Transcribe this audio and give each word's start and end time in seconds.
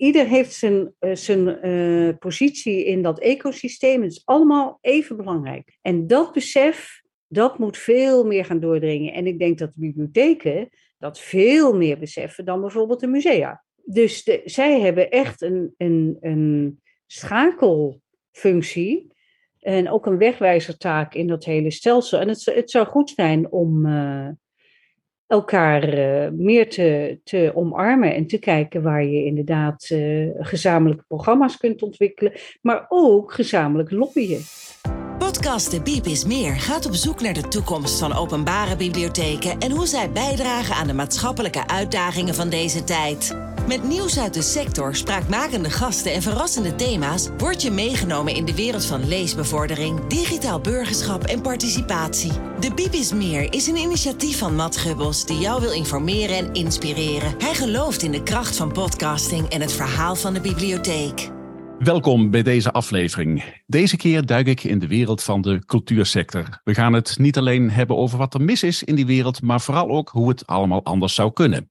ieder 0.00 0.26
heeft 0.26 0.54
zijn, 0.54 0.94
uh, 1.00 1.14
zijn 1.14 1.66
uh, 1.66 2.14
positie 2.18 2.84
in 2.84 3.02
dat 3.02 3.18
ecosysteem. 3.18 4.02
Het 4.02 4.12
is 4.12 4.22
allemaal 4.24 4.78
even 4.80 5.16
belangrijk. 5.16 5.78
En 5.82 6.06
dat 6.06 6.32
besef, 6.32 7.02
dat 7.28 7.58
moet 7.58 7.78
veel 7.78 8.24
meer 8.24 8.44
gaan 8.44 8.60
doordringen. 8.60 9.12
En 9.12 9.26
ik 9.26 9.38
denk 9.38 9.58
dat 9.58 9.74
de 9.74 9.80
bibliotheken 9.80 10.68
dat 10.98 11.20
veel 11.20 11.76
meer 11.76 11.98
beseffen 11.98 12.44
dan 12.44 12.60
bijvoorbeeld 12.60 13.00
de 13.00 13.06
musea. 13.06 13.64
Dus 13.84 14.22
zij 14.44 14.80
hebben 14.80 15.10
echt 15.10 15.42
een, 15.42 15.74
een, 15.76 16.16
een 16.20 16.80
schakelfunctie 17.06 19.12
en 19.58 19.90
ook 19.90 20.06
een 20.06 20.18
wegwijzertaak 20.18 21.14
in 21.14 21.26
dat 21.26 21.44
hele 21.44 21.70
stelsel. 21.70 22.20
En 22.20 22.28
het, 22.28 22.70
zou 22.70 22.86
goed 22.86 23.10
zijn 23.10 23.52
om 23.52 23.86
uh, 23.86 24.28
elkaar 25.30 25.98
uh, 25.98 26.28
meer 26.32 26.70
te, 26.70 27.18
te 27.24 27.52
omarmen 27.54 28.14
en 28.14 28.26
te 28.26 28.38
kijken 28.38 28.82
waar 28.82 29.04
je 29.04 29.24
inderdaad 29.24 29.88
uh, 29.92 30.30
gezamenlijke 30.38 31.04
programma's 31.08 31.56
kunt 31.56 31.82
ontwikkelen, 31.82 32.32
maar 32.62 32.86
ook 32.88 33.32
gezamenlijk 33.32 33.90
lobbyen. 33.90 34.40
Podcast 35.18 35.70
De 35.70 35.82
Biep 35.82 36.04
is 36.04 36.24
Meer 36.24 36.52
gaat 36.52 36.86
op 36.86 36.94
zoek 36.94 37.20
naar 37.20 37.34
de 37.34 37.48
toekomst 37.48 37.98
van 37.98 38.12
openbare 38.12 38.76
bibliotheken 38.76 39.58
en 39.58 39.70
hoe 39.70 39.86
zij 39.86 40.10
bijdragen 40.10 40.74
aan 40.74 40.86
de 40.86 40.92
maatschappelijke 40.92 41.66
uitdagingen 41.66 42.34
van 42.34 42.48
deze 42.48 42.84
tijd. 42.84 43.49
Met 43.66 43.88
nieuws 43.88 44.18
uit 44.18 44.34
de 44.34 44.42
sector, 44.42 44.94
spraakmakende 44.94 45.70
gasten 45.70 46.12
en 46.12 46.22
verrassende 46.22 46.74
thema's 46.74 47.28
word 47.38 47.62
je 47.62 47.70
meegenomen 47.70 48.34
in 48.34 48.44
de 48.44 48.54
wereld 48.54 48.86
van 48.86 49.08
leesbevordering, 49.08 50.06
digitaal 50.06 50.60
burgerschap 50.60 51.24
en 51.24 51.40
participatie. 51.40 52.32
De 52.60 52.74
Biep 52.74 52.92
is 52.92 53.12
Meer 53.12 53.52
is 53.52 53.66
een 53.66 53.76
initiatief 53.76 54.38
van 54.38 54.54
Matt 54.54 54.76
Gubbels 54.76 55.26
die 55.26 55.38
jou 55.38 55.60
wil 55.60 55.72
informeren 55.72 56.36
en 56.36 56.52
inspireren. 56.52 57.34
Hij 57.38 57.54
gelooft 57.54 58.02
in 58.02 58.12
de 58.12 58.22
kracht 58.22 58.56
van 58.56 58.72
podcasting 58.72 59.48
en 59.48 59.60
het 59.60 59.72
verhaal 59.72 60.16
van 60.16 60.34
de 60.34 60.40
bibliotheek. 60.40 61.30
Welkom 61.78 62.30
bij 62.30 62.42
deze 62.42 62.72
aflevering. 62.72 63.44
Deze 63.66 63.96
keer 63.96 64.26
duik 64.26 64.46
ik 64.46 64.64
in 64.64 64.78
de 64.78 64.86
wereld 64.86 65.22
van 65.22 65.40
de 65.40 65.64
cultuursector. 65.66 66.60
We 66.64 66.74
gaan 66.74 66.92
het 66.92 67.18
niet 67.18 67.38
alleen 67.38 67.70
hebben 67.70 67.96
over 67.96 68.18
wat 68.18 68.34
er 68.34 68.42
mis 68.42 68.62
is 68.62 68.82
in 68.82 68.94
die 68.94 69.06
wereld, 69.06 69.42
maar 69.42 69.60
vooral 69.60 69.88
ook 69.88 70.08
hoe 70.08 70.28
het 70.28 70.46
allemaal 70.46 70.84
anders 70.84 71.14
zou 71.14 71.32
kunnen. 71.32 71.70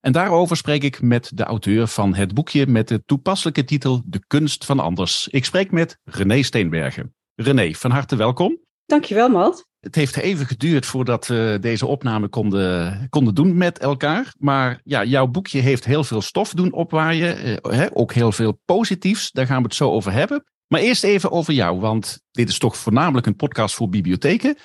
En 0.00 0.12
daarover 0.12 0.56
spreek 0.56 0.82
ik 0.82 1.02
met 1.02 1.30
de 1.34 1.44
auteur 1.44 1.86
van 1.86 2.14
het 2.14 2.34
boekje 2.34 2.66
met 2.66 2.88
de 2.88 3.02
toepasselijke 3.04 3.64
titel 3.64 4.02
De 4.04 4.24
kunst 4.26 4.64
van 4.64 4.80
anders. 4.80 5.28
Ik 5.28 5.44
spreek 5.44 5.70
met 5.70 5.98
René 6.04 6.42
Steenbergen. 6.42 7.14
René, 7.34 7.72
van 7.72 7.90
harte 7.90 8.16
welkom. 8.16 8.58
Dankjewel, 8.86 9.28
Malt. 9.28 9.68
Het 9.80 9.94
heeft 9.94 10.16
even 10.16 10.46
geduurd 10.46 10.86
voordat 10.86 11.26
we 11.26 11.58
deze 11.60 11.86
opname 11.86 12.28
konden, 12.28 13.06
konden 13.08 13.34
doen 13.34 13.56
met 13.56 13.78
elkaar. 13.78 14.34
Maar 14.38 14.80
ja, 14.84 15.04
jouw 15.04 15.26
boekje 15.26 15.60
heeft 15.60 15.84
heel 15.84 16.04
veel 16.04 16.22
stof 16.22 16.52
doen 16.52 16.72
opwaaien. 16.72 17.62
Eh, 17.62 17.86
ook 17.92 18.12
heel 18.12 18.32
veel 18.32 18.60
positiefs. 18.64 19.30
Daar 19.30 19.46
gaan 19.46 19.56
we 19.56 19.62
het 19.62 19.74
zo 19.74 19.90
over 19.90 20.12
hebben. 20.12 20.44
Maar 20.66 20.80
eerst 20.80 21.04
even 21.04 21.30
over 21.30 21.52
jou, 21.52 21.80
want 21.80 22.20
dit 22.30 22.48
is 22.48 22.58
toch 22.58 22.76
voornamelijk 22.76 23.26
een 23.26 23.36
podcast 23.36 23.74
voor 23.74 23.88
bibliotheken. 23.88 24.56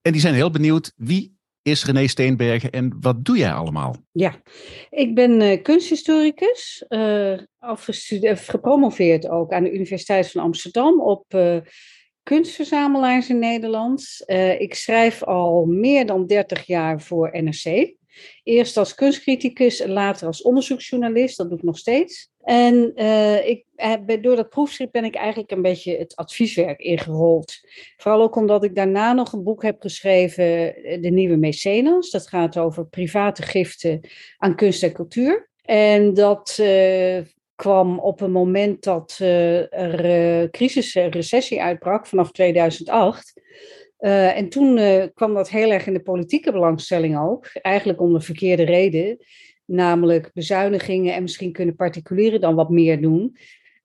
En 0.00 0.12
die 0.12 0.20
zijn 0.20 0.34
heel 0.34 0.50
benieuwd 0.50 0.92
wie 0.96 1.33
is 1.64 1.84
René 1.84 2.06
Steenbergen 2.06 2.70
en 2.70 2.96
wat 3.00 3.24
doe 3.24 3.36
jij 3.36 3.52
allemaal? 3.52 3.96
Ja, 4.12 4.42
ik 4.90 5.14
ben 5.14 5.40
uh, 5.40 5.62
kunsthistoricus, 5.62 6.84
uh, 6.88 7.38
gepromoveerd 8.34 9.28
ook 9.28 9.52
aan 9.52 9.62
de 9.62 9.72
Universiteit 9.72 10.30
van 10.30 10.42
Amsterdam 10.42 11.00
op 11.00 11.24
kunstverzamelaars 12.22 13.28
in 13.28 13.38
Nederland. 13.38 14.22
ik 14.58 14.74
schrijf 14.74 15.22
al 15.22 15.64
meer 15.64 16.06
dan 16.06 16.26
30 16.26 16.66
jaar 16.66 17.00
voor 17.00 17.42
NRC. 17.42 17.94
Eerst 18.42 18.76
als 18.76 18.94
kunstcriticus 18.94 19.80
en 19.80 19.90
later 19.90 20.26
als 20.26 20.42
onderzoeksjournalist, 20.42 21.36
dat 21.36 21.48
doe 21.48 21.58
ik 21.58 21.64
nog 21.64 21.78
steeds. 21.78 22.30
En 22.44 22.92
uh, 22.96 23.48
ik, 23.48 23.64
door 24.22 24.36
dat 24.36 24.48
proefschrift 24.48 24.92
ben 24.92 25.04
ik 25.04 25.14
eigenlijk 25.14 25.50
een 25.50 25.62
beetje 25.62 25.96
het 25.96 26.16
advieswerk 26.16 26.80
ingerold. 26.80 27.60
Vooral 27.96 28.22
ook 28.22 28.36
omdat 28.36 28.64
ik 28.64 28.74
daarna 28.74 29.12
nog 29.12 29.32
een 29.32 29.42
boek 29.42 29.62
heb 29.62 29.80
geschreven, 29.80 30.76
eh, 30.76 31.02
De 31.02 31.10
Nieuwe 31.10 31.36
Mecenas. 31.36 32.10
Dat 32.10 32.28
gaat 32.28 32.58
over 32.58 32.86
private 32.86 33.42
giften 33.42 34.00
aan 34.38 34.56
kunst 34.56 34.82
en 34.82 34.92
cultuur. 34.92 35.50
En 35.62 36.14
dat 36.14 36.62
kwam 37.54 37.98
op 37.98 38.20
een 38.20 38.32
moment 38.32 38.82
dat 38.82 39.18
uh, 39.22 39.72
er 39.72 40.50
crisis, 40.50 40.94
recessie 40.94 41.62
uitbrak 41.62 42.06
vanaf 42.06 42.32
2008. 42.32 43.42
Uh, 44.00 44.36
en 44.36 44.48
toen 44.48 44.80
kwam 45.14 45.34
dat 45.34 45.50
heel 45.50 45.70
erg 45.70 45.86
in 45.86 45.92
de 45.92 46.02
politieke 46.02 46.52
belangstelling 46.52 47.18
ook. 47.18 47.46
Eigenlijk 47.52 48.00
om 48.00 48.12
de 48.12 48.20
verkeerde 48.20 48.64
reden. 48.64 49.18
Namelijk 49.64 50.30
bezuinigingen 50.32 51.14
en 51.14 51.22
misschien 51.22 51.52
kunnen 51.52 51.76
particulieren 51.76 52.40
dan 52.40 52.54
wat 52.54 52.70
meer 52.70 53.00
doen. 53.00 53.36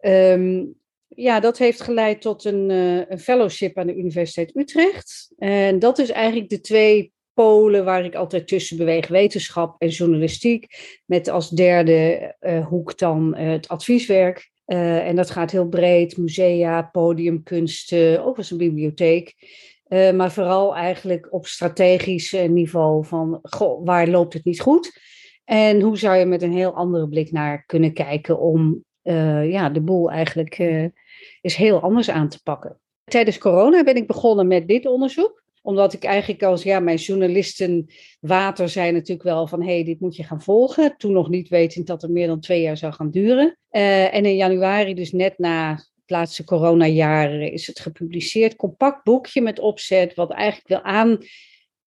Um, 0.02 0.78
ja, 1.08 1.40
dat 1.40 1.58
heeft 1.58 1.82
geleid 1.82 2.22
tot 2.22 2.46
een, 2.46 2.70
uh, 2.70 3.02
een 3.10 3.20
fellowship 3.20 3.78
aan 3.78 3.88
de 3.88 3.96
Universiteit 3.96 4.56
Utrecht. 4.56 5.32
En 5.38 5.80
dat 5.80 5.98
is 5.98 6.10
eigenlijk 6.10 6.50
de 6.50 6.62
twee 6.62 7.12
polen 7.34 7.86
waar 7.86 8.06
ik 8.06 8.16
altijd 8.16 8.48
tussen 8.48 8.78
beweeg: 8.78 9.08
wetenschap 9.08 9.82
en 9.82 9.88
journalistiek. 9.88 10.68
Met 11.06 11.28
als 11.28 11.50
derde 11.50 12.36
hoek 12.70 12.98
dan 12.98 13.36
het 13.36 13.68
advieswerk. 13.68 14.52
en 14.66 15.16
dat 15.16 15.30
gaat 15.30 15.52
heel 15.52 15.68
breed: 15.68 16.18
musea, 16.18 16.82
podiumkunsten, 16.82 18.26
ook 18.26 18.38
als 18.38 18.52
een 18.52 18.58
bibliotheek. 18.58 19.36
Maar 19.90 20.32
vooral 20.32 20.76
eigenlijk 20.76 21.28
op 21.34 21.48
strategisch 21.48 22.32
niveau 22.32 23.06
van 23.06 23.40
goh, 23.42 23.86
waar 23.86 24.08
loopt 24.08 24.34
het 24.34 24.46
niet 24.46 24.62
goed? 24.62 25.00
En 25.50 25.82
hoe 25.82 25.98
zou 25.98 26.18
je 26.18 26.26
met 26.26 26.42
een 26.42 26.54
heel 26.54 26.74
andere 26.74 27.08
blik 27.08 27.32
naar 27.32 27.64
kunnen 27.66 27.94
kijken 27.94 28.40
om 28.40 28.84
uh, 29.04 29.52
ja, 29.52 29.70
de 29.70 29.82
boel 29.82 30.12
eigenlijk 30.12 30.60
uh, 30.60 30.86
eens 31.42 31.56
heel 31.56 31.82
anders 31.82 32.10
aan 32.10 32.30
te 32.30 32.44
pakken. 32.44 32.80
Tijdens 33.04 33.38
corona 33.38 33.84
ben 33.84 33.96
ik 33.96 34.08
begonnen 34.08 34.48
met 34.48 34.68
dit 34.68 34.86
onderzoek 34.86 35.44
omdat 35.62 35.94
ik 35.94 36.04
eigenlijk 36.04 36.44
als, 36.44 36.64
ja, 36.64 36.80
mijn 36.80 36.98
journalisten 36.98 37.88
water 38.20 38.70
zei 38.70 38.92
natuurlijk 38.92 39.24
wel 39.24 39.48
van, 39.48 39.62
hé, 39.62 39.74
hey, 39.74 39.84
dit 39.84 40.00
moet 40.00 40.16
je 40.16 40.24
gaan 40.24 40.42
volgen. 40.42 40.98
Toen 40.98 41.12
nog 41.12 41.30
niet 41.30 41.50
wetend 41.50 41.88
dat 41.88 42.02
het 42.02 42.12
meer 42.12 42.28
dan 42.28 42.40
twee 42.40 42.62
jaar 42.62 42.78
zou 42.78 42.94
gaan 42.94 43.12
duren. 43.12 43.58
Uh, 43.72 44.14
en 44.14 44.26
in 44.26 44.36
januari, 44.36 44.94
dus 44.94 45.12
net 45.12 45.38
na 45.38 45.84
laatste 46.06 46.44
coronajaren 46.44 47.52
is 47.52 47.68
het 47.68 47.80
gepubliceerd. 47.80 48.56
Compact 48.56 49.04
boekje 49.04 49.42
met 49.42 49.60
opzet, 49.60 50.14
wat 50.14 50.32
eigenlijk 50.32 50.68
wil 50.68 50.82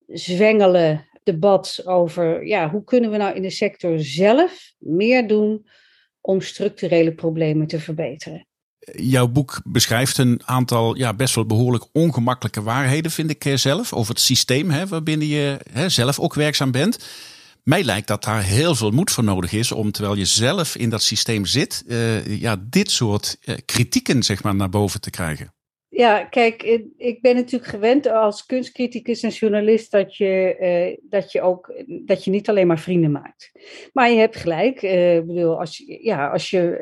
aanzwengelen 0.09 1.07
debat 1.23 1.83
over 1.85 2.47
ja, 2.47 2.71
hoe 2.71 2.85
kunnen 2.85 3.11
we 3.11 3.17
nou 3.17 3.35
in 3.35 3.43
de 3.43 3.51
sector 3.51 3.99
zelf 3.99 4.73
meer 4.79 5.29
doen 5.29 5.67
om 6.21 6.41
structurele 6.41 7.15
problemen 7.15 7.67
te 7.67 7.81
verbeteren. 7.81 8.47
Jouw 8.93 9.29
boek 9.29 9.61
beschrijft 9.65 10.19
een 10.19 10.41
aantal 10.45 10.97
ja, 10.97 11.15
best 11.15 11.35
wel 11.35 11.47
behoorlijk 11.47 11.85
ongemakkelijke 11.93 12.63
waarheden, 12.63 13.11
vind 13.11 13.31
ik 13.31 13.45
eh, 13.45 13.57
zelf, 13.57 13.93
over 13.93 14.15
het 14.15 14.23
systeem 14.23 14.71
hè, 14.71 14.87
waarbinnen 14.87 15.27
je 15.27 15.59
hè, 15.71 15.89
zelf 15.89 16.19
ook 16.19 16.35
werkzaam 16.35 16.71
bent. 16.71 17.07
Mij 17.63 17.85
lijkt 17.85 18.09
dat 18.09 18.25
daar 18.25 18.43
heel 18.43 18.75
veel 18.75 18.91
moed 18.91 19.11
voor 19.11 19.25
nodig 19.25 19.53
is 19.53 19.73
om, 19.73 19.93
terwijl 19.93 20.17
je 20.17 20.25
zelf 20.25 20.77
in 20.77 20.91
dat 20.91 21.03
systeem 21.03 21.47
zit, 21.47 21.85
uh, 21.87 22.41
ja, 22.41 22.57
dit 22.61 22.91
soort 22.91 23.37
uh, 23.45 23.57
kritieken 23.65 24.23
zeg 24.23 24.43
maar, 24.43 24.55
naar 24.55 24.69
boven 24.69 25.01
te 25.01 25.11
krijgen. 25.11 25.55
Ja, 25.95 26.25
kijk, 26.25 26.63
ik 26.97 27.21
ben 27.21 27.35
natuurlijk 27.35 27.71
gewend 27.71 28.07
als 28.07 28.47
kunstcriticus 28.47 29.23
en 29.23 29.31
journalist 29.31 29.91
dat 29.91 30.17
je, 30.17 30.57
uh, 30.61 30.97
dat 31.11 31.33
je 31.33 31.41
ook 31.41 31.73
dat 31.87 32.25
je 32.25 32.31
niet 32.31 32.49
alleen 32.49 32.67
maar 32.67 32.79
vrienden 32.79 33.11
maakt. 33.11 33.53
Maar 33.93 34.11
je 34.11 34.19
hebt 34.19 34.37
gelijk. 34.37 34.83
Uh, 34.83 34.91
bedoel, 35.21 35.61
als, 35.61 35.85
ja, 35.87 36.29
als 36.29 36.51
je 36.51 36.79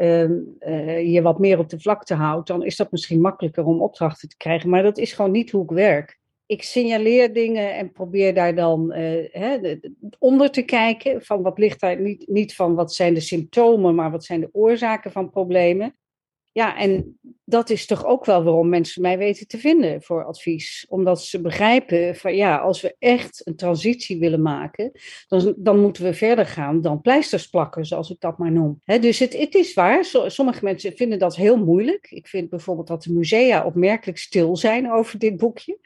uh, 0.66 1.12
je 1.12 1.22
wat 1.22 1.38
meer 1.38 1.58
op 1.58 1.68
de 1.68 1.80
vlakte 1.80 2.14
houdt, 2.14 2.48
dan 2.48 2.64
is 2.64 2.76
dat 2.76 2.90
misschien 2.90 3.20
makkelijker 3.20 3.64
om 3.64 3.82
opdrachten 3.82 4.28
te 4.28 4.36
krijgen. 4.36 4.70
Maar 4.70 4.82
dat 4.82 4.98
is 4.98 5.12
gewoon 5.12 5.30
niet 5.30 5.50
hoe 5.50 5.62
ik 5.62 5.70
werk 5.70 6.18
ik 6.50 6.62
signaleer 6.62 7.32
dingen 7.32 7.74
en 7.74 7.92
probeer 7.92 8.34
daar 8.34 8.54
dan 8.54 8.92
uh, 8.92 9.26
hè, 9.30 9.76
onder 10.18 10.50
te 10.50 10.62
kijken. 10.62 11.22
Van 11.22 11.42
wat 11.42 11.58
ligt 11.58 11.80
daar 11.80 12.00
niet, 12.00 12.28
niet 12.28 12.54
van 12.54 12.74
wat 12.74 12.94
zijn 12.94 13.14
de 13.14 13.20
symptomen, 13.20 13.94
maar 13.94 14.10
wat 14.10 14.24
zijn 14.24 14.40
de 14.40 14.48
oorzaken 14.52 15.12
van 15.12 15.30
problemen. 15.30 15.94
Ja, 16.52 16.78
en 16.78 17.18
dat 17.44 17.70
is 17.70 17.86
toch 17.86 18.04
ook 18.04 18.24
wel 18.24 18.44
waarom 18.44 18.68
mensen 18.68 19.02
mij 19.02 19.18
weten 19.18 19.46
te 19.46 19.58
vinden 19.58 20.02
voor 20.02 20.24
advies. 20.24 20.86
Omdat 20.88 21.22
ze 21.22 21.40
begrijpen 21.40 22.16
van 22.16 22.36
ja, 22.36 22.56
als 22.56 22.80
we 22.80 22.96
echt 22.98 23.46
een 23.46 23.56
transitie 23.56 24.18
willen 24.18 24.42
maken, 24.42 24.90
dan, 25.28 25.54
dan 25.56 25.80
moeten 25.80 26.04
we 26.04 26.14
verder 26.14 26.46
gaan 26.46 26.80
dan 26.80 27.00
pleisters 27.00 27.46
plakken, 27.46 27.86
zoals 27.86 28.10
ik 28.10 28.20
dat 28.20 28.38
maar 28.38 28.52
noem. 28.52 28.80
dus 28.84 29.18
het, 29.18 29.38
het 29.38 29.54
is 29.54 29.74
waar, 29.74 30.04
sommige 30.26 30.64
mensen 30.64 30.96
vinden 30.96 31.18
dat 31.18 31.36
heel 31.36 31.56
moeilijk. 31.56 32.06
Ik 32.10 32.26
vind 32.28 32.48
bijvoorbeeld 32.48 32.88
dat 32.88 33.02
de 33.02 33.12
musea 33.12 33.64
opmerkelijk 33.64 34.18
stil 34.18 34.56
zijn 34.56 34.92
over 34.92 35.18
dit 35.18 35.36
boekje. 35.36 35.78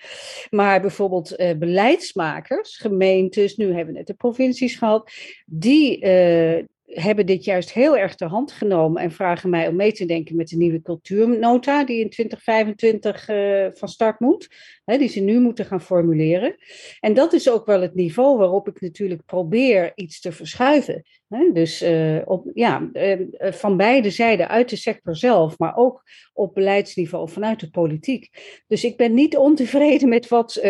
Maar 0.51 0.81
bijvoorbeeld 0.81 1.39
uh, 1.41 1.53
beleidsmakers, 1.59 2.77
gemeentes, 2.77 3.57
nu 3.57 3.67
hebben 3.67 3.87
we 3.87 3.99
net 3.99 4.07
de 4.07 4.15
provincies 4.15 4.77
gehad, 4.77 5.11
die, 5.47 6.05
uh, 6.05 6.65
hebben 6.95 7.27
dit 7.27 7.45
juist 7.45 7.73
heel 7.73 7.97
erg 7.97 8.15
ter 8.15 8.29
hand 8.29 8.53
genomen 8.53 9.03
en 9.03 9.11
vragen 9.11 9.51
mij 9.51 9.69
om 9.69 9.77
mee 9.77 9.93
te 9.93 10.05
denken 10.05 10.37
met 10.37 10.49
de 10.49 10.57
nieuwe 10.57 10.83
cultuurnota 10.83 11.85
die 11.85 12.01
in 12.01 12.11
2025 12.11 13.29
uh, 13.29 13.67
van 13.73 13.89
start 13.89 14.21
moet, 14.21 14.49
hè, 14.85 14.99
die 14.99 15.09
ze 15.09 15.21
nu 15.21 15.41
moeten 15.41 15.65
gaan 15.65 15.81
formuleren. 15.81 16.57
En 17.01 17.15
dat 17.15 17.33
is 17.33 17.51
ook 17.51 17.67
wel 17.67 17.81
het 17.81 17.95
niveau 17.95 18.39
waarop 18.39 18.69
ik 18.69 18.81
natuurlijk 18.81 19.25
probeer 19.25 19.93
iets 19.95 20.21
te 20.21 20.33
verschuiven. 20.33 21.05
Dus 21.53 21.83
uh, 21.83 22.21
op, 22.25 22.51
ja, 22.55 22.91
uh, 22.93 23.27
van 23.39 23.77
beide 23.77 24.11
zijden, 24.11 24.49
uit 24.49 24.69
de 24.69 24.77
sector 24.77 25.17
zelf, 25.17 25.59
maar 25.59 25.77
ook 25.77 26.03
op 26.33 26.55
beleidsniveau 26.55 27.29
vanuit 27.29 27.61
de 27.61 27.71
politiek. 27.71 28.31
Dus 28.67 28.85
ik 28.85 28.97
ben 28.97 29.15
niet 29.15 29.37
ontevreden 29.37 30.09
met 30.09 30.29
wat 30.29 30.57
uh, 30.57 30.65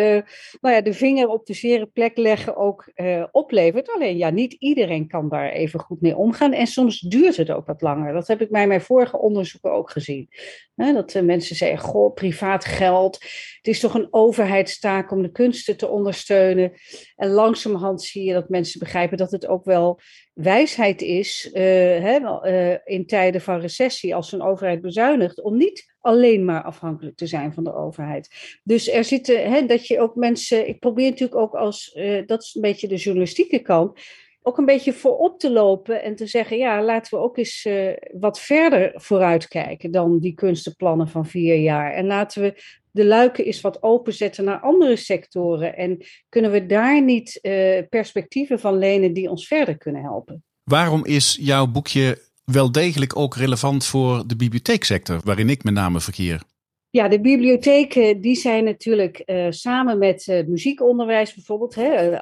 nou 0.61 0.75
ja, 0.75 0.81
de 0.81 0.93
vinger 0.93 1.29
op 1.29 1.47
de 1.47 1.55
zere 1.55 1.87
plek 1.87 2.17
leggen 2.17 2.57
ook 2.57 2.93
oplevert. 3.31 3.91
Alleen 3.95 4.17
ja, 4.17 4.31
niet 4.31 4.53
iedereen 4.53 5.09
kan 5.09 5.29
daar 5.29 5.51
even 5.51 5.81
goed 5.81 6.01
mee 6.01 6.17
omgaan. 6.17 6.53
En 6.53 6.67
soms 6.67 7.01
duurt 7.01 7.37
het 7.37 7.51
ook 7.51 7.67
wat 7.67 7.83
langer. 7.83 8.13
Dat 8.13 8.29
heb 8.29 8.41
ik 8.41 8.51
bij 8.51 8.67
mijn 8.67 8.81
vorige 8.81 9.19
onderzoeken 9.19 9.73
ook 9.73 9.91
gezien. 9.91 10.29
dat 10.75 11.21
mensen 11.23 11.57
zeggen, 11.57 11.79
goh, 11.79 12.15
privaat 12.15 12.65
geld. 12.65 13.15
Het 13.57 13.67
is 13.67 13.81
toch 13.81 13.95
een 13.95 14.04
overheidstaak 14.11 15.11
om 15.11 15.23
de 15.23 15.31
kunsten 15.31 15.77
te 15.77 15.89
ondersteunen. 15.89 16.73
En 17.17 17.31
langzamerhand 17.31 18.03
zie 18.03 18.25
je 18.25 18.33
dat 18.33 18.49
mensen 18.49 18.79
begrijpen 18.79 19.17
dat 19.17 19.31
het 19.31 19.47
ook 19.47 19.65
wel 19.65 20.01
wijsheid 20.35 21.03
is 21.03 21.51
uh, 21.53 21.63
hè, 21.63 22.19
uh, 22.21 22.77
in 22.85 23.07
tijden 23.07 23.41
van 23.41 23.61
recessie, 23.61 24.15
als 24.15 24.33
een 24.33 24.43
overheid 24.43 24.81
bezuinigt, 24.81 25.43
om 25.43 25.57
niet 25.57 25.95
alleen 26.01 26.45
maar 26.45 26.63
afhankelijk 26.63 27.17
te 27.17 27.27
zijn 27.27 27.53
van 27.53 27.65
de 27.65 27.75
overheid. 27.75 28.59
Dus 28.63 28.91
er 28.91 29.05
zitten, 29.05 29.51
hè, 29.51 29.67
dat 29.67 29.87
je 29.87 30.01
ook 30.01 30.15
mensen, 30.15 30.69
ik 30.69 30.79
probeer 30.79 31.11
natuurlijk 31.11 31.41
ook 31.41 31.55
als, 31.55 31.95
uh, 31.95 32.27
dat 32.27 32.43
is 32.43 32.55
een 32.55 32.61
beetje 32.61 32.89
de 32.89 32.97
journalistieke 32.97 33.59
kant, 33.59 34.01
ook 34.43 34.59
een 34.59 34.65
beetje 34.65 34.93
voorop 34.93 35.39
te 35.39 35.51
lopen 35.51 36.03
en 36.03 36.15
te 36.15 36.27
zeggen, 36.27 36.57
ja, 36.57 36.83
laten 36.83 37.19
we 37.19 37.25
ook 37.25 37.37
eens 37.37 37.69
wat 38.13 38.41
verder 38.41 38.93
vooruitkijken 38.95 39.91
dan 39.91 40.19
die 40.19 40.35
kunstenplannen 40.35 41.09
van 41.09 41.27
vier 41.27 41.57
jaar. 41.57 41.93
En 41.93 42.07
laten 42.07 42.43
we 42.43 42.55
de 42.95 43.05
luiken 43.05 43.45
eens 43.45 43.61
wat 43.61 43.83
openzetten 43.83 44.45
naar 44.45 44.61
andere 44.61 44.97
sectoren? 44.97 45.77
En 45.77 46.05
kunnen 46.29 46.51
we 46.51 46.67
daar 46.67 47.03
niet 47.03 47.39
uh, 47.43 47.79
perspectieven 47.89 48.61
van 48.61 48.79
lenen 48.79 49.13
die 49.13 49.31
ons 49.31 49.47
verder 49.47 49.79
kunnen 49.79 50.03
helpen? 50.03 50.45
Waarom 50.65 51.05
is 51.05 51.39
jouw 51.41 51.67
boekje 51.67 52.19
wel 52.45 52.73
degelijk 52.73 53.17
ook 53.17 53.37
relevant 53.37 53.87
voor 53.87 54.27
de 54.27 54.37
bibliotheeksector, 54.37 55.21
waarin 55.25 55.49
ik 55.49 55.65
met 55.65 55.75
name 55.75 56.01
verkeer? 56.01 56.43
Ja, 56.91 57.09
de 57.09 57.21
bibliotheken 57.21 58.21
die 58.21 58.37
zijn 58.37 58.65
natuurlijk 58.65 59.23
uh, 59.27 59.47
samen 59.51 59.99
met 59.99 60.27
uh, 60.27 60.47
muziekonderwijs 60.47 61.35
bijvoorbeeld, 61.35 61.75
hè, 61.75 62.19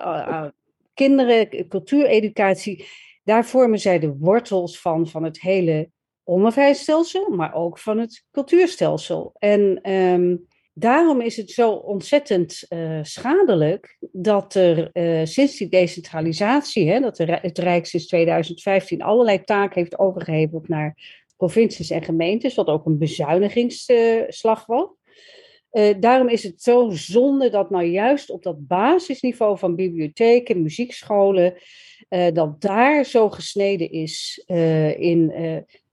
kinderen, 0.95 1.69
cultuureducatie, 1.69 2.87
daar 3.25 3.47
vormen 3.47 3.79
zij 3.79 3.99
de 3.99 4.17
wortels 4.19 4.81
van, 4.81 5.09
van 5.09 5.23
het 5.23 5.41
hele 5.41 5.91
onderwijsstelsel, 6.25 7.29
maar 7.31 7.55
ook 7.55 7.79
van 7.79 7.99
het 7.99 8.25
cultuurstelsel. 8.31 9.33
En 9.39 9.91
um, 9.93 10.47
Daarom 10.75 11.21
is 11.21 11.37
het 11.37 11.51
zo 11.51 11.73
ontzettend 11.73 12.65
uh, 12.69 12.99
schadelijk 13.03 13.97
dat 14.13 14.55
er 14.55 14.91
uh, 14.93 15.21
sinds 15.25 15.57
die 15.57 15.69
decentralisatie, 15.69 16.91
hè, 16.91 17.01
dat 17.01 17.17
de, 17.17 17.39
het 17.43 17.59
Rijk 17.59 17.87
sinds 17.87 18.07
2015 18.07 19.03
allerlei 19.03 19.45
taken 19.45 19.81
heeft 19.81 19.99
overgeheveld 19.99 20.69
naar 20.69 21.21
provincies 21.37 21.91
en 21.91 22.03
gemeentes, 22.03 22.55
wat 22.55 22.67
ook 22.67 22.87
een 22.87 22.99
bezuinigingsslag 22.99 24.67
was. 24.67 24.89
Uh, 25.73 25.95
daarom 26.01 26.29
is 26.29 26.43
het 26.43 26.63
zo 26.63 26.91
zonde 26.91 27.51
dat 27.51 27.71
nou 27.71 27.85
juist 27.85 28.31
op 28.31 28.43
dat 28.43 28.67
basisniveau 28.67 29.59
van 29.59 29.77
bibliotheken, 29.77 30.63
muziekscholen, 30.63 31.55
dat 32.33 32.61
daar 32.61 33.05
zo 33.05 33.31
gesneden 33.31 33.91
is 33.91 34.45
in 34.97 35.33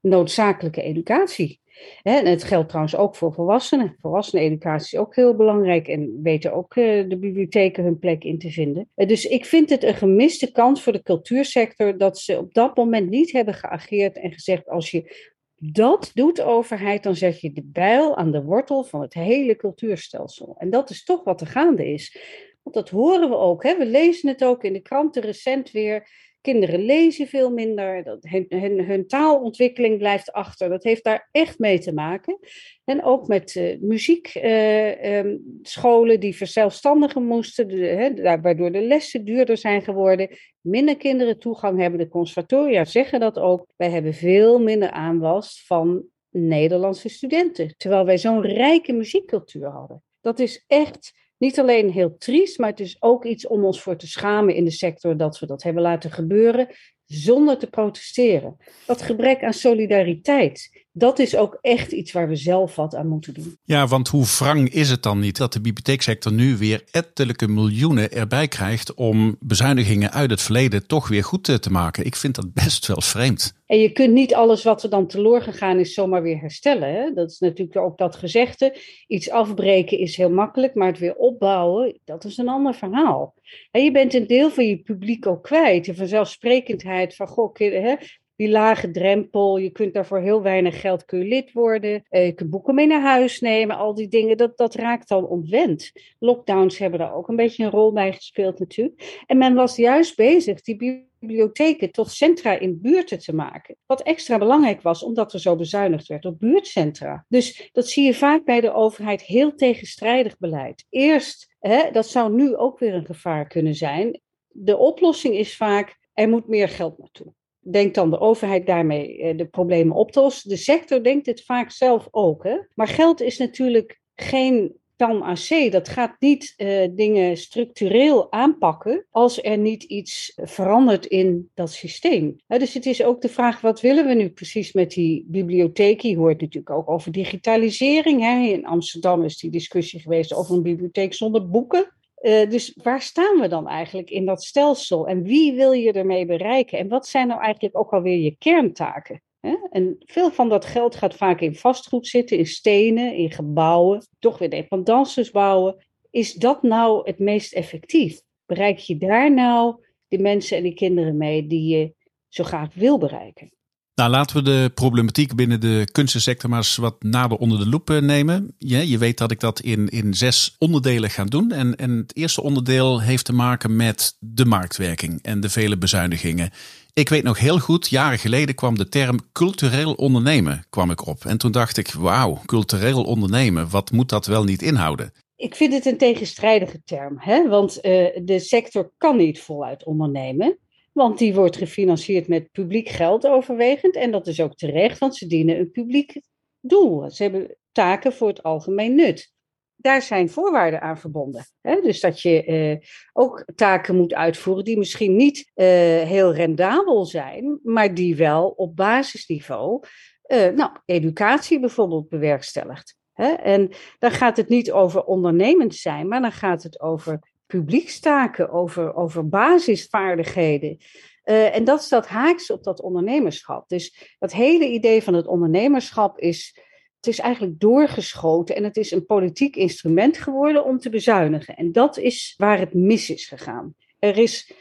noodzakelijke 0.02 0.82
educatie. 0.82 1.60
En 2.04 2.26
het 2.26 2.44
geldt 2.44 2.68
trouwens 2.68 2.96
ook 2.96 3.16
voor 3.16 3.34
volwassenen. 3.34 3.96
Volwasseneneducatie 4.02 4.98
is 4.98 5.06
ook 5.06 5.16
heel 5.16 5.36
belangrijk 5.36 5.88
en 5.88 6.20
weten 6.24 6.54
ook 6.54 6.76
eh, 6.76 7.10
de 7.10 7.18
bibliotheken 7.20 7.84
hun 7.84 8.00
plek 8.00 8.24
in 8.24 8.40
te 8.40 8.52
vinden. 8.52 8.90
Eh, 8.96 9.08
dus 9.08 9.26
ik 9.26 9.46
vind 9.46 9.70
het 9.70 9.84
een 9.84 9.96
gemiste 9.96 10.52
kans 10.52 10.84
voor 10.84 10.94
de 10.94 11.04
cultuursector 11.04 11.98
dat 11.98 12.20
ze 12.20 12.38
op 12.38 12.54
dat 12.54 12.76
moment 12.76 13.10
niet 13.10 13.32
hebben 13.32 13.54
geageerd 13.54 14.18
en 14.18 14.32
gezegd: 14.32 14.70
als 14.70 14.92
je 14.92 15.28
dat 15.62 16.12
doet, 16.14 16.42
overheid, 16.42 17.04
dan 17.04 17.16
zet 17.16 17.42
je 17.42 17.52
de 17.52 17.64
bijl 17.66 18.18
aan 18.18 18.32
de 18.32 18.44
wortel 18.44 18.84
van 18.84 19.02
het 19.02 19.14
hele 19.14 19.56
cultuurstelsel. 19.56 20.56
En 20.58 20.70
dat 20.70 20.90
is 20.90 21.04
toch 21.04 21.24
wat 21.24 21.42
er 21.42 21.48
gaande 21.48 21.92
is. 21.92 22.18
Want 22.64 22.76
dat 22.76 22.90
horen 22.90 23.30
we 23.30 23.36
ook. 23.36 23.64
Hè? 23.64 23.78
We 23.78 23.86
lezen 23.86 24.30
het 24.30 24.44
ook 24.44 24.64
in 24.64 24.74
de 24.74 24.82
kranten 24.82 25.22
recent 25.22 25.72
weer. 25.72 26.08
Kinderen 26.42 26.80
lezen 26.80 27.28
veel 27.28 27.52
minder, 27.52 28.04
dat, 28.04 28.26
hun, 28.30 28.84
hun, 28.86 29.08
taalontwikkeling 29.08 29.98
blijft 29.98 30.32
achter. 30.32 30.70
Dat 30.70 30.84
heeft 30.84 31.04
daar 31.04 31.30
echt 31.32 31.60
mee 31.60 31.80
te 31.80 31.94
maken. 31.94 32.40
En 32.84 33.04
ook 33.04 33.28
met 33.28 33.56
uh, 33.56 33.80
muziekscholen 33.80 36.08
uh, 36.08 36.14
um, 36.14 36.20
die 36.20 36.36
verzelfstandigen 36.36 37.24
moesten, 37.24 38.42
waardoor 38.42 38.72
de 38.72 38.82
lessen 38.82 39.26
duurder 39.26 39.58
zijn 39.58 39.82
geworden. 39.82 40.30
Minder 40.62 40.98
kinderen 40.98 41.40
toegang 41.40 41.80
hebben. 41.80 42.00
De 42.00 42.08
conservatoria 42.08 42.86
zeggen 42.86 43.20
dat 43.20 43.40
ook. 43.40 43.66
Wij 43.76 43.90
hebben 43.90 44.14
veel 44.14 44.60
minder 44.60 44.90
aanwas 44.90 45.64
van 45.66 46.04
Nederlandse 46.30 47.10
studenten. 47.10 47.74
Terwijl 47.78 48.06
wij 48.06 48.18
zo'n 48.18 48.42
rijke 48.42 48.94
muziekcultuur 48.94 49.68
hadden. 49.68 50.04
Dat 50.22 50.40
is 50.40 50.64
echt 50.68 51.14
niet 51.40 51.60
alleen 51.60 51.92
heel 51.92 52.18
triest, 52.18 52.60
maar 52.60 52.70
het 52.70 52.80
is 52.80 53.02
ook 53.02 53.26
iets 53.26 53.48
om 53.48 53.64
ons 53.64 53.82
voor 53.82 53.98
te 53.98 54.08
schamen 54.08 54.56
in 54.56 54.64
de 54.64 54.72
sector 54.72 55.18
dat 55.18 55.40
we 55.40 55.46
dat 55.46 55.64
hebben 55.64 55.84
laten 55.84 56.12
gebeuren 56.12 56.68
zonder 57.06 57.58
te 57.58 57.68
protesteren. 57.68 58.58
Dat 58.86 59.02
gebrek 59.02 59.44
aan 59.44 59.54
solidariteit, 59.54 60.86
dat 60.92 61.20
is 61.20 61.36
ook 61.36 61.58
echt 61.62 61.92
iets 61.92 62.12
waar 62.12 62.28
we 62.28 62.36
zelf 62.36 62.76
wat 62.76 62.96
aan 62.96 63.08
moeten 63.08 63.34
doen. 63.34 63.58
Ja, 63.64 63.88
want 63.88 64.08
hoe 64.08 64.26
wrang 64.40 64.70
is 64.70 64.90
het 64.90 65.04
dan 65.04 65.20
niet 65.20 65.38
dat 65.38 65.54
de 65.54 65.62
bibliotheeksector 65.62 66.34
nu 66.34 66.58
weer 66.58 66.84
ettelijke 66.92 67.48
miljoenen 67.48 68.12
erbij 68.12 68.48
krijgt 68.48 68.94
om 68.94 69.36
bezuinigingen 69.40 70.12
uit 70.12 70.30
het 70.30 70.42
verleden 70.42 70.88
toch 70.88 71.08
weer 71.08 71.24
goed 71.24 71.62
te 71.62 71.72
maken? 71.72 72.06
Ik 72.06 72.16
vind 72.16 72.36
dat 72.36 72.54
best 72.54 72.88
wel 72.88 73.02
vreemd. 73.02 73.58
En 73.66 73.80
je 73.80 73.92
kunt 73.92 74.14
niet 74.14 74.34
alles 74.34 74.64
wat 74.64 74.84
er 74.84 74.90
dan 74.90 75.08
teloor 75.08 75.42
gegaan 75.42 75.80
is 75.80 75.94
zomaar 75.94 76.22
weer 76.22 76.40
herstellen. 76.40 76.94
Hè? 76.94 77.14
Dat 77.14 77.32
is 77.32 77.40
natuurlijk 77.40 77.78
ook 77.78 77.98
dat 77.98 78.16
gezegde. 78.16 78.78
Iets 79.08 79.30
afbreken 79.30 79.98
is 79.98 80.18
heel 80.18 80.30
makkelijk, 80.30 80.76
maar 80.76 80.88
het 80.88 81.00
weer 81.00 81.16
opbouwen, 81.16 82.00
dat 82.06 82.24
is 82.24 82.38
een 82.38 82.50
ander 82.50 82.74
verhaal. 82.74 83.34
En 83.72 83.84
je 83.84 83.92
bent 83.92 84.14
een 84.14 84.28
deel 84.28 84.50
van 84.50 84.66
je 84.66 84.78
publiek 84.78 85.28
ook 85.28 85.44
kwijt. 85.44 85.86
De 85.86 85.96
vanzelfsprekendheid 85.96 87.16
van, 87.16 87.28
goh, 87.28 87.56
hè, 87.56 87.96
die 88.40 88.50
lage 88.50 88.92
drempel. 88.92 89.58
Je 89.58 89.70
kunt 89.70 89.94
daarvoor 89.94 90.20
heel 90.20 90.42
weinig 90.42 90.82
geld 90.82 91.06
kun 91.06 91.20
je 91.20 91.26
lid 91.26 91.52
worden. 91.52 92.04
Eh, 92.10 92.26
je 92.26 92.32
kunt 92.32 92.50
boeken 92.50 92.76
mee 92.76 92.88
naar 92.88 93.02
huis 93.02 93.40
nemen. 93.40 93.78
Al 93.78 93.94
die 93.94 94.08
dingen, 94.08 94.38
dat, 94.38 94.58
dat 94.58 94.76
raakt 94.76 95.08
dan 95.08 95.28
ontwend. 95.28 95.92
Lockdowns 96.20 96.78
hebben 96.78 97.00
daar 97.00 97.14
ook 97.14 97.28
een 97.28 97.36
beetje 97.36 97.64
een 97.64 97.72
rol 97.72 97.92
bij 97.92 98.14
gespeeld 98.14 98.60
natuurlijk. 98.60 99.24
En 99.26 99.38
men 99.38 99.54
was 99.54 99.76
juist 99.76 100.16
bezig 100.16 100.62
die 100.62 100.76
bibliotheken 101.20 101.92
tot 101.92 102.12
centra 102.12 102.60
in 102.60 102.82
buurten 102.82 103.20
te 103.20 103.36
maken. 103.36 103.76
Wat 103.86 104.02
extra 104.02 104.38
belangrijk 104.38 104.82
was, 104.82 105.04
omdat 105.04 105.34
er 105.34 105.40
zo 105.40 105.56
bezuinigd 105.56 106.08
werd 106.08 106.26
op 106.26 106.40
buurtcentra. 106.40 107.26
Dus 107.28 107.70
dat 107.72 107.88
zie 107.88 108.06
je 108.06 108.14
vaak 108.14 108.46
bij 108.46 108.62
de 108.62 108.74
overheid 108.74 109.22
heel 109.22 109.56
tegenstrijdig 109.56 110.38
beleid. 110.38 110.86
Eerst, 110.90 111.56
hè, 111.60 111.92
dat 111.92 112.08
zou 112.08 112.34
nu 112.34 112.56
ook 112.56 112.80
weer 112.80 112.94
een 112.94 113.06
gevaar 113.06 113.48
kunnen 113.48 113.76
zijn. 113.76 114.22
De 114.48 114.78
oplossing 114.78 115.36
is 115.36 115.58
vaak, 115.58 115.98
er 116.14 116.30
moet 116.30 116.48
meer 116.48 116.70
geld 116.70 116.98
naartoe 116.98 117.38
denkt 117.60 117.96
dan 117.96 118.10
de 118.10 118.20
overheid 118.20 118.66
daarmee 118.66 119.18
eh, 119.18 119.38
de 119.38 119.46
problemen 119.46 119.96
op 119.96 120.12
te 120.12 120.20
lossen. 120.20 120.50
De 120.50 120.58
sector 120.58 121.04
denkt 121.04 121.26
het 121.26 121.44
vaak 121.44 121.72
zelf 121.72 122.08
ook. 122.12 122.44
Hè? 122.44 122.58
Maar 122.76 122.88
geld 122.88 123.22
is 123.22 123.38
natuurlijk 123.38 124.00
geen 124.16 124.78
pan 124.96 125.22
AC. 125.22 125.72
Dat 125.72 125.90
gaat 125.90 126.16
niet 126.20 126.54
uh, 126.58 126.88
dingen 126.92 127.38
structureel 127.38 128.32
aanpakken 128.32 129.06
als 129.12 129.44
er 129.44 129.58
niet 129.58 129.84
iets 129.84 130.34
verandert 130.36 131.06
in 131.06 131.50
dat 131.54 131.72
systeem. 131.72 132.36
dus 132.48 132.74
het 132.74 132.86
is 132.86 133.04
ook 133.04 133.22
de 133.22 133.30
vraag, 133.30 133.62
wat 133.62 133.82
willen 133.82 134.08
we 134.08 134.14
nu 134.14 134.30
precies 134.30 134.74
met 134.74 134.92
die 134.92 135.26
bibliotheek? 135.28 136.02
Je 136.02 136.18
hoort 136.18 136.42
natuurlijk 136.42 136.76
ook 136.76 136.90
over 136.90 137.12
digitalisering. 137.12 138.22
Hè? 138.22 138.48
In 138.48 138.66
Amsterdam 138.66 139.24
is 139.24 139.38
die 139.38 139.52
discussie 139.52 140.00
geweest 140.00 140.34
over 140.34 140.56
een 140.56 140.64
bibliotheek 140.64 141.14
zonder 141.14 141.50
boeken. 141.50 141.94
Uh, 142.22 142.50
dus 142.50 142.76
waar 142.84 143.02
staan 143.02 143.40
we 143.40 143.48
dan 143.48 143.68
eigenlijk 143.68 144.10
in 144.10 144.26
dat 144.26 144.44
stelsel? 144.44 145.08
En 145.08 145.24
wie 145.24 145.54
wil 145.54 145.72
je 145.72 145.92
ermee 145.92 146.26
bereiken? 146.26 146.78
En 146.78 146.88
wat 146.88 147.08
zijn 147.08 147.28
nou 147.28 147.42
eigenlijk 147.42 147.78
ook 147.78 147.94
alweer 147.94 148.18
je 148.18 148.36
kerntaken? 148.38 149.22
Hè? 149.40 149.56
En 149.70 149.96
veel 150.00 150.32
van 150.32 150.50
dat 150.50 150.66
geld 150.66 150.96
gaat 150.96 151.16
vaak 151.16 151.42
in 151.42 151.56
vastgoed 151.56 152.08
zitten, 152.08 152.38
in 152.38 152.46
stenen, 152.46 153.14
in 153.14 153.32
gebouwen, 153.32 154.08
toch 154.20 154.38
weer 154.38 154.50
dependances 154.50 155.32
bouwen. 155.32 155.86
Is 156.10 156.34
dat 156.34 156.64
nou 156.64 157.02
het 157.04 157.20
meest 157.20 157.54
effectief? 157.54 158.22
Bereik 158.46 158.78
je 158.78 158.98
daar 158.98 159.34
nou 159.34 159.84
de 160.08 160.20
mensen 160.20 160.58
en 160.58 160.64
die 160.64 160.74
kinderen 160.74 161.18
mee 161.18 161.48
die 161.48 161.78
je 161.78 161.94
zo 162.28 162.44
graag 162.44 162.74
wil 162.74 162.98
bereiken? 162.98 163.52
Nou, 164.00 164.12
laten 164.12 164.36
we 164.36 164.42
de 164.42 164.72
problematiek 164.74 165.36
binnen 165.36 165.60
de 165.60 165.88
kunstensector 165.92 166.50
maar 166.50 166.58
eens 166.58 166.76
wat 166.76 167.04
nader 167.04 167.38
onder 167.38 167.60
de 167.60 167.70
loep 167.70 167.90
eh, 167.90 167.98
nemen. 167.98 168.56
Ja, 168.58 168.80
je 168.80 168.98
weet 168.98 169.18
dat 169.18 169.32
ik 169.32 169.40
dat 169.40 169.60
in, 169.60 169.88
in 169.88 170.14
zes 170.14 170.56
onderdelen 170.58 171.10
ga 171.10 171.24
doen. 171.24 171.52
En, 171.52 171.76
en 171.76 171.98
het 171.98 172.16
eerste 172.16 172.42
onderdeel 172.42 173.02
heeft 173.02 173.26
te 173.26 173.34
maken 173.34 173.76
met 173.76 174.18
de 174.20 174.46
marktwerking 174.46 175.20
en 175.22 175.40
de 175.40 175.50
vele 175.50 175.78
bezuinigingen. 175.78 176.50
Ik 176.94 177.10
weet 177.10 177.24
nog 177.24 177.40
heel 177.40 177.60
goed, 177.60 177.90
jaren 177.90 178.20
geleden 178.20 178.56
kwam 178.56 178.78
de 178.78 178.90
term 178.90 179.20
cultureel 179.32 179.94
ondernemen 179.94 180.66
kwam 180.70 180.92
ik 180.92 181.08
op. 181.08 181.26
En 181.26 181.38
toen 181.38 181.52
dacht 181.52 181.78
ik, 181.78 181.92
wauw, 181.92 182.42
cultureel 182.46 183.04
ondernemen, 183.04 183.70
wat 183.70 183.92
moet 183.92 184.10
dat 184.10 184.26
wel 184.26 184.44
niet 184.44 184.62
inhouden? 184.62 185.14
Ik 185.36 185.56
vind 185.56 185.74
het 185.74 185.86
een 185.86 185.98
tegenstrijdige 185.98 186.82
term, 186.84 187.16
hè? 187.18 187.48
want 187.48 187.76
uh, 187.76 187.82
de 188.24 188.40
sector 188.40 188.92
kan 188.98 189.18
niet 189.18 189.42
voluit 189.42 189.86
ondernemen. 189.86 190.58
Want 190.94 191.18
die 191.18 191.34
wordt 191.34 191.58
gefinancierd 191.58 192.28
met 192.28 192.52
publiek 192.52 192.90
geld 192.90 193.28
overwegend. 193.28 193.96
En 193.96 194.12
dat 194.12 194.28
is 194.28 194.42
ook 194.42 194.56
terecht, 194.56 194.98
want 194.98 195.16
ze 195.16 195.28
dienen 195.28 195.60
een 195.60 195.72
publiek 195.72 196.22
doel. 196.60 197.10
Ze 197.10 197.24
hebben 197.24 197.58
taken 197.72 198.14
voor 198.14 198.28
het 198.28 198.44
algemeen 198.44 198.96
nut. 198.96 199.34
Daar 199.76 200.02
zijn 200.02 200.30
voorwaarden 200.30 200.82
aan 200.82 200.98
verbonden. 200.98 201.46
Hè? 201.62 201.82
Dus 201.82 202.00
dat 202.00 202.22
je 202.22 202.44
eh, 202.44 202.88
ook 203.14 203.46
taken 203.56 203.96
moet 203.96 204.14
uitvoeren 204.14 204.64
die 204.64 204.78
misschien 204.78 205.16
niet 205.16 205.52
eh, 205.54 205.68
heel 206.02 206.34
rendabel 206.34 207.06
zijn, 207.06 207.60
maar 207.64 207.94
die 207.94 208.16
wel 208.16 208.50
op 208.50 208.76
basisniveau, 208.76 209.84
eh, 210.22 210.48
nou, 210.48 210.72
educatie 210.86 211.60
bijvoorbeeld 211.60 212.10
bewerkstelligt. 212.10 212.98
Hè? 213.14 213.28
En 213.28 213.72
dan 214.00 214.12
gaat 214.12 214.38
het 214.38 214.50
niet 214.50 214.72
over 214.72 215.04
ondernemend 215.04 215.76
zijn, 215.76 216.08
maar 216.08 216.22
dan 216.22 216.32
gaat 216.32 216.64
het 216.64 216.80
over 216.80 217.20
publiekstaken, 217.50 218.50
over, 218.50 218.96
over 218.96 219.30
basisvaardigheden. 219.30 220.78
Uh, 221.26 221.56
en 221.56 221.64
dat 221.64 221.84
staat 221.84 222.08
haaks 222.08 222.52
op 222.52 222.64
dat 222.64 222.82
ondernemerschap. 222.82 223.70
Dus 223.70 224.16
dat 224.20 224.32
hele 224.32 224.68
idee 224.68 225.04
van 225.04 225.14
het 225.14 225.28
ondernemerschap 225.28 226.20
is, 226.20 226.60
het 226.96 227.08
is 227.08 227.20
eigenlijk 227.20 227.60
doorgeschoten 227.60 228.56
en 228.56 228.64
het 228.64 228.78
is 228.78 228.92
een 228.92 229.06
politiek 229.06 229.56
instrument 229.56 230.18
geworden 230.18 230.66
om 230.66 230.80
te 230.80 230.90
bezuinigen. 230.90 231.56
En 231.56 231.72
dat 231.72 231.98
is 231.98 232.34
waar 232.38 232.60
het 232.60 232.74
mis 232.74 233.10
is 233.10 233.28
gegaan. 233.28 233.76
Er 234.00 234.18
is 234.18 234.52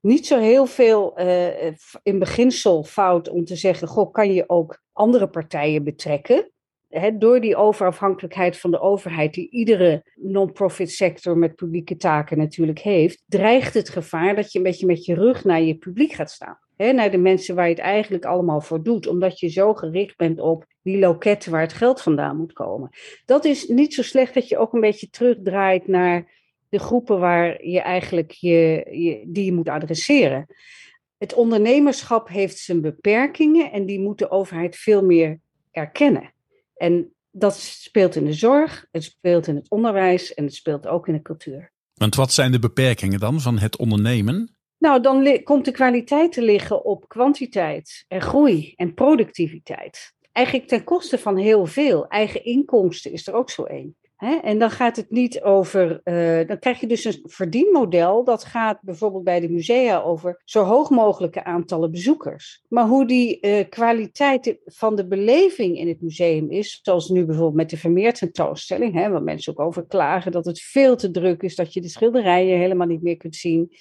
niet 0.00 0.26
zo 0.26 0.38
heel 0.38 0.66
veel 0.66 1.20
uh, 1.20 1.66
in 2.02 2.18
beginsel 2.18 2.84
fout 2.84 3.28
om 3.28 3.44
te 3.44 3.56
zeggen, 3.56 3.88
goh, 3.88 4.12
kan 4.12 4.32
je 4.32 4.48
ook 4.48 4.82
andere 4.92 5.28
partijen 5.28 5.84
betrekken? 5.84 6.50
Door 7.18 7.40
die 7.40 7.56
overafhankelijkheid 7.56 8.58
van 8.58 8.70
de 8.70 8.80
overheid, 8.80 9.34
die 9.34 9.50
iedere 9.50 10.04
non-profit 10.14 10.90
sector 10.90 11.38
met 11.38 11.56
publieke 11.56 11.96
taken 11.96 12.38
natuurlijk 12.38 12.78
heeft, 12.78 13.22
dreigt 13.26 13.74
het 13.74 13.88
gevaar 13.88 14.36
dat 14.36 14.52
je 14.52 14.58
een 14.58 14.64
beetje 14.64 14.86
met 14.86 15.04
je 15.04 15.14
rug 15.14 15.44
naar 15.44 15.62
je 15.62 15.74
publiek 15.74 16.12
gaat 16.12 16.30
staan. 16.30 16.58
naar 16.76 17.10
de 17.10 17.18
mensen 17.18 17.54
waar 17.54 17.68
je 17.68 17.74
het 17.74 17.82
eigenlijk 17.82 18.24
allemaal 18.24 18.60
voor 18.60 18.82
doet, 18.82 19.06
omdat 19.06 19.40
je 19.40 19.48
zo 19.48 19.74
gericht 19.74 20.16
bent 20.16 20.40
op 20.40 20.64
die 20.82 20.98
loketten 20.98 21.50
waar 21.50 21.60
het 21.60 21.72
geld 21.72 22.02
vandaan 22.02 22.36
moet 22.36 22.52
komen. 22.52 22.90
Dat 23.24 23.44
is 23.44 23.68
niet 23.68 23.94
zo 23.94 24.02
slecht 24.02 24.34
dat 24.34 24.48
je 24.48 24.58
ook 24.58 24.72
een 24.72 24.80
beetje 24.80 25.10
terugdraait 25.10 25.86
naar 25.86 26.38
de 26.68 26.78
groepen 26.78 27.18
waar 27.18 27.66
je 27.66 27.80
eigenlijk 27.80 28.30
je, 28.30 28.84
die 29.26 29.44
je 29.44 29.52
moet 29.52 29.68
adresseren. 29.68 30.46
Het 31.18 31.34
ondernemerschap 31.34 32.28
heeft 32.28 32.58
zijn 32.58 32.80
beperkingen 32.80 33.72
en 33.72 33.86
die 33.86 34.00
moet 34.00 34.18
de 34.18 34.30
overheid 34.30 34.76
veel 34.76 35.04
meer 35.04 35.40
erkennen. 35.70 36.32
En 36.80 37.14
dat 37.30 37.56
speelt 37.56 38.14
in 38.16 38.24
de 38.24 38.32
zorg, 38.32 38.86
het 38.90 39.04
speelt 39.04 39.46
in 39.46 39.56
het 39.56 39.70
onderwijs 39.70 40.34
en 40.34 40.44
het 40.44 40.54
speelt 40.54 40.86
ook 40.86 41.08
in 41.08 41.14
de 41.14 41.22
cultuur. 41.22 41.72
Want 41.94 42.14
wat 42.14 42.32
zijn 42.32 42.52
de 42.52 42.58
beperkingen 42.58 43.20
dan 43.20 43.40
van 43.40 43.58
het 43.58 43.76
ondernemen? 43.76 44.56
Nou, 44.78 45.02
dan 45.02 45.42
komt 45.42 45.64
de 45.64 45.70
kwaliteit 45.70 46.32
te 46.32 46.42
liggen 46.42 46.84
op 46.84 47.08
kwantiteit 47.08 48.04
en 48.08 48.20
groei 48.20 48.72
en 48.76 48.94
productiviteit. 48.94 50.14
Eigenlijk 50.32 50.68
ten 50.68 50.84
koste 50.84 51.18
van 51.18 51.36
heel 51.36 51.66
veel. 51.66 52.06
Eigen 52.06 52.44
inkomsten 52.44 53.12
is 53.12 53.26
er 53.26 53.34
ook 53.34 53.50
zo 53.50 53.64
één. 53.64 53.96
En 54.20 54.58
dan 54.58 54.70
gaat 54.70 54.96
het 54.96 55.10
niet 55.10 55.42
over, 55.42 56.00
uh, 56.04 56.48
dan 56.48 56.58
krijg 56.58 56.80
je 56.80 56.86
dus 56.86 57.04
een 57.04 57.20
verdienmodel. 57.22 58.24
Dat 58.24 58.44
gaat 58.44 58.78
bijvoorbeeld 58.82 59.24
bij 59.24 59.40
de 59.40 59.48
musea 59.48 60.00
over 60.00 60.42
zo 60.44 60.62
hoog 60.62 60.90
mogelijke 60.90 61.44
aantallen 61.44 61.90
bezoekers. 61.90 62.64
Maar 62.68 62.86
hoe 62.86 63.06
die 63.06 63.38
uh, 63.40 63.68
kwaliteit 63.68 64.58
van 64.64 64.96
de 64.96 65.06
beleving 65.06 65.78
in 65.78 65.88
het 65.88 66.00
museum 66.00 66.50
is, 66.50 66.80
zoals 66.82 67.08
nu 67.08 67.24
bijvoorbeeld 67.24 67.56
met 67.56 67.70
de 67.70 67.76
Vermeer 67.76 68.14
tentoonstelling, 68.14 68.94
hè, 68.94 69.08
waar 69.10 69.22
mensen 69.22 69.52
ook 69.52 69.66
over 69.66 69.86
klagen 69.86 70.32
dat 70.32 70.44
het 70.44 70.60
veel 70.60 70.96
te 70.96 71.10
druk 71.10 71.42
is, 71.42 71.56
dat 71.56 71.74
je 71.74 71.80
de 71.80 71.88
schilderijen 71.88 72.58
helemaal 72.58 72.86
niet 72.86 73.02
meer 73.02 73.16
kunt 73.16 73.36
zien. 73.36 73.72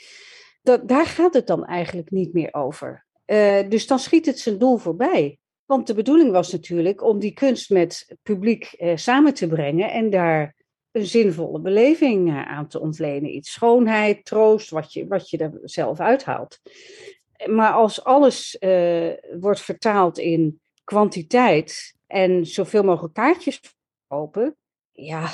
Dat, 0.61 0.87
daar 0.87 1.05
gaat 1.05 1.33
het 1.33 1.47
dan 1.47 1.65
eigenlijk 1.65 2.11
niet 2.11 2.33
meer 2.33 2.53
over. 2.53 3.05
Uh, 3.25 3.69
dus 3.69 3.87
dan 3.87 3.99
schiet 3.99 4.25
het 4.25 4.39
zijn 4.39 4.57
doel 4.57 4.77
voorbij. 4.77 5.37
Want 5.69 5.87
de 5.87 5.93
bedoeling 5.93 6.31
was 6.31 6.51
natuurlijk 6.51 7.03
om 7.03 7.19
die 7.19 7.33
kunst 7.33 7.69
met 7.69 8.15
publiek 8.23 8.63
eh, 8.63 8.95
samen 8.95 9.33
te 9.33 9.47
brengen 9.47 9.91
en 9.91 10.09
daar 10.09 10.55
een 10.91 11.05
zinvolle 11.05 11.59
beleving 11.59 12.29
eh, 12.29 12.41
aan 12.41 12.67
te 12.67 12.79
ontlenen. 12.79 13.35
Iets 13.35 13.51
schoonheid, 13.51 14.25
troost, 14.25 14.69
wat 14.69 14.93
je, 14.93 15.07
wat 15.07 15.29
je 15.29 15.37
er 15.37 15.59
zelf 15.63 15.99
uithaalt. 15.99 16.59
Maar 17.45 17.71
als 17.71 18.03
alles 18.03 18.57
eh, 18.57 19.13
wordt 19.39 19.61
vertaald 19.61 20.17
in 20.17 20.61
kwantiteit 20.83 21.95
en 22.07 22.45
zoveel 22.45 22.83
mogelijk 22.83 23.13
kaartjes 23.13 23.59
verkopen, 23.61 24.55
ja, 24.91 25.29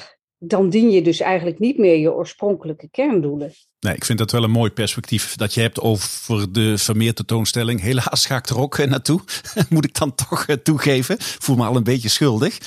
dan 0.47 0.69
dien 0.69 0.91
je 0.91 1.01
dus 1.01 1.19
eigenlijk 1.19 1.59
niet 1.59 1.77
meer 1.77 1.97
je 1.97 2.13
oorspronkelijke 2.13 2.89
kerndoelen. 2.91 3.53
Nee, 3.79 3.95
ik 3.95 4.05
vind 4.05 4.17
dat 4.17 4.31
wel 4.31 4.43
een 4.43 4.51
mooi 4.51 4.71
perspectief 4.71 5.35
dat 5.35 5.53
je 5.53 5.61
hebt 5.61 5.79
over 5.79 6.51
de 6.51 6.77
Vermeer 6.77 7.13
tentoonstelling. 7.13 7.81
Helaas 7.81 8.25
ga 8.25 8.35
ik 8.35 8.49
er 8.49 8.59
ook 8.59 8.85
naartoe, 8.85 9.21
moet 9.69 9.85
ik 9.85 9.97
dan 9.99 10.15
toch 10.15 10.45
eh, 10.45 10.55
toegeven. 10.55 11.15
Voel 11.19 11.55
me 11.55 11.65
al 11.65 11.75
een 11.75 11.83
beetje 11.83 12.09
schuldig. 12.09 12.57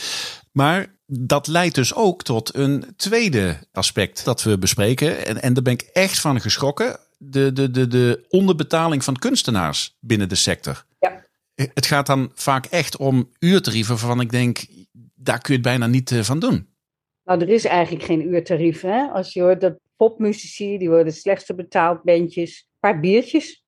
Maar 0.52 0.96
dat 1.06 1.46
leidt 1.46 1.74
dus 1.74 1.94
ook 1.94 2.22
tot 2.22 2.54
een 2.54 2.84
tweede 2.96 3.58
aspect 3.72 4.24
dat 4.24 4.42
we 4.42 4.58
bespreken. 4.58 5.26
En, 5.26 5.42
en 5.42 5.52
daar 5.54 5.62
ben 5.62 5.72
ik 5.72 5.82
echt 5.82 6.20
van 6.20 6.40
geschrokken. 6.40 6.98
De, 7.18 7.52
de, 7.52 7.70
de, 7.70 7.86
de 7.86 8.26
onderbetaling 8.28 9.04
van 9.04 9.16
kunstenaars 9.16 9.96
binnen 10.00 10.28
de 10.28 10.34
sector. 10.34 10.84
Ja. 10.98 11.24
Het 11.54 11.86
gaat 11.86 12.06
dan 12.06 12.30
vaak 12.34 12.66
echt 12.66 12.96
om 12.96 13.30
uurtarieven 13.38 13.96
waarvan 13.96 14.20
ik 14.20 14.30
denk, 14.30 14.66
daar 15.14 15.40
kun 15.40 15.54
je 15.54 15.60
het 15.60 15.68
bijna 15.68 15.86
niet 15.86 16.10
eh, 16.10 16.22
van 16.22 16.38
doen. 16.38 16.68
Nou, 17.28 17.40
er 17.40 17.48
is 17.48 17.64
eigenlijk 17.64 18.04
geen 18.04 18.32
uurtarief. 18.32 18.80
Hè? 18.80 19.06
Als 19.06 19.32
je 19.32 19.40
hoort 19.40 19.60
dat 19.60 19.78
popmuzici, 19.96 20.78
die 20.78 20.88
worden 20.88 21.12
slechtste 21.12 21.54
betaald, 21.54 22.02
bandjes, 22.02 22.60
een 22.60 22.78
paar 22.80 23.00
biertjes. 23.00 23.64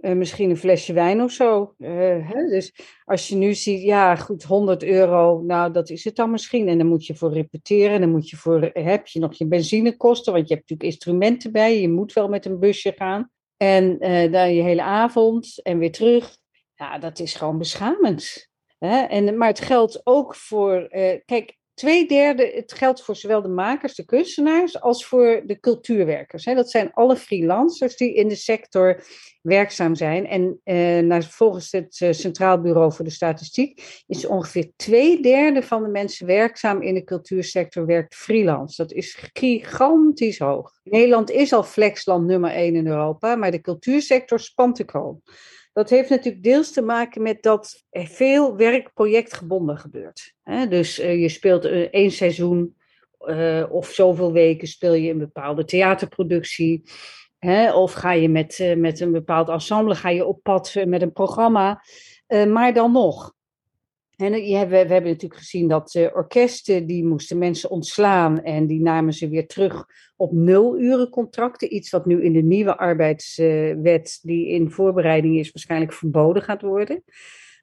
Uh, 0.00 0.12
misschien 0.12 0.50
een 0.50 0.56
flesje 0.56 0.92
wijn 0.92 1.22
of 1.22 1.32
zo. 1.32 1.74
Uh, 1.78 1.88
hè? 2.32 2.48
Dus 2.48 2.74
als 3.04 3.28
je 3.28 3.36
nu 3.36 3.54
ziet, 3.54 3.82
ja 3.82 4.16
goed, 4.16 4.42
100 4.42 4.82
euro, 4.82 5.42
nou 5.42 5.72
dat 5.72 5.90
is 5.90 6.04
het 6.04 6.16
dan 6.16 6.30
misschien. 6.30 6.68
En 6.68 6.78
dan 6.78 6.86
moet 6.86 7.06
je 7.06 7.14
voor 7.14 7.32
repeteren, 7.32 8.00
dan 8.00 8.10
moet 8.10 8.28
je 8.28 8.36
voor, 8.36 8.70
heb 8.72 9.06
je 9.06 9.18
nog 9.18 9.34
je 9.34 9.46
benzinekosten, 9.46 10.32
want 10.32 10.48
je 10.48 10.54
hebt 10.54 10.68
natuurlijk 10.68 10.94
instrumenten 10.94 11.52
bij, 11.52 11.80
je 11.80 11.88
moet 11.88 12.12
wel 12.12 12.28
met 12.28 12.46
een 12.46 12.58
busje 12.58 12.92
gaan. 12.96 13.30
En 13.56 13.98
dan 14.30 14.54
je 14.54 14.62
hele 14.62 14.82
avond 14.82 15.62
en 15.62 15.78
weer 15.78 15.92
terug. 15.92 16.36
Ja, 16.74 16.98
dat 16.98 17.18
is 17.18 17.34
gewoon 17.34 17.58
beschamend. 17.58 18.48
Hè? 18.78 18.98
En, 18.98 19.36
maar 19.36 19.48
het 19.48 19.60
geldt 19.60 20.00
ook 20.04 20.34
voor, 20.34 20.88
kijk, 21.24 21.58
twee 21.80 22.06
derde, 22.06 22.52
het 22.54 22.72
geldt 22.72 23.02
voor 23.02 23.16
zowel 23.16 23.42
de 23.42 23.48
makers, 23.48 23.94
de 23.94 24.04
kunstenaars, 24.04 24.80
als 24.80 25.06
voor 25.06 25.42
de 25.46 25.60
cultuurwerkers. 25.60 26.44
Dat 26.44 26.70
zijn 26.70 26.92
alle 26.92 27.16
freelancers 27.16 27.96
die 27.96 28.14
in 28.14 28.28
de 28.28 28.34
sector 28.34 29.02
werkzaam 29.42 29.94
zijn. 29.94 30.26
En 30.26 30.60
eh, 30.64 31.20
volgens 31.20 31.72
het 31.72 32.00
eh, 32.00 32.12
Centraal 32.12 32.60
Bureau 32.60 32.92
voor 32.92 33.04
de 33.04 33.10
Statistiek 33.10 34.02
is 34.06 34.26
ongeveer 34.26 34.70
twee 34.76 35.22
derde 35.22 35.62
van 35.62 35.82
de 35.82 35.88
mensen 35.88 36.26
werkzaam 36.26 36.82
in 36.82 36.94
de 36.94 37.04
cultuursector 37.04 37.86
werkt 37.86 38.14
freelance. 38.14 38.82
Dat 38.82 38.92
is 38.92 39.18
gigantisch 39.32 40.38
hoog. 40.38 40.72
Nederland 40.82 41.30
is 41.30 41.52
al 41.52 41.64
flexland 41.64 42.26
nummer 42.26 42.50
één 42.50 42.74
in 42.74 42.86
Europa, 42.86 43.36
maar 43.36 43.50
de 43.50 43.60
cultuursector 43.60 44.40
spant 44.40 44.76
de 44.76 44.84
kroon. 44.84 45.22
Dat 45.72 45.90
heeft 45.90 46.10
natuurlijk 46.10 46.44
deels 46.44 46.72
te 46.72 46.82
maken 46.82 47.22
met 47.22 47.42
dat 47.42 47.84
er 47.90 48.06
veel 48.06 48.56
werk 48.56 48.94
projectgebonden 48.94 49.78
gebeurt. 49.78 50.34
Dus 50.68 50.98
eh, 50.98 51.20
je 51.20 51.28
speelt 51.28 51.64
eh, 51.64 51.80
één 51.80 52.10
seizoen 52.10 52.76
uh, 53.26 53.66
of 53.70 53.90
zoveel 53.90 54.32
weken 54.32 54.68
speel 54.68 54.94
je 54.94 55.10
een 55.10 55.18
bepaalde 55.18 55.64
theaterproductie. 55.64 56.82
Of 57.74 57.92
ga 57.92 58.12
je 58.12 58.28
met, 58.28 58.74
met 58.76 59.00
een 59.00 59.12
bepaald 59.12 59.48
ensemble 59.48 59.94
ga 59.94 60.08
je 60.08 60.26
op 60.26 60.42
pad 60.42 60.74
met 60.84 61.02
een 61.02 61.12
programma. 61.12 61.82
maar 62.48 62.74
dan 62.74 62.92
nog, 62.92 63.34
en 64.20 64.32
we 64.68 64.76
hebben 64.76 65.02
natuurlijk 65.02 65.40
gezien 65.40 65.68
dat 65.68 65.94
uh, 65.94 66.08
orkesten, 66.14 66.86
die 66.86 67.04
moesten 67.04 67.38
mensen 67.38 67.70
ontslaan 67.70 68.42
en 68.42 68.66
die 68.66 68.80
namen 68.80 69.12
ze 69.12 69.28
weer 69.28 69.46
terug 69.46 69.84
op 70.16 70.32
nuluren 70.32 71.08
contracten. 71.08 71.74
Iets 71.74 71.90
wat 71.90 72.06
nu 72.06 72.22
in 72.24 72.32
de 72.32 72.42
nieuwe 72.42 72.76
arbeidswet, 72.76 74.18
die 74.22 74.48
in 74.48 74.70
voorbereiding 74.70 75.38
is, 75.38 75.50
waarschijnlijk 75.50 75.92
verboden 75.92 76.42
gaat 76.42 76.62
worden. 76.62 77.02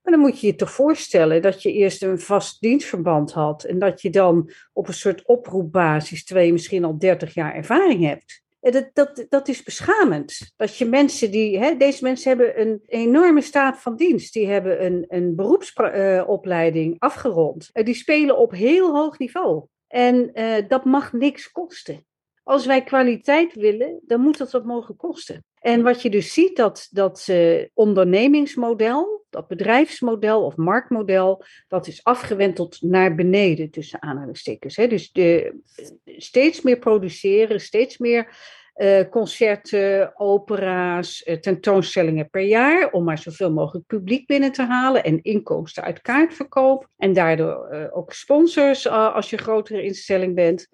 Maar 0.03 0.13
dan 0.13 0.19
moet 0.19 0.39
je 0.39 0.47
je 0.47 0.55
toch 0.55 0.71
voorstellen 0.71 1.41
dat 1.41 1.61
je 1.61 1.73
eerst 1.73 2.03
een 2.03 2.19
vast 2.19 2.61
dienstverband 2.61 3.31
had 3.31 3.63
en 3.63 3.79
dat 3.79 4.01
je 4.01 4.09
dan 4.09 4.51
op 4.73 4.87
een 4.87 4.93
soort 4.93 5.25
oproepbasis, 5.25 6.23
je 6.27 6.51
misschien 6.51 6.83
al 6.83 6.97
30 6.97 7.33
jaar 7.33 7.53
ervaring 7.53 8.03
hebt, 8.03 8.45
dat, 8.59 8.89
dat, 8.93 9.25
dat 9.29 9.47
is 9.47 9.63
beschamend. 9.63 10.53
Dat 10.55 10.77
je 10.77 10.85
mensen 10.85 11.31
die, 11.31 11.59
hè, 11.59 11.77
deze 11.77 12.03
mensen 12.03 12.29
hebben 12.29 12.61
een 12.61 12.81
enorme 12.85 13.41
staat 13.41 13.81
van 13.81 13.95
dienst. 13.95 14.33
Die 14.33 14.47
hebben 14.47 14.85
een, 14.85 15.05
een 15.07 15.35
beroepsopleiding 15.35 16.93
uh, 16.93 16.99
afgerond. 16.99 17.69
Uh, 17.73 17.85
die 17.85 17.93
spelen 17.93 18.37
op 18.37 18.51
heel 18.51 18.95
hoog 18.95 19.17
niveau. 19.17 19.65
En 19.87 20.31
dat 20.67 20.85
mag 20.85 21.13
niks 21.13 21.51
kosten. 21.51 22.05
Als 22.43 22.65
wij 22.65 22.83
kwaliteit 22.83 23.53
willen, 23.53 23.99
dan 24.05 24.21
moet 24.21 24.37
dat 24.37 24.51
wat 24.51 24.65
mogen 24.65 24.95
kosten. 24.95 25.43
En 25.59 25.81
wat 25.83 26.01
je 26.01 26.09
dus 26.09 26.33
ziet, 26.33 26.55
dat, 26.55 26.87
dat 26.91 27.29
ondernemingsmodel, 27.73 29.25
dat 29.29 29.47
bedrijfsmodel 29.47 30.45
of 30.45 30.55
marktmodel, 30.55 31.43
dat 31.67 31.87
is 31.87 32.03
afgewenteld 32.03 32.81
naar 32.81 33.15
beneden 33.15 33.69
tussen 33.69 34.01
aanhalingstekens. 34.01 34.75
Hè. 34.75 34.87
Dus 34.87 35.11
de, 35.11 35.59
steeds 36.05 36.61
meer 36.61 36.79
produceren, 36.79 37.61
steeds 37.61 37.97
meer 37.97 38.35
uh, 38.75 38.99
concerten, 39.09 40.19
opera's, 40.19 41.29
tentoonstellingen 41.41 42.29
per 42.29 42.41
jaar, 42.41 42.91
om 42.91 43.03
maar 43.03 43.17
zoveel 43.17 43.51
mogelijk 43.51 43.85
publiek 43.85 44.27
binnen 44.27 44.51
te 44.51 44.63
halen 44.63 45.03
en 45.03 45.23
inkomsten 45.23 45.83
uit 45.83 46.01
kaartverkoop 46.01 46.87
en 46.97 47.13
daardoor 47.13 47.89
ook 47.93 48.13
sponsors 48.13 48.87
als 48.89 49.29
je 49.29 49.37
grotere 49.37 49.83
instelling 49.83 50.35
bent. 50.35 50.67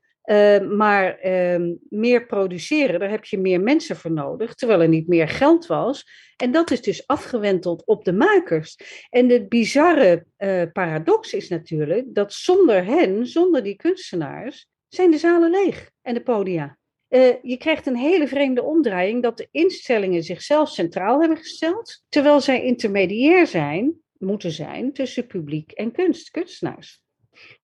Maar 0.70 1.18
ehm, 1.18 1.74
meer 1.90 2.26
produceren, 2.26 3.00
daar 3.00 3.10
heb 3.10 3.26
je 3.26 3.38
meer 3.38 3.62
mensen 3.62 3.96
voor 3.96 4.12
nodig, 4.12 4.54
terwijl 4.54 4.82
er 4.82 4.88
niet 4.88 5.08
meer 5.08 5.30
geld 5.30 5.66
was. 5.66 6.06
En 6.38 6.52
dat 6.52 6.72
is 6.72 6.82
dus 6.82 7.08
afgewenteld 7.08 7.86
op 7.86 8.06
de 8.06 8.14
makers. 8.14 8.78
En 9.10 9.28
de 9.28 9.48
bizarre 9.48 10.26
paradox 10.74 11.34
is 11.34 11.50
natuurlijk 11.50 12.06
dat 12.08 12.34
zonder 12.34 12.86
hen, 12.86 13.28
zonder 13.28 13.64
die 13.64 13.76
kunstenaars, 13.76 14.68
zijn 14.88 15.12
de 15.12 15.18
zalen 15.18 15.50
leeg 15.50 15.90
en 16.02 16.14
de 16.14 16.24
podia. 16.24 16.78
Uh, 17.14 17.34
je 17.42 17.58
krijgt 17.58 17.86
een 17.86 17.96
hele 17.96 18.28
vreemde 18.28 18.64
omdraaiing 18.64 19.24
dat 19.24 19.38
de 19.38 19.48
instellingen 19.52 20.24
zichzelf 20.24 20.70
centraal 20.70 21.20
hebben 21.20 21.38
gesteld, 21.38 22.04
terwijl 22.10 22.42
zij 22.42 22.64
intermediair 22.64 23.48
zijn, 23.48 23.94
moeten 24.18 24.52
zijn 24.52 24.94
tussen 24.94 25.28
publiek 25.28 25.72
en 25.72 25.92
kunst, 25.92 26.30
kunstenaars. 26.30 27.03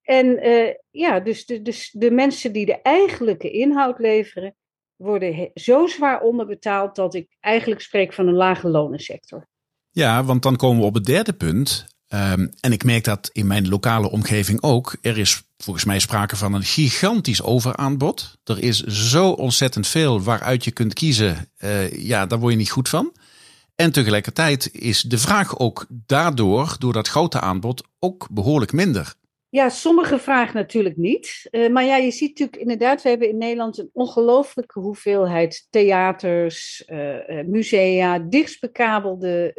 En 0.02 0.46
uh, 0.46 0.74
ja, 0.90 1.20
dus 1.20 1.46
de, 1.46 1.88
de 1.92 2.10
mensen 2.10 2.52
die 2.52 2.66
de 2.66 2.82
eigenlijke 2.82 3.50
inhoud 3.50 3.98
leveren, 3.98 4.54
worden 4.96 5.50
zo 5.54 5.86
zwaar 5.86 6.20
onderbetaald 6.20 6.96
dat 6.96 7.14
ik 7.14 7.36
eigenlijk 7.40 7.80
spreek 7.80 8.12
van 8.12 8.26
een 8.26 8.34
lage 8.34 8.68
lonensector. 8.68 9.48
Ja, 9.90 10.24
want 10.24 10.42
dan 10.42 10.56
komen 10.56 10.80
we 10.80 10.86
op 10.86 10.94
het 10.94 11.04
derde 11.04 11.32
punt. 11.32 11.86
Um, 12.12 12.50
en 12.60 12.72
ik 12.72 12.84
merk 12.84 13.04
dat 13.04 13.30
in 13.32 13.46
mijn 13.46 13.68
lokale 13.68 14.10
omgeving 14.10 14.62
ook. 14.62 14.96
Er 15.02 15.18
is 15.18 15.42
volgens 15.58 15.84
mij 15.84 15.98
sprake 15.98 16.36
van 16.36 16.54
een 16.54 16.62
gigantisch 16.62 17.42
overaanbod. 17.42 18.38
Er 18.44 18.62
is 18.62 18.82
zo 18.82 19.30
ontzettend 19.30 19.86
veel 19.86 20.22
waaruit 20.22 20.64
je 20.64 20.70
kunt 20.70 20.94
kiezen. 20.94 21.50
Uh, 21.58 21.92
ja, 21.92 22.26
daar 22.26 22.38
word 22.38 22.52
je 22.52 22.58
niet 22.58 22.70
goed 22.70 22.88
van. 22.88 23.12
En 23.74 23.92
tegelijkertijd 23.92 24.70
is 24.72 25.02
de 25.02 25.18
vraag 25.18 25.58
ook 25.58 25.86
daardoor, 25.88 26.76
door 26.78 26.92
dat 26.92 27.08
grote 27.08 27.40
aanbod, 27.40 27.82
ook 27.98 28.28
behoorlijk 28.30 28.72
minder. 28.72 29.14
Ja, 29.52 29.68
sommige 29.68 30.18
vragen 30.18 30.54
natuurlijk 30.54 30.96
niet. 30.96 31.48
Uh, 31.50 31.68
maar 31.68 31.84
ja, 31.84 31.96
je 31.96 32.10
ziet 32.10 32.28
natuurlijk 32.28 32.56
inderdaad, 32.56 33.02
we 33.02 33.08
hebben 33.08 33.28
in 33.28 33.38
Nederland 33.38 33.78
een 33.78 33.90
ongelooflijke 33.92 34.80
hoeveelheid 34.80 35.66
theaters, 35.70 36.84
uh, 36.86 37.44
musea, 37.46 38.18
dichtstbekabelde 38.18 39.52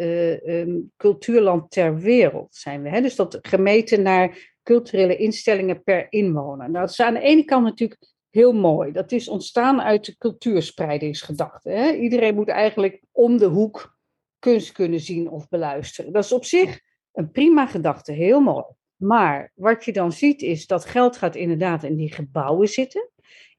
um, 0.45 0.91
cultuurland 0.98 1.71
ter 1.71 2.00
wereld 2.00 2.55
zijn 2.55 2.81
we. 2.81 2.89
Hè? 2.89 3.01
Dus 3.01 3.15
dat 3.15 3.39
gemeten 3.41 4.01
naar 4.01 4.55
culturele 4.63 5.15
instellingen 5.15 5.83
per 5.83 6.07
inwoner. 6.10 6.69
Nou, 6.69 6.86
dat 6.86 6.89
is 6.89 7.01
aan 7.01 7.13
de 7.13 7.19
ene 7.19 7.43
kant 7.43 7.63
natuurlijk 7.63 8.01
heel 8.29 8.53
mooi. 8.53 8.91
Dat 8.91 9.12
is 9.12 9.27
ontstaan 9.27 9.81
uit 9.81 10.05
de 10.05 10.17
cultuurspreidingsgedachte. 10.17 11.69
Hè? 11.69 11.91
Iedereen 11.91 12.36
moet 12.36 12.50
eigenlijk 12.50 13.01
om 13.12 13.38
de 13.38 13.45
hoek 13.45 13.98
kunst 14.39 14.71
kunnen 14.71 15.00
zien 15.00 15.29
of 15.29 15.48
beluisteren. 15.50 16.13
Dat 16.13 16.24
is 16.24 16.31
op 16.31 16.45
zich 16.45 16.79
een 17.12 17.31
prima 17.31 17.65
gedachte, 17.65 18.12
heel 18.12 18.39
mooi. 18.39 18.65
Maar 19.01 19.51
wat 19.55 19.86
je 19.86 19.91
dan 19.91 20.12
ziet 20.12 20.41
is 20.41 20.67
dat 20.67 20.86
geld 20.86 21.17
gaat 21.17 21.36
inderdaad 21.36 21.84
in 21.84 21.96
die 21.96 22.13
gebouwen 22.13 22.67
zitten. 22.67 23.10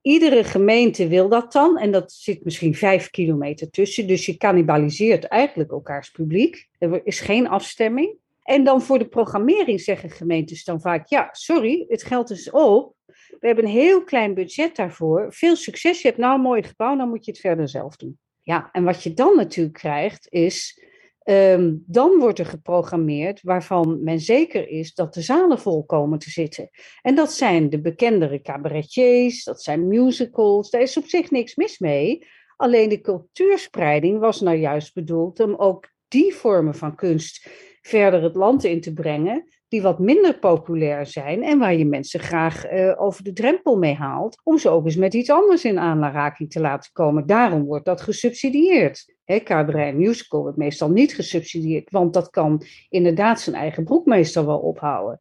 Iedere 0.03 0.45
gemeente 0.45 1.09
wil 1.09 1.29
dat 1.29 1.53
dan 1.53 1.79
en 1.79 1.91
dat 1.91 2.13
zit 2.13 2.45
misschien 2.45 2.75
vijf 2.75 3.11
kilometer 3.11 3.71
tussen. 3.71 4.07
Dus 4.07 4.27
je 4.27 4.37
cannibaliseert 4.37 5.25
eigenlijk 5.25 5.71
elkaars 5.71 6.11
publiek. 6.11 6.69
Er 6.79 7.01
is 7.07 7.21
geen 7.21 7.49
afstemming. 7.49 8.17
En 8.43 8.65
dan 8.65 8.83
voor 8.83 8.99
de 8.99 9.09
programmering 9.09 9.81
zeggen 9.81 10.11
gemeentes 10.11 10.65
dan 10.65 10.81
vaak: 10.81 11.09
ja, 11.09 11.29
sorry, 11.33 11.85
het 11.89 12.03
geld 12.03 12.31
is 12.31 12.51
op. 12.51 12.95
We 13.41 13.47
hebben 13.47 13.65
een 13.65 13.71
heel 13.71 14.05
klein 14.05 14.35
budget 14.35 14.77
daarvoor. 14.77 15.33
Veel 15.33 15.57
succes. 15.57 16.03
Je 16.03 16.09
hebt 16.09 16.21
nou 16.21 16.35
een 16.35 16.41
mooi 16.41 16.63
gebouw, 16.63 16.97
dan 16.97 17.09
moet 17.09 17.25
je 17.25 17.31
het 17.31 17.41
verder 17.41 17.69
zelf 17.69 17.97
doen. 17.97 18.19
Ja, 18.41 18.69
en 18.73 18.85
wat 18.85 19.03
je 19.03 19.15
dan 19.15 19.37
natuurlijk 19.37 19.79
krijgt 19.79 20.27
is. 20.31 20.83
Um, 21.25 21.83
dan 21.87 22.19
wordt 22.19 22.39
er 22.39 22.47
geprogrammeerd 22.47 23.43
waarvan 23.43 24.03
men 24.03 24.21
zeker 24.21 24.69
is 24.69 24.95
dat 24.95 25.15
de 25.15 25.21
zalen 25.21 25.59
vol 25.59 25.85
komen 25.85 26.19
te 26.19 26.31
zitten. 26.31 26.71
En 27.03 27.15
dat 27.15 27.33
zijn 27.33 27.71
de 27.71 27.81
bekendere 27.81 28.41
cabaretiers, 28.41 29.45
dat 29.45 29.63
zijn 29.63 29.89
musicals. 29.89 30.71
Daar 30.71 30.81
is 30.81 30.97
op 30.97 31.05
zich 31.05 31.31
niks 31.31 31.55
mis 31.55 31.79
mee. 31.79 32.27
Alleen 32.57 32.89
de 32.89 33.01
cultuurspreiding 33.01 34.19
was 34.19 34.41
nou 34.41 34.57
juist 34.57 34.95
bedoeld 34.95 35.41
om 35.41 35.55
ook 35.55 35.89
die 36.09 36.35
vormen 36.35 36.75
van 36.75 36.95
kunst 36.95 37.49
verder 37.83 38.23
het 38.23 38.35
land 38.35 38.65
in 38.65 38.81
te 38.81 38.93
brengen, 38.93 39.45
die 39.69 39.83
wat 39.83 39.99
minder 39.99 40.39
populair 40.39 41.07
zijn 41.07 41.43
en 41.43 41.59
waar 41.59 41.75
je 41.75 41.85
mensen 41.85 42.21
graag 42.21 42.73
uh, 42.73 43.03
over 43.03 43.25
de 43.25 43.33
drempel 43.33 43.79
mee 43.79 43.95
haalt, 43.95 44.41
om 44.43 44.59
ze 44.59 44.69
ook 44.69 44.85
eens 44.85 44.97
met 44.97 45.15
iets 45.15 45.31
anders 45.31 45.65
in 45.65 45.79
aanraking 45.79 46.51
te 46.51 46.61
laten 46.61 46.93
komen. 46.93 47.27
Daarom 47.27 47.65
wordt 47.65 47.85
dat 47.85 48.01
gesubsidieerd. 48.01 49.15
He, 49.39 49.85
en 49.85 49.97
musical 49.97 50.41
wordt 50.41 50.57
meestal 50.57 50.91
niet 50.91 51.15
gesubsidieerd, 51.15 51.91
want 51.91 52.15
dat 52.15 52.31
kan 52.31 52.63
inderdaad 52.89 53.41
zijn 53.41 53.57
eigen 53.57 53.85
broek 53.85 54.07
meestal 54.07 54.47
wel 54.47 54.59
ophouden. 54.59 55.21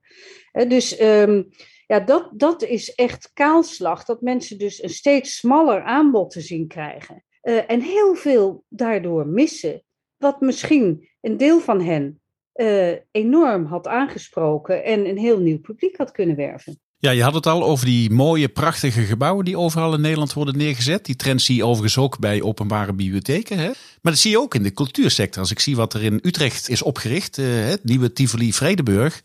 Dus 0.68 1.02
um, 1.02 1.50
ja, 1.88 2.00
dat, 2.00 2.30
dat 2.34 2.64
is 2.64 2.96
echt 2.96 3.32
kaalslag, 3.34 4.06
dat 4.06 4.22
mensen 4.22 4.58
dus 4.58 4.84
een 4.84 4.90
steeds 4.90 5.36
smaller 5.36 5.82
aanbod 5.82 6.32
te 6.32 6.42
zien 6.42 6.68
krijgen. 6.68 7.24
Uh, 7.44 7.72
en 7.72 7.82
heel 7.82 8.16
veel 8.16 8.64
daardoor 8.70 9.28
missen, 9.28 9.84
wat 10.18 10.42
misschien 10.42 11.10
een 11.22 11.38
deel 11.38 11.60
van 11.60 11.82
hen 11.82 12.22
uh, 12.56 12.96
enorm 13.12 13.66
had 13.66 13.88
aangesproken 13.88 14.84
en 14.84 15.06
een 15.06 15.18
heel 15.18 15.40
nieuw 15.40 15.60
publiek 15.60 15.98
had 15.98 16.12
kunnen 16.12 16.36
werven. 16.36 16.80
Ja, 17.02 17.12
je 17.12 17.24
had 17.24 17.34
het 17.34 17.46
al 17.46 17.64
over 17.64 17.86
die 17.86 18.10
mooie, 18.10 18.50
prachtige 18.50 19.02
gebouwen 19.02 19.46
die 19.46 19.58
overal 19.58 19.94
in 19.94 20.02
Nederland 20.02 20.34
worden 20.34 20.58
neergezet. 20.58 21.06
Die 21.06 21.16
trend 21.16 21.42
zie 21.42 21.56
je 21.56 21.66
overigens 21.66 21.98
ook 21.98 22.20
bij 22.20 22.42
openbare 22.42 22.94
bibliotheken. 22.94 23.58
Hè? 23.58 23.66
Maar 24.02 24.12
dat 24.12 24.18
zie 24.18 24.32
je 24.32 24.40
ook 24.40 24.56
in 24.56 24.64
de 24.64 24.74
cultuursector. 24.74 25.42
Als 25.42 25.52
ik 25.52 25.60
zie 25.60 25.76
wat 25.76 25.94
er 25.94 26.04
in 26.04 26.20
Utrecht 26.24 26.70
is 26.70 26.82
opgericht, 26.82 27.38
uh, 27.38 27.66
het 27.66 27.84
nieuwe 27.84 28.14
Tivoli 28.14 28.54
Vredeburg. 28.54 29.22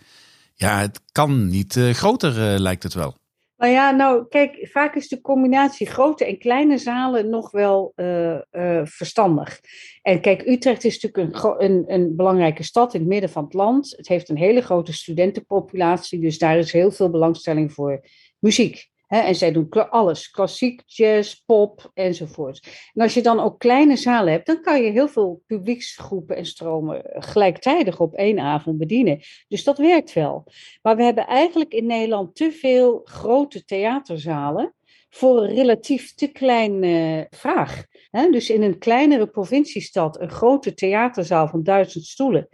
Ja, 0.54 0.80
het 0.80 1.00
kan 1.12 1.48
niet 1.48 1.76
uh, 1.76 1.94
groter, 1.94 2.52
uh, 2.52 2.58
lijkt 2.58 2.82
het 2.82 2.94
wel. 2.94 3.16
Nou 3.56 3.72
ja, 3.72 3.90
nou 3.90 4.28
kijk, 4.28 4.68
vaak 4.70 4.94
is 4.94 5.08
de 5.08 5.20
combinatie 5.20 5.86
grote 5.86 6.24
en 6.24 6.38
kleine 6.38 6.78
zalen 6.78 7.30
nog 7.30 7.50
wel 7.50 7.92
uh, 7.96 8.38
uh, 8.52 8.80
verstandig. 8.84 9.60
En 10.02 10.20
kijk, 10.20 10.46
Utrecht 10.46 10.84
is 10.84 11.00
natuurlijk 11.00 11.34
een, 11.60 11.84
een, 11.86 12.16
belangrijke 12.16 12.62
stad 12.62 12.94
in 12.94 13.00
het 13.00 13.08
midden 13.08 13.30
van 13.30 13.44
het 13.44 13.54
land. 13.54 13.94
Het 13.96 14.08
heeft 14.08 14.28
een 14.28 14.36
hele 14.36 14.60
grote 14.60 14.92
studentenpopulatie, 14.92 16.20
dus 16.20 16.38
daar 16.38 16.58
is 16.58 16.72
heel 16.72 16.90
veel 16.90 17.10
belangstelling 17.10 17.72
voor 17.72 18.04
muziek 18.38 18.88
en 19.06 19.34
zij 19.34 19.52
doen 19.52 19.68
alles, 19.70 20.30
klassiek, 20.30 20.82
jazz, 20.86 21.34
pop 21.34 21.90
enzovoort. 21.94 22.90
En 22.94 23.02
als 23.02 23.14
je 23.14 23.22
dan 23.22 23.40
ook 23.40 23.58
kleine 23.58 23.96
zalen 23.96 24.32
hebt, 24.32 24.46
dan 24.46 24.60
kan 24.60 24.82
je 24.82 24.90
heel 24.90 25.08
veel 25.08 25.42
publieksgroepen 25.46 26.36
en 26.36 26.46
stromen 26.46 27.02
gelijktijdig 27.04 28.00
op 28.00 28.14
één 28.14 28.38
avond 28.38 28.78
bedienen. 28.78 29.20
Dus 29.48 29.64
dat 29.64 29.78
werkt 29.78 30.12
wel. 30.12 30.44
Maar 30.82 30.96
we 30.96 31.02
hebben 31.02 31.26
eigenlijk 31.26 31.72
in 31.72 31.86
Nederland 31.86 32.34
te 32.34 32.52
veel 32.52 33.00
grote 33.04 33.64
theaterzalen 33.64 34.74
voor 35.10 35.42
een 35.42 35.54
relatief 35.54 36.14
te 36.14 36.26
kleine 36.26 37.26
vraag. 37.30 37.84
dus 38.30 38.50
in 38.50 38.62
een 38.62 38.78
kleinere 38.78 39.26
provinciestad 39.26 40.20
een 40.20 40.30
grote 40.30 40.74
theaterzaal 40.74 41.48
van 41.48 41.62
duizend 41.62 42.04
stoelen. 42.04 42.48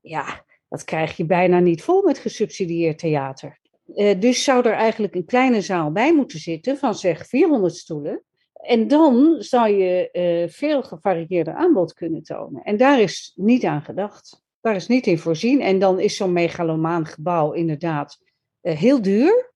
Ja, 0.00 0.44
dat 0.68 0.84
krijg 0.84 1.16
je 1.16 1.26
bijna 1.26 1.58
niet 1.58 1.82
vol 1.82 2.02
met 2.02 2.18
gesubsidieerd 2.18 2.98
theater. 2.98 3.59
Uh, 3.94 4.20
dus 4.20 4.44
zou 4.44 4.66
er 4.68 4.72
eigenlijk 4.72 5.14
een 5.14 5.24
kleine 5.24 5.60
zaal 5.60 5.92
bij 5.92 6.14
moeten 6.14 6.38
zitten 6.38 6.78
van 6.78 6.94
zeg 6.94 7.26
400 7.26 7.76
stoelen. 7.76 8.24
En 8.52 8.88
dan 8.88 9.36
zou 9.38 9.70
je 9.70 10.08
uh, 10.12 10.52
veel 10.52 10.82
gevarieerder 10.82 11.54
aanbod 11.54 11.92
kunnen 11.92 12.22
tonen. 12.22 12.62
En 12.62 12.76
daar 12.76 13.00
is 13.00 13.32
niet 13.34 13.64
aan 13.64 13.82
gedacht. 13.82 14.42
Daar 14.60 14.76
is 14.76 14.86
niet 14.86 15.06
in 15.06 15.18
voorzien. 15.18 15.60
En 15.60 15.78
dan 15.78 16.00
is 16.00 16.16
zo'n 16.16 16.32
megalomaan 16.32 17.06
gebouw 17.06 17.52
inderdaad 17.52 18.18
uh, 18.62 18.76
heel 18.76 19.02
duur. 19.02 19.52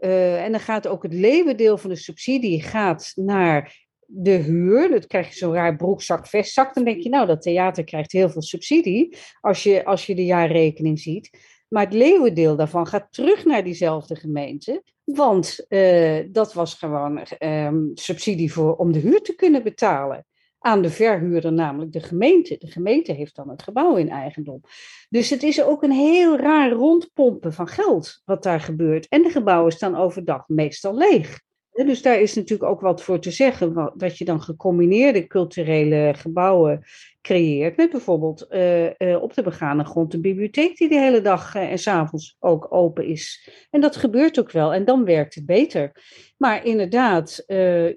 en 0.00 0.52
dan 0.52 0.60
gaat 0.60 0.86
ook 0.86 1.02
het 1.02 1.12
leeuwendeel 1.12 1.78
van 1.78 1.90
de 1.90 1.96
subsidie 1.96 2.62
gaat 2.62 3.12
naar 3.14 3.86
de 4.06 4.30
huur. 4.30 4.90
Dat 4.90 5.06
krijg 5.06 5.28
je 5.28 5.34
zo'n 5.34 5.54
raar 5.54 5.76
broekzak, 5.76 6.26
vestzak. 6.26 6.74
Dan 6.74 6.84
denk 6.84 7.02
je, 7.02 7.08
nou, 7.08 7.26
dat 7.26 7.42
theater 7.42 7.84
krijgt 7.84 8.12
heel 8.12 8.30
veel 8.30 8.42
subsidie. 8.42 9.16
Als 9.40 9.62
je, 9.62 9.84
als 9.84 10.06
je 10.06 10.14
de 10.14 10.24
jaarrekening 10.24 11.00
ziet. 11.00 11.30
Maar 11.68 11.84
het 11.84 11.94
leeuwendeel 11.94 12.56
daarvan 12.56 12.86
gaat 12.86 13.12
terug 13.12 13.44
naar 13.44 13.64
diezelfde 13.64 14.16
gemeente. 14.16 14.82
Want 15.04 15.64
uh, 15.68 16.18
dat 16.30 16.52
was 16.52 16.74
gewoon 16.74 17.26
um, 17.38 17.90
subsidie 17.94 18.52
voor, 18.52 18.76
om 18.76 18.92
de 18.92 18.98
huur 18.98 19.22
te 19.22 19.34
kunnen 19.34 19.62
betalen. 19.62 20.26
Aan 20.58 20.82
de 20.82 20.90
verhuurder, 20.90 21.52
namelijk 21.52 21.92
de 21.92 22.00
gemeente. 22.00 22.56
De 22.58 22.70
gemeente 22.70 23.12
heeft 23.12 23.36
dan 23.36 23.48
het 23.48 23.62
gebouw 23.62 23.96
in 23.96 24.08
eigendom. 24.08 24.60
Dus 25.08 25.30
het 25.30 25.42
is 25.42 25.62
ook 25.62 25.82
een 25.82 25.92
heel 25.92 26.38
raar 26.38 26.70
rondpompen 26.70 27.52
van 27.52 27.68
geld 27.68 28.22
wat 28.24 28.42
daar 28.42 28.60
gebeurt. 28.60 29.08
En 29.08 29.22
de 29.22 29.30
gebouwen 29.30 29.72
staan 29.72 29.96
overdag 29.96 30.48
meestal 30.48 30.96
leeg. 30.96 31.40
Dus 31.86 32.02
daar 32.02 32.20
is 32.20 32.34
natuurlijk 32.34 32.70
ook 32.70 32.80
wat 32.80 33.02
voor 33.02 33.20
te 33.20 33.30
zeggen, 33.30 33.92
dat 33.96 34.18
je 34.18 34.24
dan 34.24 34.42
gecombineerde 34.42 35.26
culturele 35.26 36.12
gebouwen 36.16 36.84
creëert. 37.20 37.76
Met 37.76 37.90
bijvoorbeeld 37.90 38.46
uh, 38.50 38.84
uh, 38.84 39.22
op 39.22 39.34
de 39.34 39.42
begane 39.42 39.84
grond 39.84 40.10
de 40.10 40.20
bibliotheek 40.20 40.76
die 40.76 40.88
de 40.88 40.98
hele 40.98 41.20
dag 41.20 41.54
uh, 41.54 41.70
en 41.70 41.78
s'avonds 41.78 42.36
ook 42.38 42.66
open 42.70 43.04
is. 43.04 43.50
En 43.70 43.80
dat 43.80 43.96
gebeurt 43.96 44.38
ook 44.38 44.50
wel 44.50 44.74
en 44.74 44.84
dan 44.84 45.04
werkt 45.04 45.34
het 45.34 45.46
beter. 45.46 45.92
Maar 46.36 46.64
inderdaad, 46.64 47.44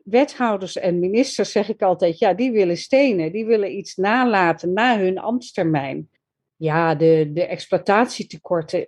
wethouders 0.04 0.78
en 0.78 1.00
ministers 1.00 1.52
zeg 1.52 1.70
ik 1.70 1.82
altijd, 1.82 2.20
ja, 2.20 2.34
die 2.34 2.52
willen 2.52 2.78
stenen, 2.78 3.32
die 3.32 3.46
willen 3.46 3.78
iets 3.78 3.96
nalaten 3.96 4.74
na 4.74 5.00
hun 5.00 5.17
ambtstermijn. 5.17 6.10
Ja, 6.56 6.96
de, 6.96 7.30
de 7.34 7.46
exploitatietekorten, 7.46 8.88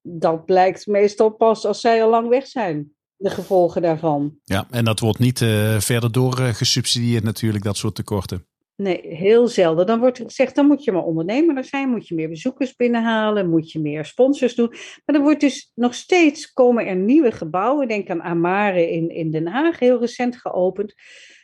dat 0.00 0.44
blijkt 0.44 0.86
meestal 0.86 1.30
pas 1.30 1.64
als 1.64 1.80
zij 1.80 2.02
al 2.02 2.10
lang 2.10 2.28
weg 2.28 2.46
zijn 2.46 2.92
de 3.22 3.30
gevolgen 3.30 3.82
daarvan. 3.82 4.38
Ja, 4.44 4.66
en 4.70 4.84
dat 4.84 5.00
wordt 5.00 5.18
niet 5.18 5.40
uh, 5.40 5.80
verder 5.80 6.12
door 6.12 6.40
uh, 6.40 6.48
gesubsidieerd 6.48 7.24
natuurlijk, 7.24 7.64
dat 7.64 7.76
soort 7.76 7.94
tekorten. 7.94 8.46
Nee, 8.76 9.00
heel 9.02 9.48
zelden. 9.48 9.86
Dan 9.86 10.00
wordt 10.00 10.18
er 10.18 10.24
gezegd, 10.24 10.54
dan 10.54 10.66
moet 10.66 10.84
je 10.84 10.92
maar 10.92 11.04
ondernemer 11.04 11.64
zijn, 11.64 11.88
moet 11.88 12.08
je 12.08 12.14
meer 12.14 12.28
bezoekers 12.28 12.76
binnenhalen, 12.76 13.50
moet 13.50 13.72
je 13.72 13.80
meer 13.80 14.04
sponsors 14.04 14.54
doen. 14.54 14.74
Maar 15.04 15.16
er 15.16 15.22
wordt 15.22 15.40
dus 15.40 15.72
nog 15.74 15.94
steeds, 15.94 16.52
komen 16.52 16.86
er 16.86 16.96
nieuwe 16.96 17.32
gebouwen, 17.32 17.88
denk 17.88 18.10
aan 18.10 18.22
Amare 18.22 18.90
in, 18.90 19.08
in 19.08 19.30
Den 19.30 19.46
Haag, 19.46 19.78
heel 19.78 20.00
recent 20.00 20.36
geopend. 20.36 20.94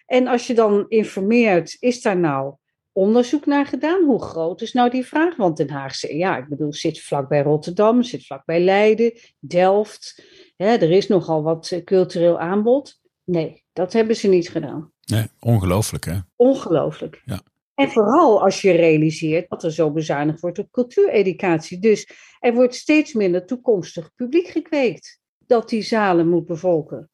En 0.07 0.27
als 0.27 0.47
je 0.47 0.55
dan 0.55 0.85
informeert, 0.89 1.77
is 1.79 2.03
daar 2.03 2.19
nou 2.19 2.55
onderzoek 2.93 3.47
naar 3.47 3.67
gedaan? 3.67 4.05
Hoe 4.05 4.23
groot 4.23 4.61
is 4.61 4.73
nou 4.73 4.91
die 4.91 5.07
vraag? 5.07 5.37
Want 5.37 5.57
Den 5.57 5.71
Haag, 5.71 6.01
ja, 6.01 6.37
ik 6.37 6.49
bedoel, 6.49 6.73
zit 6.73 7.01
vlakbij 7.01 7.43
Rotterdam, 7.43 8.03
zit 8.03 8.27
vlakbij 8.27 8.61
Leiden, 8.61 9.13
Delft. 9.39 10.23
Er 10.67 10.91
is 10.91 11.09
nogal 11.09 11.43
wat 11.43 11.71
eh, 11.71 11.85
cultureel 11.85 12.39
aanbod. 12.39 13.01
Nee, 13.25 13.65
dat 13.73 13.93
hebben 13.93 14.17
ze 14.17 14.29
niet 14.29 14.51
gedaan. 14.51 14.93
Nee, 15.05 15.27
ongelooflijk 15.41 16.05
hè? 16.05 16.19
Ongelooflijk. 16.37 17.23
Ja. 17.25 17.41
En 17.75 17.91
vooral 17.91 18.43
als 18.43 18.63
je 18.63 18.71
realiseert 18.71 19.49
dat 19.49 19.65
er 19.65 19.73
zo 19.73 19.91
bezuinigd 19.91 20.41
wordt 20.41 20.59
op 20.59 20.71
cultuureducatie. 20.71 21.79
Dus 21.79 22.09
er 22.41 22.55
wordt 22.55 22.75
steeds 22.75 23.13
minder 23.13 23.47
toekomstig 23.47 24.15
publiek 24.15 24.47
gekweekt 24.49 25.21
dat 25.47 25.69
die 25.69 25.83
zalen 25.83 26.29
moet 26.29 26.47
bevolken. 26.47 27.11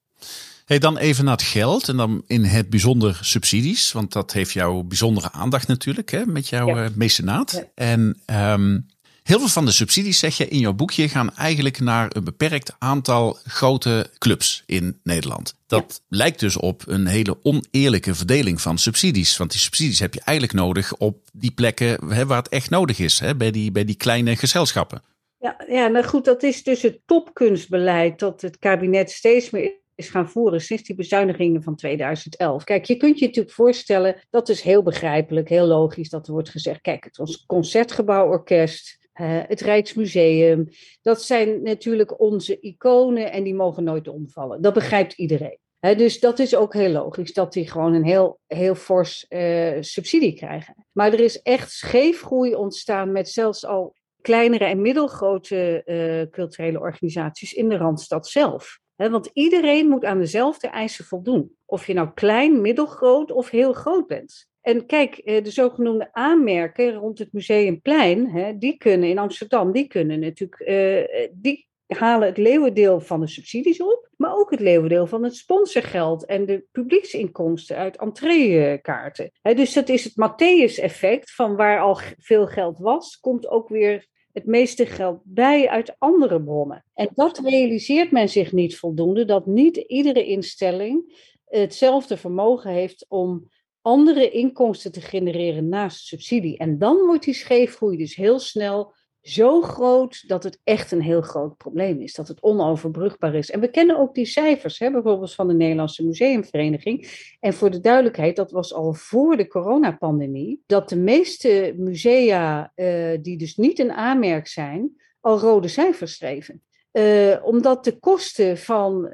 Hey, 0.65 0.79
dan 0.79 0.97
even 0.97 1.25
naar 1.25 1.37
het 1.37 1.43
geld 1.43 1.89
en 1.89 1.97
dan 1.97 2.23
in 2.27 2.45
het 2.45 2.71
bijzonder 2.71 3.19
subsidies. 3.21 3.93
Want 3.93 4.13
dat 4.13 4.33
heeft 4.33 4.53
jouw 4.53 4.83
bijzondere 4.83 5.33
aandacht 5.33 5.69
natuurlijk 5.69 6.11
hè, 6.11 6.27
met 6.27 6.49
jouw 6.49 6.67
ja. 6.67 6.85
Eh, 6.85 6.91
mecenaat. 6.95 7.65
En 7.75 8.21
um, 8.27 8.87
Heel 9.25 9.39
veel 9.39 9.49
van 9.49 9.65
de 9.65 9.73
subsidies, 9.73 10.19
zeg 10.19 10.37
je 10.37 10.49
in 10.49 10.59
jouw 10.59 10.73
boekje, 10.73 11.09
gaan 11.09 11.35
eigenlijk 11.35 11.81
naar 11.81 12.17
een 12.17 12.25
beperkt 12.25 12.75
aantal 12.79 13.39
grote 13.45 14.07
clubs 14.19 14.63
in 14.67 15.01
Nederland. 15.03 15.55
Dat 15.67 16.03
lijkt 16.09 16.41
dus 16.41 16.57
op 16.57 16.83
een 16.87 17.07
hele 17.07 17.37
oneerlijke 17.43 18.15
verdeling 18.15 18.61
van 18.61 18.79
subsidies. 18.79 19.37
Want 19.37 19.51
die 19.51 19.61
subsidies 19.61 19.99
heb 19.99 20.15
je 20.15 20.21
eigenlijk 20.25 20.59
nodig 20.59 20.97
op 20.97 21.17
die 21.33 21.51
plekken 21.51 22.09
hè, 22.09 22.27
waar 22.27 22.39
het 22.39 22.49
echt 22.49 22.71
nodig 22.71 22.99
is, 22.99 23.21
hè, 23.21 23.37
bij, 23.37 23.51
die, 23.51 23.73
bij 23.73 23.85
die 23.85 23.97
kleine 23.97 24.37
gezelschappen. 24.37 25.03
Ja, 25.39 25.65
ja, 25.69 25.87
nou 25.87 26.05
goed, 26.05 26.25
dat 26.25 26.43
is 26.43 26.63
dus 26.63 26.83
het 26.83 27.01
topkunstbeleid 27.07 28.19
dat 28.19 28.41
het 28.41 28.59
kabinet 28.59 29.11
steeds 29.11 29.51
meer 29.51 29.83
is 29.95 30.09
gaan 30.09 30.29
voeren 30.29 30.61
sinds 30.61 30.83
die 30.83 30.97
bezuinigingen 30.97 31.63
van 31.63 31.77
2011. 31.77 32.65
Kijk, 32.65 32.85
je 32.85 32.97
kunt 32.97 33.19
je 33.19 33.27
natuurlijk 33.27 33.55
voorstellen, 33.55 34.17
dat 34.31 34.49
is 34.49 34.61
heel 34.61 34.83
begrijpelijk, 34.83 35.49
heel 35.49 35.67
logisch 35.67 36.09
dat 36.09 36.27
er 36.27 36.33
wordt 36.33 36.49
gezegd, 36.51 36.81
kijk, 36.81 37.05
het 37.05 37.45
concertgebouworkest, 37.47 39.03
het 39.23 39.61
Rijksmuseum. 39.61 40.69
Dat 41.03 41.23
zijn 41.23 41.63
natuurlijk 41.63 42.21
onze 42.21 42.61
iconen 42.61 43.33
en 43.33 43.45
die 43.45 43.55
mogen 43.55 43.85
nooit 43.85 44.09
omvallen. 44.09 44.63
Dat 44.63 44.75
begrijpt 44.75 45.13
iedereen. 45.13 45.59
dus 45.81 46.21
dat 46.21 46.39
is 46.39 46.57
ook 46.57 46.73
heel 46.73 46.91
logisch 46.91 47.33
dat 47.33 47.53
die 47.53 47.71
gewoon 47.71 47.95
een 47.95 48.05
heel, 48.05 48.41
heel 48.47 48.75
fors 48.75 49.27
uh, 49.29 49.77
subsidie 49.81 50.35
krijgen. 50.35 50.87
Maar 50.93 51.13
er 51.13 51.21
is 51.21 51.43
echt 51.43 51.73
scheefgroei 51.73 52.55
ontstaan 52.55 53.13
met 53.13 53.29
zelfs 53.29 53.67
al 53.67 53.95
kleinere 54.21 54.65
en 54.65 54.83
middelgrote 54.83 55.83
uh, 55.85 56.31
culturele 56.31 56.81
organisaties 56.81 57.53
in 57.53 57.69
de 57.69 57.77
Randstad 57.77 58.29
zelf. 58.29 58.79
want 58.97 59.31
iedereen 59.33 59.89
moet 59.89 60.05
aan 60.05 60.19
dezelfde 60.19 60.69
eisen 60.69 61.05
voldoen. 61.05 61.57
Of 61.65 61.87
je 61.87 61.95
nou 61.95 62.11
klein, 62.15 62.61
middelgroot 62.61 63.31
of 63.31 63.51
heel 63.51 63.73
groot 63.73 64.07
bent. 64.07 64.49
En 64.65 64.87
kijk, 64.87 65.17
eh, 65.17 65.45
de 65.45 65.51
zogenoemde 65.51 66.09
aanmerken 66.13 66.95
rond 66.95 67.19
het 67.19 67.33
Museumplein, 67.33 68.31
hè, 68.31 68.59
die 68.59 68.77
kunnen 68.77 69.09
in 69.09 69.19
Amsterdam, 69.19 69.73
die 69.73 69.87
kunnen 69.87 70.21
natuurlijk, 70.21 70.69
uh, 70.69 71.29
die 71.33 71.67
halen 71.87 72.29
het 72.29 72.37
leeuwendeel 72.37 73.01
van 73.01 73.21
de 73.21 73.27
subsidies 73.27 73.83
op, 73.83 74.09
maar 74.17 74.37
ook 74.37 74.51
het 74.51 74.61
leeuwendeel 74.61 75.07
van 75.07 75.23
het 75.23 75.37
sponsorgeld 75.37 76.27
en 76.27 76.47
de 76.47 76.65
publieksinkomsten 76.73 77.77
uit 77.77 77.97
entreekaarten. 77.97 79.31
dus 79.43 79.73
dat 79.73 79.89
is 79.89 80.05
het 80.05 80.13
Matthäus-effect 80.13 81.35
van 81.35 81.57
waar 81.57 81.81
al 81.81 81.99
veel 82.19 82.47
geld 82.47 82.79
was, 82.79 83.21
komt 83.21 83.49
ook 83.49 83.69
weer 83.69 84.07
het 84.33 84.47
meeste 84.47 84.87
geld 84.87 85.21
bij 85.25 85.69
uit 85.69 85.95
andere 85.99 86.43
bronnen. 86.43 86.85
En 86.95 87.09
dat 87.15 87.39
realiseert 87.39 88.11
men 88.11 88.29
zich 88.29 88.53
niet 88.53 88.79
voldoende, 88.79 89.25
dat 89.25 89.47
niet 89.47 89.77
iedere 89.77 90.25
instelling 90.25 91.23
hetzelfde 91.45 92.17
vermogen 92.17 92.71
heeft 92.71 93.07
om 93.09 93.49
andere 93.85 94.31
inkomsten 94.31 94.93
te 94.93 95.01
genereren 95.01 95.69
naast 95.69 96.07
subsidie. 96.07 96.59
En 96.59 96.79
dan 96.79 96.97
wordt 96.97 97.25
die 97.25 97.35
scheefgroei 97.35 97.97
dus 97.97 98.15
heel 98.15 98.39
snel 98.39 98.95
zo 99.21 99.63
groot 99.63 100.29
dat 100.29 100.43
het 100.43 100.61
echt 100.65 100.93
een 100.93 101.01
heel 101.01 101.21
groot 101.21 101.57
probleem 101.57 102.01
is, 102.01 102.15
dat 102.15 102.29
het 102.29 102.43
onoverbrugbaar 102.43 103.35
is. 103.35 103.51
En 103.51 103.61
we 103.61 103.71
kennen 103.71 103.99
ook 103.99 104.15
die 104.15 104.27
cijfers, 104.27 104.79
hè, 104.79 104.91
bijvoorbeeld 104.91 105.35
van 105.35 105.49
de 105.49 105.55
Nederlandse 105.55 106.05
Museumvereniging. 106.05 107.09
En 107.41 107.53
voor 107.53 107.71
de 107.71 107.81
duidelijkheid, 107.81 108.37
dat 108.37 108.51
was 108.51 108.75
al 108.75 108.93
voor 108.93 109.37
de 109.37 109.47
coronapandemie, 109.47 110.63
dat 110.67 110.89
de 110.89 110.97
meeste 110.97 111.75
musea, 111.77 112.73
uh, 112.75 113.19
die 113.23 113.39
dus 113.39 113.57
niet 113.57 113.79
een 113.79 113.93
aanmerk 113.93 114.47
zijn, 114.47 115.03
al 115.21 115.39
rode 115.39 115.69
cijfers 115.69 116.15
schreven. 116.15 116.63
Uh, 116.99 117.37
omdat 117.43 117.85
de 117.85 117.99
kosten 117.99 118.59
van, 118.59 119.07
uh, 119.07 119.13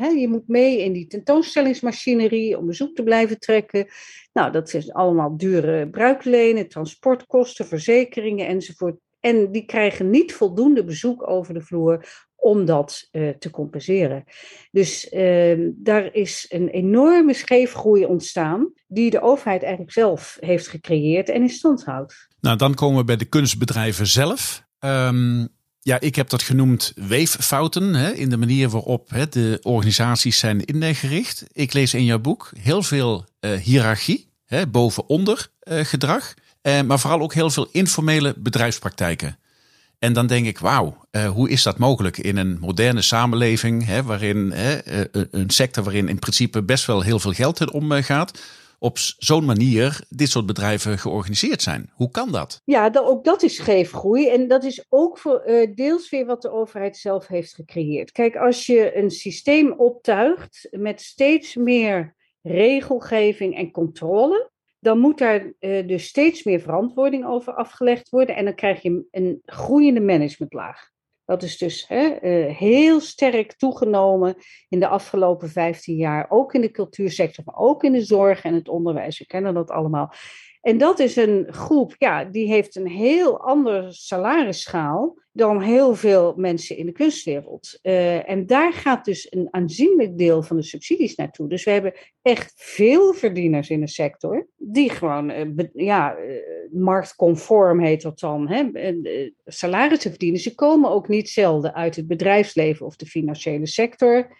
hè, 0.00 0.06
je 0.06 0.28
moet 0.28 0.48
mee 0.48 0.78
in 0.78 0.92
die 0.92 1.06
tentoonstellingsmachinerie 1.06 2.58
om 2.58 2.66
bezoek 2.66 2.94
te 2.94 3.02
blijven 3.02 3.38
trekken. 3.38 3.86
Nou, 4.32 4.52
dat 4.52 4.74
is 4.74 4.92
allemaal 4.92 5.36
dure 5.36 5.88
bruiklenen, 5.88 6.68
transportkosten, 6.68 7.66
verzekeringen 7.66 8.46
enzovoort. 8.46 8.96
En 9.20 9.52
die 9.52 9.64
krijgen 9.64 10.10
niet 10.10 10.34
voldoende 10.34 10.84
bezoek 10.84 11.28
over 11.28 11.54
de 11.54 11.60
vloer 11.60 12.06
om 12.36 12.64
dat 12.64 13.08
uh, 13.12 13.28
te 13.28 13.50
compenseren. 13.50 14.24
Dus 14.70 15.08
daar 15.74 16.14
is 16.14 16.46
een 16.48 16.68
enorme 16.68 17.34
scheefgroei 17.34 18.04
ontstaan, 18.04 18.72
die 18.86 19.10
de 19.10 19.20
overheid 19.20 19.62
eigenlijk 19.62 19.92
zelf 19.92 20.36
heeft 20.40 20.68
gecreëerd 20.68 21.28
en 21.28 21.42
in 21.42 21.48
stand 21.48 21.84
houdt. 21.84 22.28
Nou, 22.40 22.56
dan 22.56 22.74
komen 22.74 22.98
we 22.98 23.04
bij 23.04 23.16
de 23.16 23.24
kunstbedrijven 23.24 24.06
zelf. 24.06 24.64
Um 24.80 25.48
ja, 25.84 26.00
ik 26.00 26.14
heb 26.14 26.28
dat 26.28 26.42
genoemd 26.42 26.92
weeffouten 26.94 27.94
hè, 27.94 28.12
in 28.12 28.30
de 28.30 28.36
manier 28.36 28.68
waarop 28.68 29.10
hè, 29.10 29.28
de 29.28 29.58
organisaties 29.62 30.38
zijn 30.38 30.64
ingericht. 30.64 31.44
Ik 31.52 31.72
lees 31.72 31.94
in 31.94 32.04
jouw 32.04 32.18
boek 32.18 32.50
heel 32.58 32.82
veel 32.82 33.24
uh, 33.40 33.52
hiërarchie, 33.52 34.28
boven-onder 34.68 35.50
uh, 35.64 35.84
gedrag, 35.84 36.34
uh, 36.62 36.80
maar 36.80 36.98
vooral 36.98 37.20
ook 37.20 37.34
heel 37.34 37.50
veel 37.50 37.68
informele 37.70 38.34
bedrijfspraktijken. 38.38 39.38
En 39.98 40.12
dan 40.12 40.26
denk 40.26 40.46
ik, 40.46 40.58
wauw, 40.58 41.06
hoe 41.32 41.50
is 41.50 41.62
dat 41.62 41.78
mogelijk 41.78 42.18
in 42.18 42.36
een 42.36 42.58
moderne 42.60 43.02
samenleving, 43.02 43.86
hè, 43.86 44.02
waarin 44.02 44.50
hè, 44.50 44.78
een 45.30 45.50
sector 45.50 45.84
waarin 45.84 46.08
in 46.08 46.18
principe 46.18 46.62
best 46.62 46.84
wel 46.86 47.00
heel 47.00 47.18
veel 47.18 47.32
geld 47.32 47.60
in 47.60 47.72
omgaat, 47.72 48.38
op 48.82 48.98
zo'n 49.18 49.44
manier 49.44 50.00
dit 50.08 50.28
soort 50.28 50.46
bedrijven 50.46 50.98
georganiseerd 50.98 51.62
zijn. 51.62 51.90
Hoe 51.92 52.10
kan 52.10 52.32
dat? 52.32 52.60
Ja, 52.64 52.90
ook 52.94 53.24
dat 53.24 53.42
is 53.42 53.54
scheefgroei. 53.54 54.28
En 54.28 54.48
dat 54.48 54.64
is 54.64 54.86
ook 54.88 55.18
voor, 55.18 55.42
uh, 55.46 55.74
deels 55.74 56.10
weer 56.10 56.26
wat 56.26 56.42
de 56.42 56.50
overheid 56.50 56.96
zelf 56.96 57.26
heeft 57.26 57.54
gecreëerd. 57.54 58.12
Kijk, 58.12 58.36
als 58.36 58.66
je 58.66 58.96
een 58.96 59.10
systeem 59.10 59.72
optuigt 59.72 60.68
met 60.70 61.00
steeds 61.00 61.56
meer 61.56 62.14
regelgeving 62.42 63.56
en 63.56 63.70
controle, 63.70 64.50
dan 64.78 64.98
moet 64.98 65.18
daar 65.18 65.52
uh, 65.60 65.86
dus 65.86 66.06
steeds 66.06 66.42
meer 66.42 66.60
verantwoording 66.60 67.26
over 67.26 67.54
afgelegd 67.54 68.08
worden. 68.08 68.36
En 68.36 68.44
dan 68.44 68.54
krijg 68.54 68.82
je 68.82 69.04
een 69.10 69.42
groeiende 69.44 70.00
managementlaag. 70.00 70.91
Dat 71.32 71.42
is 71.42 71.58
dus 71.58 71.88
hè, 71.88 72.22
uh, 72.22 72.56
heel 72.56 73.00
sterk 73.00 73.52
toegenomen 73.52 74.36
in 74.68 74.80
de 74.80 74.88
afgelopen 74.88 75.50
15 75.50 75.96
jaar, 75.96 76.26
ook 76.28 76.54
in 76.54 76.60
de 76.60 76.70
cultuursector, 76.70 77.44
maar 77.44 77.56
ook 77.56 77.84
in 77.84 77.92
de 77.92 78.04
zorg 78.04 78.44
en 78.44 78.54
het 78.54 78.68
onderwijs. 78.68 79.18
We 79.18 79.26
kennen 79.26 79.54
dat 79.54 79.70
allemaal. 79.70 80.12
En 80.62 80.78
dat 80.78 80.98
is 80.98 81.16
een 81.16 81.46
groep, 81.50 81.94
ja, 81.98 82.24
die 82.24 82.46
heeft 82.46 82.76
een 82.76 82.88
heel 82.88 83.40
andere 83.40 83.92
salarisschaal 83.92 85.20
dan 85.32 85.60
heel 85.60 85.94
veel 85.94 86.34
mensen 86.36 86.76
in 86.76 86.86
de 86.86 86.92
kunstwereld. 86.92 87.78
Uh, 87.82 88.28
en 88.28 88.46
daar 88.46 88.72
gaat 88.72 89.04
dus 89.04 89.26
een 89.30 89.48
aanzienlijk 89.50 90.18
deel 90.18 90.42
van 90.42 90.56
de 90.56 90.62
subsidies 90.62 91.14
naartoe. 91.14 91.48
Dus 91.48 91.64
we 91.64 91.70
hebben 91.70 91.94
echt 92.22 92.52
veel 92.56 93.12
verdieners 93.12 93.70
in 93.70 93.80
de 93.80 93.88
sector, 93.88 94.48
die 94.56 94.90
gewoon, 94.90 95.30
uh, 95.30 95.66
ja, 95.72 96.16
uh, 96.16 96.34
marktconform 96.72 97.80
heet 97.80 98.02
dat 98.02 98.18
dan, 98.18 98.48
hè, 98.48 98.70
salarissen 99.44 100.10
verdienen. 100.10 100.40
Ze 100.40 100.54
komen 100.54 100.90
ook 100.90 101.08
niet 101.08 101.28
zelden 101.28 101.74
uit 101.74 101.96
het 101.96 102.06
bedrijfsleven 102.06 102.86
of 102.86 102.96
de 102.96 103.06
financiële 103.06 103.66
sector. 103.66 104.36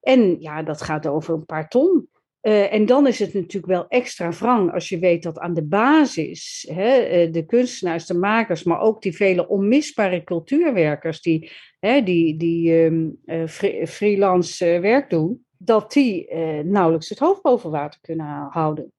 En 0.00 0.40
ja, 0.40 0.62
dat 0.62 0.82
gaat 0.82 1.06
over 1.06 1.34
een 1.34 1.46
paar 1.46 1.68
ton. 1.68 2.08
Uh, 2.42 2.72
en 2.72 2.86
dan 2.86 3.06
is 3.06 3.18
het 3.18 3.34
natuurlijk 3.34 3.72
wel 3.72 3.88
extra 3.88 4.30
wrang 4.30 4.72
als 4.72 4.88
je 4.88 4.98
weet 4.98 5.22
dat 5.22 5.38
aan 5.38 5.54
de 5.54 5.64
basis 5.64 6.68
hè, 6.72 6.90
eh, 6.90 7.32
de 7.32 7.46
kunstenaars, 7.46 8.06
de 8.06 8.14
makers, 8.14 8.62
maar 8.62 8.80
ook 8.80 9.02
die 9.02 9.16
vele 9.16 9.48
onmisbare 9.48 10.24
cultuurwerkers 10.24 11.20
die, 11.20 11.50
hè, 11.78 12.02
die, 12.02 12.36
die 12.36 12.84
um, 12.84 13.20
uh, 13.24 13.46
freelance 13.86 14.78
werk 14.80 15.10
doen, 15.10 15.46
dat 15.56 15.92
die 15.92 16.34
nauwelijks 16.64 17.08
het 17.08 17.18
hoofd 17.18 17.42
boven 17.42 17.70
water 17.70 18.00
kunnen 18.00 18.46
houden. 18.50 18.92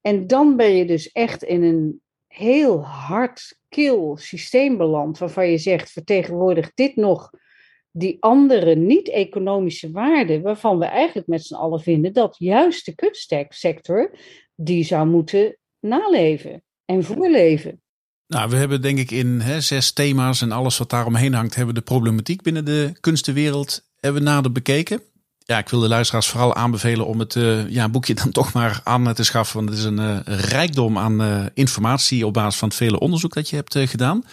En 0.00 0.26
dan 0.26 0.56
ben 0.56 0.76
je 0.76 0.84
dus 0.84 1.12
echt 1.12 1.42
in 1.42 1.62
een 1.62 2.00
heel 2.26 2.84
hard, 2.84 3.58
kil 3.68 4.16
systeem 4.16 4.76
beland, 4.76 5.18
waarvan 5.18 5.50
je 5.50 5.58
zegt, 5.58 5.90
vertegenwoordigt 5.90 6.72
dit 6.74 6.96
nog 6.96 7.30
die 7.92 8.16
andere 8.20 8.74
niet-economische 8.74 9.90
waarden, 9.90 10.42
waarvan 10.42 10.78
we 10.78 10.84
eigenlijk 10.84 11.28
met 11.28 11.44
z'n 11.44 11.54
allen 11.54 11.80
vinden 11.80 12.12
dat 12.12 12.36
juist 12.38 12.84
de 12.84 12.94
kunstsector 12.94 14.10
die 14.54 14.84
zou 14.84 15.06
moeten 15.06 15.56
naleven 15.80 16.62
en 16.84 17.04
voorleven. 17.04 17.82
Nou, 18.26 18.50
we 18.50 18.56
hebben 18.56 18.82
denk 18.82 18.98
ik 18.98 19.10
in 19.10 19.40
hè, 19.40 19.60
zes 19.60 19.92
thema's 19.92 20.42
en 20.42 20.52
alles 20.52 20.78
wat 20.78 20.90
daaromheen 20.90 21.34
hangt, 21.34 21.54
hebben 21.54 21.74
we 21.74 21.80
de 21.80 21.86
problematiek 21.86 22.42
binnen 22.42 22.64
de 22.64 22.92
kunstenwereld 23.00 23.88
hebben 24.00 24.22
we 24.22 24.28
nader 24.28 24.52
bekeken. 24.52 25.02
Ja, 25.38 25.58
ik 25.58 25.68
wil 25.68 25.80
de 25.80 25.88
luisteraars 25.88 26.26
vooral 26.26 26.54
aanbevelen 26.54 27.06
om 27.06 27.18
het 27.18 27.34
uh, 27.34 27.68
ja, 27.68 27.88
boekje 27.88 28.14
dan 28.14 28.30
toch 28.40 28.52
maar 28.52 28.80
aan 28.84 29.14
te 29.14 29.24
schaffen. 29.24 29.56
Want 29.56 29.68
het 29.68 29.78
is 29.78 29.84
een 29.84 30.00
uh, 30.00 30.18
rijkdom 30.24 30.98
aan 30.98 31.22
uh, 31.22 31.44
informatie 31.54 32.26
op 32.26 32.32
basis 32.32 32.58
van 32.58 32.68
het 32.68 32.76
vele 32.76 32.98
onderzoek 32.98 33.34
dat 33.34 33.48
je 33.48 33.56
hebt 33.56 33.78
gedaan. 33.78 34.24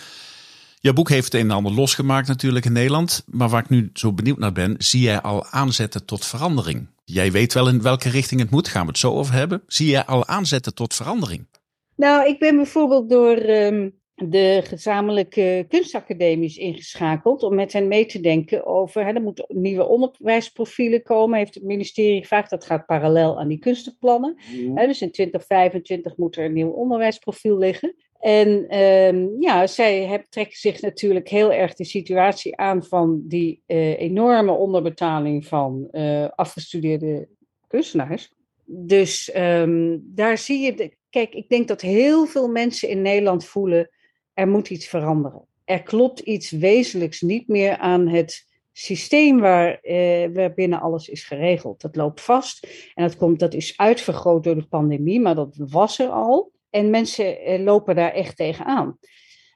Jouw 0.87 0.95
boek 0.95 1.09
heeft 1.09 1.31
het 1.31 1.41
een 1.41 1.49
en 1.49 1.55
ander 1.55 1.73
losgemaakt 1.73 2.27
natuurlijk 2.27 2.65
in 2.65 2.71
Nederland. 2.71 3.23
Maar 3.31 3.49
waar 3.49 3.63
ik 3.63 3.69
nu 3.69 3.89
zo 3.93 4.13
benieuwd 4.13 4.37
naar 4.37 4.51
ben, 4.51 4.75
zie 4.77 5.01
jij 5.01 5.21
al 5.21 5.45
aanzetten 5.45 6.05
tot 6.05 6.25
verandering? 6.25 6.87
Jij 7.03 7.31
weet 7.31 7.53
wel 7.53 7.67
in 7.67 7.81
welke 7.81 8.09
richting 8.09 8.41
het 8.41 8.49
moet, 8.49 8.67
gaan 8.67 8.81
we 8.81 8.87
het 8.87 8.97
zo 8.97 9.13
over 9.13 9.33
hebben. 9.33 9.63
Zie 9.67 9.89
jij 9.89 10.05
al 10.05 10.27
aanzetten 10.27 10.75
tot 10.75 10.93
verandering? 10.93 11.47
Nou, 11.95 12.27
ik 12.27 12.39
ben 12.39 12.55
bijvoorbeeld 12.55 13.09
door 13.09 13.37
um, 13.37 13.99
de 14.15 14.61
gezamenlijke 14.63 15.65
kunstacademies 15.69 16.57
ingeschakeld 16.57 17.43
om 17.43 17.55
met 17.55 17.73
hen 17.73 17.87
mee 17.87 18.05
te 18.05 18.19
denken 18.19 18.65
over, 18.65 19.05
hè, 19.05 19.11
er 19.11 19.21
moeten 19.21 19.45
nieuwe 19.47 19.85
onderwijsprofielen 19.85 21.03
komen, 21.03 21.37
heeft 21.37 21.53
het 21.53 21.63
ministerie 21.63 22.21
gevraagd. 22.21 22.49
Dat 22.49 22.65
gaat 22.65 22.85
parallel 22.85 23.39
aan 23.39 23.47
die 23.47 23.59
kunstenplannen. 23.59 24.37
Mm. 24.51 24.77
Hè, 24.77 24.85
dus 24.85 25.01
in 25.01 25.11
2025 25.11 26.17
moet 26.17 26.35
er 26.35 26.45
een 26.45 26.53
nieuw 26.53 26.71
onderwijsprofiel 26.71 27.57
liggen. 27.57 27.95
En 28.19 28.79
um, 28.79 29.41
ja, 29.41 29.67
zij 29.67 30.03
heb, 30.03 30.25
trekken 30.29 30.57
zich 30.57 30.81
natuurlijk 30.81 31.29
heel 31.29 31.51
erg 31.51 31.73
de 31.73 31.85
situatie 31.85 32.57
aan 32.57 32.83
van 32.83 33.21
die 33.23 33.61
uh, 33.67 33.99
enorme 33.99 34.51
onderbetaling 34.51 35.45
van 35.45 35.87
uh, 35.91 36.27
afgestudeerde 36.35 37.27
kunstenaars. 37.67 38.33
Dus 38.65 39.35
um, 39.35 40.01
daar 40.03 40.37
zie 40.37 40.59
je, 40.59 40.73
de, 40.73 40.93
kijk, 41.09 41.33
ik 41.33 41.49
denk 41.49 41.67
dat 41.67 41.81
heel 41.81 42.25
veel 42.25 42.47
mensen 42.47 42.89
in 42.89 43.01
Nederland 43.01 43.45
voelen, 43.45 43.89
er 44.33 44.47
moet 44.47 44.69
iets 44.69 44.87
veranderen. 44.87 45.45
Er 45.65 45.83
klopt 45.83 46.19
iets 46.19 46.51
wezenlijks 46.51 47.21
niet 47.21 47.47
meer 47.47 47.77
aan 47.77 48.07
het 48.07 48.45
systeem 48.73 49.39
waar, 49.39 49.79
uh, 49.83 50.27
waarbinnen 50.33 50.81
alles 50.81 51.07
is 51.07 51.23
geregeld. 51.23 51.81
Dat 51.81 51.95
loopt 51.95 52.21
vast 52.21 52.67
en 52.93 53.03
dat, 53.03 53.17
komt, 53.17 53.39
dat 53.39 53.53
is 53.53 53.77
uitvergroot 53.77 54.43
door 54.43 54.55
de 54.55 54.67
pandemie, 54.67 55.19
maar 55.19 55.35
dat 55.35 55.55
was 55.55 55.99
er 55.99 56.09
al. 56.09 56.51
En 56.77 56.89
mensen 56.89 57.39
eh, 57.41 57.63
lopen 57.63 57.95
daar 57.95 58.13
echt 58.13 58.37
tegenaan. 58.37 58.97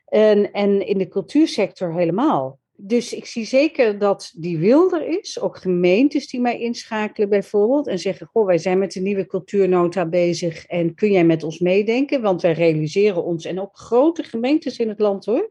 En, 0.06 0.52
en 0.52 0.88
in 0.88 0.98
de 0.98 1.08
cultuursector 1.08 1.94
helemaal. 1.94 2.60
Dus 2.76 3.14
ik 3.14 3.26
zie 3.26 3.46
zeker 3.46 4.00
dat 4.00 4.34
die 4.38 4.58
wil 4.58 4.94
er 4.94 5.20
is. 5.20 5.40
Ook 5.40 5.58
gemeentes 5.58 6.28
die 6.28 6.42
mij 6.42 6.60
inschakelen 6.60 7.30
bijvoorbeeld. 7.30 7.88
En 7.88 8.00
zeggen, 8.00 8.28
goh, 8.28 8.46
wij 8.46 8.58
zijn 8.58 8.80
met 8.80 8.92
de 8.92 9.00
nieuwe 9.00 9.26
cultuurnota 9.26 10.06
bezig. 10.06 10.66
En 10.66 10.96
kun 10.96 11.12
jij 11.12 11.26
met 11.26 11.44
ons 11.44 11.60
meedenken? 11.60 12.22
Want 12.22 12.42
wij 12.42 12.54
realiseren 12.54 13.24
ons. 13.24 13.46
En 13.46 13.60
ook 13.60 13.78
grote 13.78 14.24
gemeentes 14.24 14.78
in 14.78 14.90
het 14.90 15.00
land 15.00 15.26
hoor. 15.26 15.50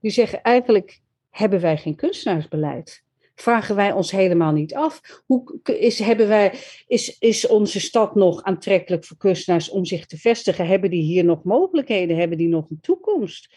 Die 0.00 0.10
zeggen 0.10 0.42
eigenlijk 0.42 1.00
hebben 1.30 1.60
wij 1.60 1.76
geen 1.76 1.96
kunstenaarsbeleid 1.96 3.03
vragen 3.34 3.76
wij 3.76 3.92
ons 3.92 4.10
helemaal 4.10 4.52
niet 4.52 4.74
af. 4.74 5.22
Hoe 5.26 5.60
is, 5.78 5.98
hebben 5.98 6.28
wij, 6.28 6.52
is, 6.86 7.18
is 7.18 7.46
onze 7.46 7.80
stad 7.80 8.14
nog 8.14 8.42
aantrekkelijk 8.42 9.04
voor 9.04 9.16
kunstenaars 9.16 9.70
om 9.70 9.84
zich 9.84 10.06
te 10.06 10.18
vestigen? 10.18 10.66
Hebben 10.66 10.90
die 10.90 11.02
hier 11.02 11.24
nog 11.24 11.42
mogelijkheden? 11.42 12.16
Hebben 12.16 12.38
die 12.38 12.48
nog 12.48 12.70
een 12.70 12.80
toekomst? 12.80 13.54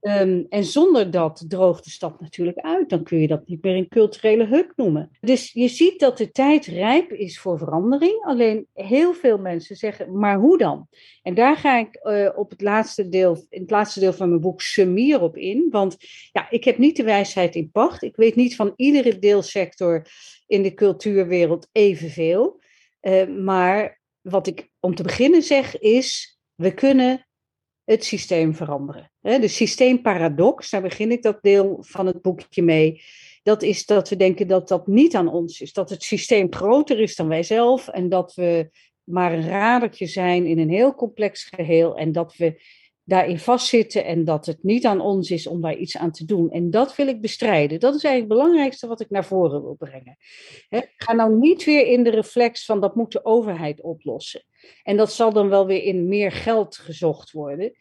Um, 0.00 0.46
en 0.48 0.64
zonder 0.64 1.10
dat 1.10 1.44
droogt 1.48 1.84
de 1.84 1.90
stad 1.90 2.20
natuurlijk 2.20 2.58
uit. 2.58 2.88
Dan 2.88 3.02
kun 3.02 3.18
je 3.18 3.26
dat 3.26 3.46
niet 3.46 3.62
meer 3.62 3.76
een 3.76 3.88
culturele 3.88 4.46
hub 4.46 4.72
noemen. 4.76 5.10
Dus 5.20 5.52
je 5.52 5.68
ziet 5.68 6.00
dat 6.00 6.18
de 6.18 6.30
tijd 6.30 6.66
rijp 6.66 7.12
is 7.12 7.38
voor 7.40 7.58
verandering. 7.58 8.24
Alleen 8.24 8.66
heel 8.74 9.12
veel 9.14 9.38
mensen 9.38 9.76
zeggen, 9.76 10.18
maar 10.18 10.38
hoe 10.38 10.58
dan? 10.58 10.88
En 11.22 11.34
daar 11.34 11.56
ga 11.56 11.78
ik 11.78 12.00
uh, 12.02 12.28
op 12.36 12.50
het 12.50 12.60
laatste 12.60 13.08
deel, 13.08 13.46
in 13.48 13.60
het 13.60 13.70
laatste 13.70 14.00
deel 14.00 14.12
van 14.12 14.28
mijn 14.28 14.40
boek 14.40 14.60
Sumier 14.60 15.20
op 15.20 15.36
in. 15.36 15.68
Want 15.70 15.96
ja, 16.32 16.50
ik 16.50 16.64
heb 16.64 16.78
niet 16.78 16.96
de 16.96 17.04
wijsheid 17.04 17.54
in 17.54 17.70
pacht. 17.70 18.02
Ik 18.02 18.16
weet 18.16 18.34
niet 18.34 18.56
van 18.56 18.72
iedere 18.76 19.11
deelsector 19.18 20.06
in 20.46 20.62
de 20.62 20.74
cultuurwereld 20.74 21.68
evenveel. 21.72 22.60
Uh, 23.02 23.26
maar 23.26 24.00
wat 24.20 24.46
ik 24.46 24.70
om 24.80 24.94
te 24.94 25.02
beginnen 25.02 25.42
zeg 25.42 25.78
is, 25.78 26.38
we 26.54 26.74
kunnen 26.74 27.26
het 27.84 28.04
systeem 28.04 28.54
veranderen. 28.54 29.12
De 29.20 29.48
systeemparadox, 29.48 30.70
daar 30.70 30.82
begin 30.82 31.10
ik 31.10 31.22
dat 31.22 31.42
deel 31.42 31.76
van 31.80 32.06
het 32.06 32.22
boekje 32.22 32.62
mee. 32.62 33.02
Dat 33.42 33.62
is 33.62 33.86
dat 33.86 34.08
we 34.08 34.16
denken 34.16 34.48
dat 34.48 34.68
dat 34.68 34.86
niet 34.86 35.14
aan 35.14 35.28
ons 35.28 35.60
is. 35.60 35.72
Dat 35.72 35.90
het 35.90 36.02
systeem 36.02 36.54
groter 36.54 37.00
is 37.00 37.16
dan 37.16 37.28
wij 37.28 37.42
zelf 37.42 37.88
en 37.88 38.08
dat 38.08 38.34
we 38.34 38.70
maar 39.04 39.32
een 39.32 39.48
radertje 39.48 40.06
zijn 40.06 40.46
in 40.46 40.58
een 40.58 40.70
heel 40.70 40.94
complex 40.94 41.44
geheel 41.44 41.96
en 41.96 42.12
dat 42.12 42.36
we 42.36 42.62
daarin 43.12 43.38
vastzitten 43.38 44.04
en 44.04 44.24
dat 44.24 44.46
het 44.46 44.62
niet 44.62 44.84
aan 44.86 45.00
ons 45.00 45.30
is 45.30 45.46
om 45.46 45.60
daar 45.60 45.76
iets 45.76 45.96
aan 45.96 46.10
te 46.10 46.24
doen. 46.24 46.50
En 46.50 46.70
dat 46.70 46.96
wil 46.96 47.06
ik 47.06 47.20
bestrijden. 47.20 47.80
Dat 47.80 47.94
is 47.94 48.04
eigenlijk 48.04 48.34
het 48.34 48.42
belangrijkste 48.42 48.86
wat 48.86 49.00
ik 49.00 49.10
naar 49.10 49.24
voren 49.24 49.62
wil 49.62 49.74
brengen. 49.78 50.16
ga 50.96 51.12
nou 51.12 51.38
niet 51.38 51.64
weer 51.64 51.86
in 51.86 52.04
de 52.04 52.10
reflex 52.10 52.64
van 52.64 52.80
dat 52.80 52.94
moet 52.94 53.12
de 53.12 53.24
overheid 53.24 53.80
oplossen. 53.80 54.44
En 54.82 54.96
dat 54.96 55.12
zal 55.12 55.32
dan 55.32 55.48
wel 55.48 55.66
weer 55.66 55.82
in 55.82 56.08
meer 56.08 56.32
geld 56.32 56.76
gezocht 56.76 57.30
worden. 57.30 57.72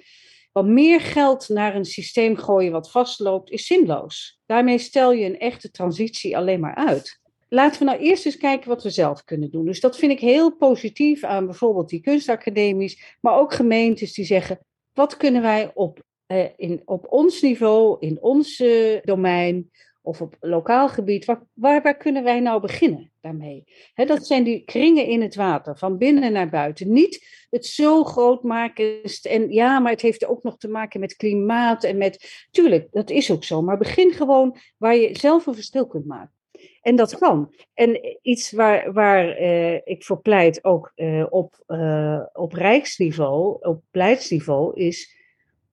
Want 0.51 0.67
meer 0.67 1.01
geld 1.01 1.49
naar 1.49 1.75
een 1.75 1.85
systeem 1.85 2.37
gooien 2.37 2.71
wat 2.71 2.91
vastloopt 2.91 3.49
is 3.49 3.65
zinloos. 3.65 4.39
Daarmee 4.45 4.77
stel 4.77 5.11
je 5.11 5.25
een 5.25 5.39
echte 5.39 5.71
transitie 5.71 6.37
alleen 6.37 6.59
maar 6.59 6.75
uit. 6.75 7.19
Laten 7.49 7.79
we 7.79 7.85
nou 7.85 7.99
eerst 7.99 8.25
eens 8.25 8.37
kijken 8.37 8.69
wat 8.69 8.83
we 8.83 8.89
zelf 8.89 9.23
kunnen 9.23 9.51
doen. 9.51 9.65
Dus 9.65 9.79
dat 9.79 9.97
vind 9.97 10.11
ik 10.11 10.19
heel 10.19 10.55
positief 10.55 11.23
aan 11.23 11.45
bijvoorbeeld 11.45 11.89
die 11.89 12.01
kunstacademies, 12.01 13.17
maar 13.21 13.39
ook 13.39 13.53
gemeentes 13.53 14.13
die 14.13 14.25
zeggen: 14.25 14.59
wat 14.93 15.17
kunnen 15.17 15.41
wij 15.41 15.71
op, 15.73 16.03
eh, 16.25 16.45
in, 16.55 16.81
op 16.85 17.11
ons 17.11 17.41
niveau, 17.41 17.97
in 17.99 18.21
ons 18.21 18.59
uh, 18.59 19.01
domein 19.03 19.71
of 20.01 20.21
op 20.21 20.35
lokaal 20.39 20.89
gebied, 20.89 21.25
waar, 21.25 21.43
waar, 21.53 21.81
waar, 21.81 21.97
kunnen 21.97 22.23
wij 22.23 22.39
nou 22.39 22.61
beginnen 22.61 23.11
daarmee? 23.21 23.63
dat 23.95 24.27
zijn 24.27 24.43
die 24.43 24.63
kringen 24.63 25.05
in 25.05 25.21
het 25.21 25.35
water, 25.35 25.77
van 25.77 25.97
binnen 25.97 26.31
naar 26.31 26.49
buiten. 26.49 26.91
Niet 26.93 27.45
het 27.49 27.65
zo 27.65 28.03
groot 28.03 28.43
maken. 28.43 29.01
En 29.21 29.51
ja, 29.51 29.79
maar 29.79 29.91
het 29.91 30.01
heeft 30.01 30.25
ook 30.25 30.43
nog 30.43 30.57
te 30.57 30.67
maken 30.67 30.99
met 30.99 31.15
klimaat 31.15 31.83
en 31.83 31.97
met. 31.97 32.45
Tuurlijk, 32.51 32.87
dat 32.91 33.09
is 33.09 33.31
ook 33.31 33.43
zo. 33.43 33.61
Maar 33.61 33.77
begin 33.77 34.11
gewoon 34.11 34.57
waar 34.77 34.95
je 34.95 35.17
zelf 35.17 35.45
een 35.45 35.53
verschil 35.53 35.87
kunt 35.87 36.05
maken. 36.05 36.40
En 36.81 36.95
dat 36.95 37.17
kan. 37.17 37.53
En 37.73 38.17
iets 38.21 38.51
waar, 38.51 38.93
waar 38.93 39.41
uh, 39.41 39.73
ik 39.73 40.03
voor 40.03 40.21
pleit, 40.21 40.63
ook 40.63 40.91
uh, 40.95 41.25
op, 41.29 41.63
uh, 41.67 42.21
op 42.33 42.53
rijksniveau, 42.53 43.57
op 43.59 43.83
beleidsniveau, 43.91 44.81
is 44.81 45.19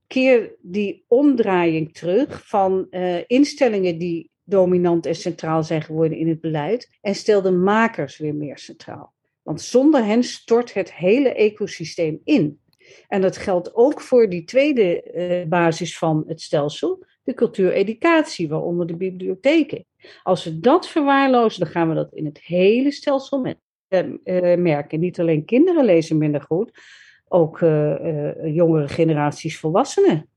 keer 0.07 0.57
die 0.61 1.05
omdraaiing 1.07 1.95
terug 1.95 2.49
van 2.49 2.87
instellingen 3.27 3.99
die 3.99 4.31
dominant 4.45 5.07
en 5.07 5.15
centraal 5.15 5.63
zijn 5.63 5.83
geworden 5.83 6.19
in 6.19 6.29
het 6.29 6.41
beleid 6.41 6.99
en 7.01 7.15
stel 7.15 7.43
de 7.43 7.51
makers 7.51 8.19
weer 8.19 8.35
meer 8.35 8.59
centraal. 8.59 9.13
Want 9.43 9.61
zonder 9.61 10.05
hen 10.05 10.23
stort 10.23 10.75
het 10.75 10.95
hele 10.95 11.33
ecosysteem 11.33 12.21
in. 12.25 12.61
En 13.09 13.21
dat 13.21 13.37
geldt 13.37 13.75
ook 13.75 14.01
voor 14.01 14.29
die 14.29 14.45
tweede 14.45 15.45
basis 15.49 15.99
van 15.99 16.25
het 16.27 16.41
stelsel, 16.41 17.07
de 17.29 17.35
cultuureducatie, 17.35 18.49
waaronder 18.49 18.87
de 18.87 18.97
bibliotheken. 18.97 19.85
Als 20.23 20.45
we 20.45 20.61
dat 20.61 20.89
verwaarlozen, 20.89 21.61
dan 21.61 21.71
gaan 21.71 21.89
we 21.89 21.95
dat 21.95 22.13
in 22.13 22.25
het 22.25 22.41
hele 22.43 22.91
stelsel 22.91 23.41
met, 23.41 23.59
uh, 23.89 24.57
merken. 24.57 25.01
Niet 25.01 25.21
alleen 25.21 25.45
kinderen 25.45 25.85
lezen 25.85 26.19
minder 26.19 26.41
goed, 26.43 26.71
ook 27.29 27.61
uh, 27.61 28.55
jongere 28.55 28.89
generaties 28.89 29.59
volwassenen. 29.59 30.29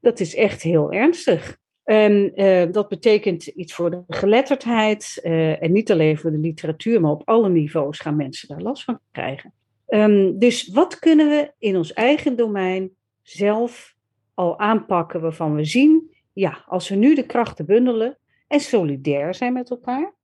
Dat 0.00 0.20
is 0.20 0.34
echt 0.34 0.62
heel 0.62 0.92
ernstig. 0.92 1.56
En 1.84 2.32
dat 2.72 2.88
betekent 2.88 3.46
iets 3.46 3.74
voor 3.74 3.90
de 3.90 4.02
geletterdheid. 4.08 5.20
en 5.60 5.72
niet 5.72 5.90
alleen 5.90 6.18
voor 6.18 6.30
de 6.30 6.38
literatuur, 6.38 7.00
maar 7.00 7.10
op 7.10 7.22
alle 7.24 7.48
niveaus 7.48 7.98
gaan 7.98 8.16
mensen 8.16 8.48
daar 8.48 8.60
last 8.60 8.84
van 8.84 8.98
krijgen. 9.12 9.52
Um, 9.88 10.38
dus 10.38 10.68
wat 10.68 10.98
kunnen 10.98 11.28
we 11.28 11.52
in 11.58 11.76
ons 11.76 11.92
eigen 11.92 12.36
domein 12.36 12.90
zelf 13.22 13.94
al 14.34 14.58
aanpakken 14.58 15.20
waarvan 15.20 15.54
we 15.54 15.64
zien, 15.64 16.15
ja, 16.36 16.64
als 16.66 16.88
we 16.88 16.94
nu 16.94 17.14
de 17.14 17.26
krachten 17.26 17.66
bundelen, 17.66 18.18
en 18.48 18.60
solidair 18.60 19.34
zijn 19.34 19.52
met 19.52 19.70
elkaar, 19.70 20.14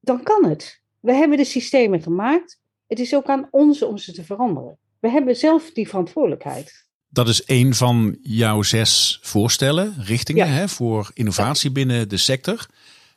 dan 0.00 0.22
kan 0.22 0.44
het. 0.44 0.82
We 1.00 1.12
hebben 1.12 1.36
de 1.36 1.44
systemen 1.44 2.02
gemaakt. 2.02 2.60
Het 2.86 2.98
is 2.98 3.14
ook 3.14 3.26
aan 3.26 3.48
ons 3.50 3.82
om 3.82 3.98
ze 3.98 4.12
te 4.12 4.24
veranderen. 4.24 4.78
We 5.00 5.08
hebben 5.08 5.36
zelf 5.36 5.70
die 5.70 5.88
verantwoordelijkheid. 5.88 6.86
Dat 7.08 7.28
is 7.28 7.42
een 7.46 7.74
van 7.74 8.18
jouw 8.22 8.62
zes 8.62 9.18
voorstellen, 9.22 9.94
richtingen 9.98 10.52
hè, 10.52 10.68
voor 10.68 11.10
innovatie 11.14 11.72
binnen 11.72 12.08
de 12.08 12.16
sector. 12.16 12.66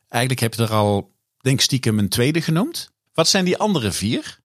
Eigenlijk 0.08 0.42
heb 0.42 0.54
je 0.54 0.64
er 0.64 0.74
al, 0.74 1.12
denk 1.38 1.62
stiekem, 1.62 2.00
een 2.00 2.10
tweede 2.10 2.42
genoemd. 2.42 2.92
Wat 3.14 3.28
zijn 3.28 3.46
die 3.46 3.58
andere 3.58 3.92
vier? 3.92 4.40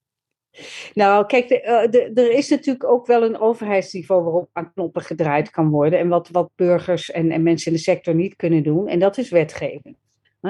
Nou, 0.93 1.25
kijk, 1.25 1.47
de, 1.47 2.11
er 2.13 2.31
is 2.31 2.49
natuurlijk 2.49 2.85
ook 2.85 3.05
wel 3.05 3.23
een 3.23 3.39
overheidsniveau 3.39 4.23
waarop 4.23 4.49
aan 4.53 4.73
knoppen 4.73 5.01
gedraaid 5.01 5.49
kan 5.49 5.69
worden. 5.69 5.99
En 5.99 6.07
wat, 6.07 6.29
wat 6.29 6.49
burgers 6.55 7.11
en, 7.11 7.31
en 7.31 7.43
mensen 7.43 7.71
in 7.71 7.77
de 7.77 7.83
sector 7.83 8.15
niet 8.15 8.35
kunnen 8.35 8.63
doen. 8.63 8.87
En 8.87 8.99
dat 8.99 9.17
is 9.17 9.29
wetgeving. 9.29 9.95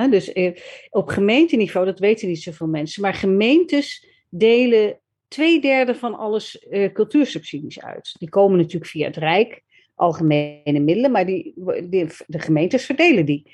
dus 0.09 0.33
eh, 0.33 0.55
op 0.89 1.07
gemeenteniveau, 1.07 1.85
dat 1.85 1.99
weten 1.99 2.27
niet 2.27 2.41
zoveel 2.41 2.67
mensen. 2.67 3.01
Maar 3.01 3.13
gemeentes 3.13 4.07
delen 4.29 4.99
twee 5.27 5.61
derde 5.61 5.95
van 5.95 6.17
alles 6.17 6.65
uh, 6.69 6.91
cultuursubsidies 6.91 7.81
uit. 7.81 8.15
Die 8.19 8.29
komen 8.29 8.57
natuurlijk 8.57 8.91
via 8.91 9.05
het 9.05 9.17
Rijk, 9.17 9.61
algemene 9.95 10.79
middelen, 10.79 11.11
maar 11.11 11.25
die, 11.25 11.53
die 11.89 12.07
de 12.27 12.39
gemeentes 12.39 12.85
verdelen 12.85 13.25
die. 13.25 13.51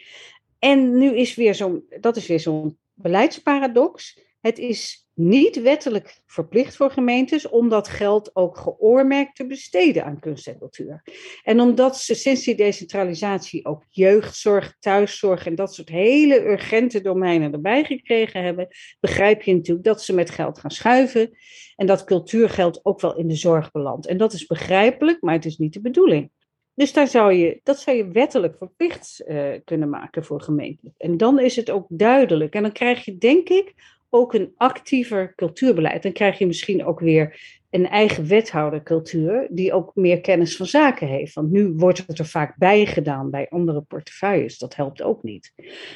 En 0.60 0.98
nu 0.98 1.16
is 1.18 1.36
weer 1.36 1.56
zo'n, 1.56 1.86
dat 2.00 2.16
is 2.16 2.28
weer 2.28 2.40
zo'n 2.40 2.78
beleidsparadox. 2.94 4.20
Het 4.42 4.60
is 4.60 5.07
niet 5.18 5.62
wettelijk 5.62 6.22
verplicht 6.26 6.76
voor 6.76 6.92
gemeentes 6.92 7.50
om 7.50 7.70
dat 7.70 7.88
geld 7.88 8.36
ook 8.36 8.58
geoormerkt 8.58 9.36
te 9.36 9.46
besteden 9.46 10.06
aan 10.06 10.20
kunst 10.20 10.48
en 10.48 10.58
cultuur. 10.58 11.04
En 11.44 11.60
omdat 11.60 11.98
ze 11.98 12.16
sinds 12.16 12.44
die 12.44 12.56
decentralisatie 12.56 13.66
ook 13.66 13.84
jeugdzorg, 13.90 14.76
thuiszorg 14.80 15.46
en 15.46 15.56
dat 15.56 15.74
soort 15.74 15.90
hele 15.90 16.46
urgente 16.46 17.02
domeinen 17.02 17.54
erbij 17.54 17.84
gekregen 17.84 18.44
hebben, 18.44 18.68
begrijp 19.00 19.42
je 19.42 19.56
natuurlijk 19.56 19.86
dat 19.86 20.04
ze 20.04 20.14
met 20.14 20.30
geld 20.30 20.60
gaan 20.60 20.72
schuiven 20.72 21.38
en 21.76 21.88
dat 21.88 22.04
cultuurgeld 22.04 22.80
ook 22.84 23.02
wel 23.02 23.18
in 23.18 23.28
de 23.28 23.36
zorg 23.36 23.72
belandt. 23.72 24.08
En 24.08 24.18
dat 24.18 24.34
is 24.34 24.46
begrijpelijk, 24.46 25.22
maar 25.22 25.34
het 25.34 25.46
is 25.46 25.58
niet 25.58 25.74
de 25.74 25.82
bedoeling. 25.82 26.32
Dus 26.74 26.94
daar 26.94 27.08
zou 27.08 27.34
je, 27.34 27.60
dat 27.64 27.80
zou 27.80 27.98
je 27.98 28.08
wettelijk 28.08 28.58
verplicht 28.58 29.24
uh, 29.28 29.50
kunnen 29.64 29.90
maken 29.90 30.24
voor 30.24 30.42
gemeenten. 30.42 30.94
En 30.98 31.18
dan 31.18 31.40
is 31.40 31.56
het 31.56 31.70
ook 31.70 31.86
duidelijk. 31.90 32.54
En 32.54 32.62
dan 32.62 32.72
krijg 32.72 33.06
je, 33.06 33.18
denk 33.18 33.50
ik, 33.50 33.74
ook 34.10 34.34
een 34.34 34.54
actiever 34.58 35.36
cultuurbeleid. 35.36 36.04
Dan 36.04 36.12
krijg 36.12 36.38
je 36.38 36.48
misschien 36.48 36.86
ook 36.86 37.00
weer 37.00 37.40
een 37.70 37.88
eigen 37.88 38.26
wethoudercultuur 38.26 39.48
die 39.52 39.74
ook 39.74 39.92
meer 39.96 40.22
kennis 40.22 40.56
van 40.56 40.66
zaken 40.66 41.08
heeft. 41.08 41.34
Want 41.34 41.52
nu 41.52 41.74
wordt 41.76 42.04
het 42.08 42.20
er 42.20 42.26
vaak 42.26 42.58
bij 42.58 42.86
gedaan 42.86 43.30
bij 43.30 43.50
andere 43.50 43.82
portefeuilles. 43.82 44.58
Dat 44.58 44.76
helpt 44.76 45.02
ook 45.02 45.24
niet. 45.24 45.54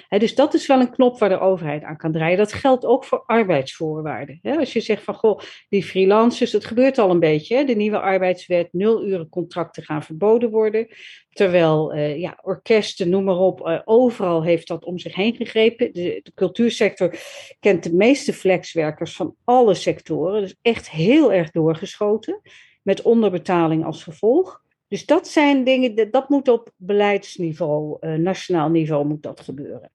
dus 0.09 0.35
dat 0.35 0.53
is 0.53 0.67
wel 0.67 0.79
een 0.79 0.91
knop 0.91 1.19
waar 1.19 1.29
de 1.29 1.39
overheid 1.39 1.83
aan 1.83 1.97
kan 1.97 2.11
draaien. 2.11 2.37
Dat 2.37 2.53
geldt 2.53 2.85
ook 2.85 3.03
voor 3.03 3.23
arbeidsvoorwaarden. 3.25 4.39
als 4.41 4.73
je 4.73 4.79
zegt 4.79 5.03
van 5.03 5.13
goh, 5.13 5.39
die 5.69 5.83
freelancers, 5.83 6.51
dat 6.51 6.65
gebeurt 6.65 6.97
al 6.97 7.09
een 7.09 7.19
beetje. 7.19 7.65
De 7.65 7.75
nieuwe 7.75 7.99
arbeidswet, 7.99 8.73
nul 8.73 9.05
uren 9.05 9.29
contracten 9.29 9.83
gaan 9.83 10.03
verboden 10.03 10.49
worden. 10.49 10.87
Terwijl 11.31 11.95
uh, 11.95 12.19
ja, 12.19 12.39
orkesten, 12.41 13.09
noem 13.09 13.23
maar 13.23 13.37
op, 13.37 13.67
uh, 13.67 13.79
overal 13.85 14.43
heeft 14.43 14.67
dat 14.67 14.85
om 14.85 14.99
zich 14.99 15.15
heen 15.15 15.35
gegrepen. 15.35 15.93
De, 15.93 16.31
cultuursector 16.35 17.15
kent 17.59 17.83
de 17.83 17.93
meeste 17.93 18.33
flexwerkers 18.33 19.15
van 19.15 19.35
alle 19.43 19.73
sectoren. 19.73 20.41
Dus 20.41 20.55
echt 20.61 20.89
heel 20.89 21.33
erg 21.33 21.51
doorgeschoten. 21.51 22.41
Met 22.81 23.01
onderbetaling 23.01 23.85
als 23.85 24.03
gevolg. 24.03 24.61
Dus 24.87 25.05
dat 25.05 25.27
zijn 25.27 25.63
dingen, 25.63 26.11
dat 26.11 26.29
moet 26.29 26.47
op 26.47 26.71
beleidsniveau, 26.75 27.97
uh, 27.99 28.13
nationaal 28.13 28.69
niveau 28.69 29.05
moet 29.05 29.23
dat 29.23 29.39
gebeuren. 29.39 29.91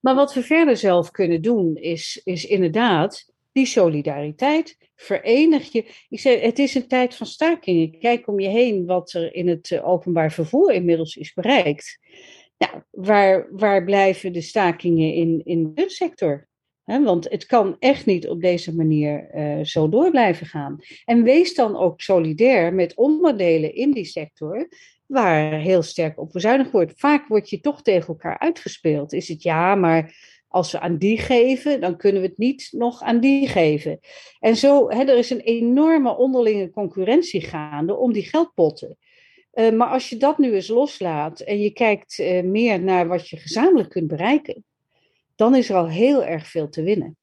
Maar 0.00 0.14
wat 0.14 0.34
we 0.34 0.42
verder 0.42 0.76
zelf 0.76 1.10
kunnen 1.10 1.42
doen, 1.42 1.76
is, 1.76 2.20
is 2.24 2.46
inderdaad 2.46 3.32
die 3.56 3.66
solidariteit. 3.66 4.76
Verenig 4.94 5.72
je. 5.72 5.84
Ik 6.08 6.20
zeg, 6.20 6.40
het 6.40 6.58
is 6.58 6.74
een 6.74 6.88
tijd 6.88 7.14
van 7.14 7.26
stakingen. 7.26 7.98
Kijk 7.98 8.28
om 8.28 8.40
je 8.40 8.48
heen 8.48 8.86
wat 8.86 9.12
er 9.12 9.34
in 9.34 9.48
het 9.48 9.70
eh, 9.70 9.88
openbaar 9.88 10.32
vervoer 10.32 10.72
inmiddels 10.72 11.16
is 11.16 11.32
bereikt. 11.32 11.98
Nou, 12.58 12.82
waar, 12.90 13.48
waar 13.50 13.84
blijven 13.84 14.32
de 14.32 14.40
stakingen 14.40 15.12
in, 15.12 15.40
in 15.44 15.70
de 15.74 15.90
sector? 15.90 16.48
want 16.84 17.30
het 17.30 17.46
kan 17.46 17.76
echt 17.78 18.06
niet 18.06 18.28
op 18.28 18.40
deze 18.40 18.74
manier 18.74 19.30
uh, 19.34 19.64
zo 19.64 19.88
door 19.88 20.10
blijven 20.10 20.46
gaan. 20.46 20.78
En 21.04 21.22
wees 21.22 21.54
dan 21.54 21.76
ook 21.76 22.00
solidair 22.00 22.74
met 22.74 22.94
onderdelen 22.94 23.74
in 23.74 23.90
die 23.90 24.04
sector 24.04 24.68
waar 25.06 25.52
heel 25.52 25.82
sterk 25.82 26.18
op 26.18 26.32
bezuinigd 26.32 26.70
wordt. 26.70 26.92
Vaak 26.96 27.28
word 27.28 27.50
je 27.50 27.60
toch 27.60 27.82
tegen 27.82 28.08
elkaar 28.08 28.38
uitgespeeld. 28.38 29.12
Is 29.12 29.28
het 29.28 29.42
ja, 29.42 29.74
maar 29.74 30.14
als 30.56 30.72
we 30.72 30.80
aan 30.80 30.96
die 30.96 31.18
geven, 31.18 31.80
dan 31.80 31.96
kunnen 31.96 32.22
we 32.22 32.28
het 32.28 32.38
niet 32.38 32.68
nog 32.70 33.02
aan 33.02 33.20
die 33.20 33.48
geven. 33.48 33.98
En 34.40 34.56
zo, 34.56 34.90
hè, 34.90 35.04
er 35.04 35.18
is 35.18 35.30
een 35.30 35.40
enorme 35.40 36.16
onderlinge 36.16 36.70
concurrentie 36.70 37.40
gaande 37.40 37.96
om 37.96 38.12
die 38.12 38.22
geldpotten. 38.22 38.96
Uh, 39.54 39.72
maar 39.72 39.88
als 39.88 40.08
je 40.08 40.16
dat 40.16 40.38
nu 40.38 40.54
eens 40.54 40.68
loslaat 40.68 41.40
en 41.40 41.60
je 41.60 41.70
kijkt 41.70 42.18
uh, 42.18 42.42
meer 42.42 42.80
naar 42.80 43.08
wat 43.08 43.28
je 43.28 43.36
gezamenlijk 43.36 43.88
kunt 43.88 44.08
bereiken, 44.08 44.64
dan 45.34 45.54
is 45.54 45.68
er 45.68 45.76
al 45.76 45.88
heel 45.88 46.24
erg 46.24 46.46
veel 46.46 46.68
te 46.68 46.82
winnen. 46.82 47.16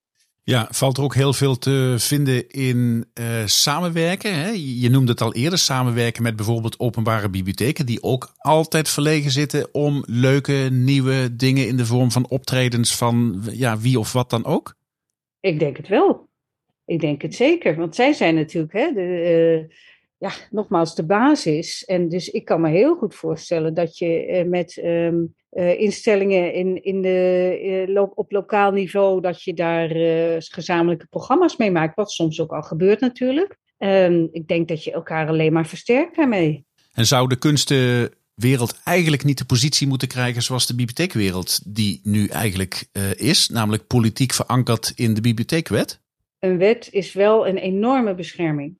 Ja, 0.46 0.68
valt 0.70 0.96
er 0.96 1.02
ook 1.02 1.14
heel 1.14 1.32
veel 1.32 1.58
te 1.58 1.94
vinden 1.98 2.48
in 2.48 3.06
uh, 3.20 3.26
samenwerken. 3.44 4.34
Hè? 4.34 4.48
Je 4.56 4.90
noemde 4.90 5.10
het 5.10 5.20
al 5.20 5.34
eerder, 5.34 5.58
samenwerken 5.58 6.22
met 6.22 6.36
bijvoorbeeld 6.36 6.78
openbare 6.78 7.30
bibliotheken, 7.30 7.86
die 7.86 8.02
ook 8.02 8.32
altijd 8.36 8.88
verlegen 8.88 9.30
zitten 9.30 9.68
om 9.72 10.02
leuke 10.06 10.68
nieuwe 10.70 11.36
dingen 11.36 11.66
in 11.66 11.76
de 11.76 11.86
vorm 11.86 12.10
van 12.10 12.28
optredens 12.28 12.96
van 12.96 13.42
ja, 13.50 13.78
wie 13.78 13.98
of 13.98 14.12
wat 14.12 14.30
dan 14.30 14.44
ook? 14.44 14.74
Ik 15.40 15.58
denk 15.58 15.76
het 15.76 15.88
wel. 15.88 16.28
Ik 16.84 17.00
denk 17.00 17.22
het 17.22 17.34
zeker. 17.34 17.76
Want 17.76 17.94
zij 17.94 18.12
zijn 18.12 18.34
natuurlijk 18.34 18.72
hè, 18.72 18.92
de, 18.92 19.66
uh, 19.68 19.76
ja, 20.18 20.32
nogmaals 20.50 20.94
de 20.94 21.04
basis. 21.04 21.84
En 21.84 22.08
dus 22.08 22.28
ik 22.28 22.44
kan 22.44 22.60
me 22.60 22.70
heel 22.70 22.94
goed 22.96 23.14
voorstellen 23.14 23.74
dat 23.74 23.98
je 23.98 24.28
uh, 24.28 24.50
met 24.50 24.80
um, 24.84 25.34
uh, 25.54 25.80
instellingen 25.80 26.52
in, 26.52 26.82
in 26.82 27.02
de, 27.02 27.86
uh, 27.88 28.02
op 28.14 28.32
lokaal 28.32 28.72
niveau, 28.72 29.20
dat 29.20 29.42
je 29.42 29.54
daar 29.54 29.88
gezamenlijke 30.38 31.06
programma's 31.10 31.56
mee 31.56 31.70
maakt. 31.70 31.96
Wat 31.96 32.10
soms 32.10 32.40
ook 32.40 32.52
al 32.52 32.62
gebeurt 32.62 33.00
natuurlijk. 33.00 33.58
Um, 33.78 34.28
ik 34.32 34.48
denk 34.48 34.68
dat 34.68 34.84
je 34.84 34.92
elkaar 34.92 35.28
alleen 35.28 35.52
maar 35.52 35.66
versterkt 35.66 36.16
daarmee. 36.16 36.64
En 36.92 37.06
zou 37.06 37.28
de 37.28 37.36
kunstenwereld 37.36 38.80
eigenlijk 38.84 39.24
niet 39.24 39.38
de 39.38 39.44
positie 39.44 39.86
moeten 39.86 40.08
krijgen 40.08 40.42
zoals 40.42 40.66
de 40.66 40.74
bibliotheekwereld 40.74 41.74
die 41.74 42.00
nu 42.02 42.26
eigenlijk 42.26 42.88
is, 43.16 43.48
namelijk 43.48 43.86
politiek 43.86 44.32
verankerd 44.32 44.92
in 44.94 45.14
de 45.14 45.20
bibliotheekwet? 45.20 46.00
Een 46.38 46.58
wet 46.58 46.88
is 46.90 47.12
wel 47.12 47.48
een 47.48 47.58
enorme 47.58 48.14
bescherming 48.14 48.76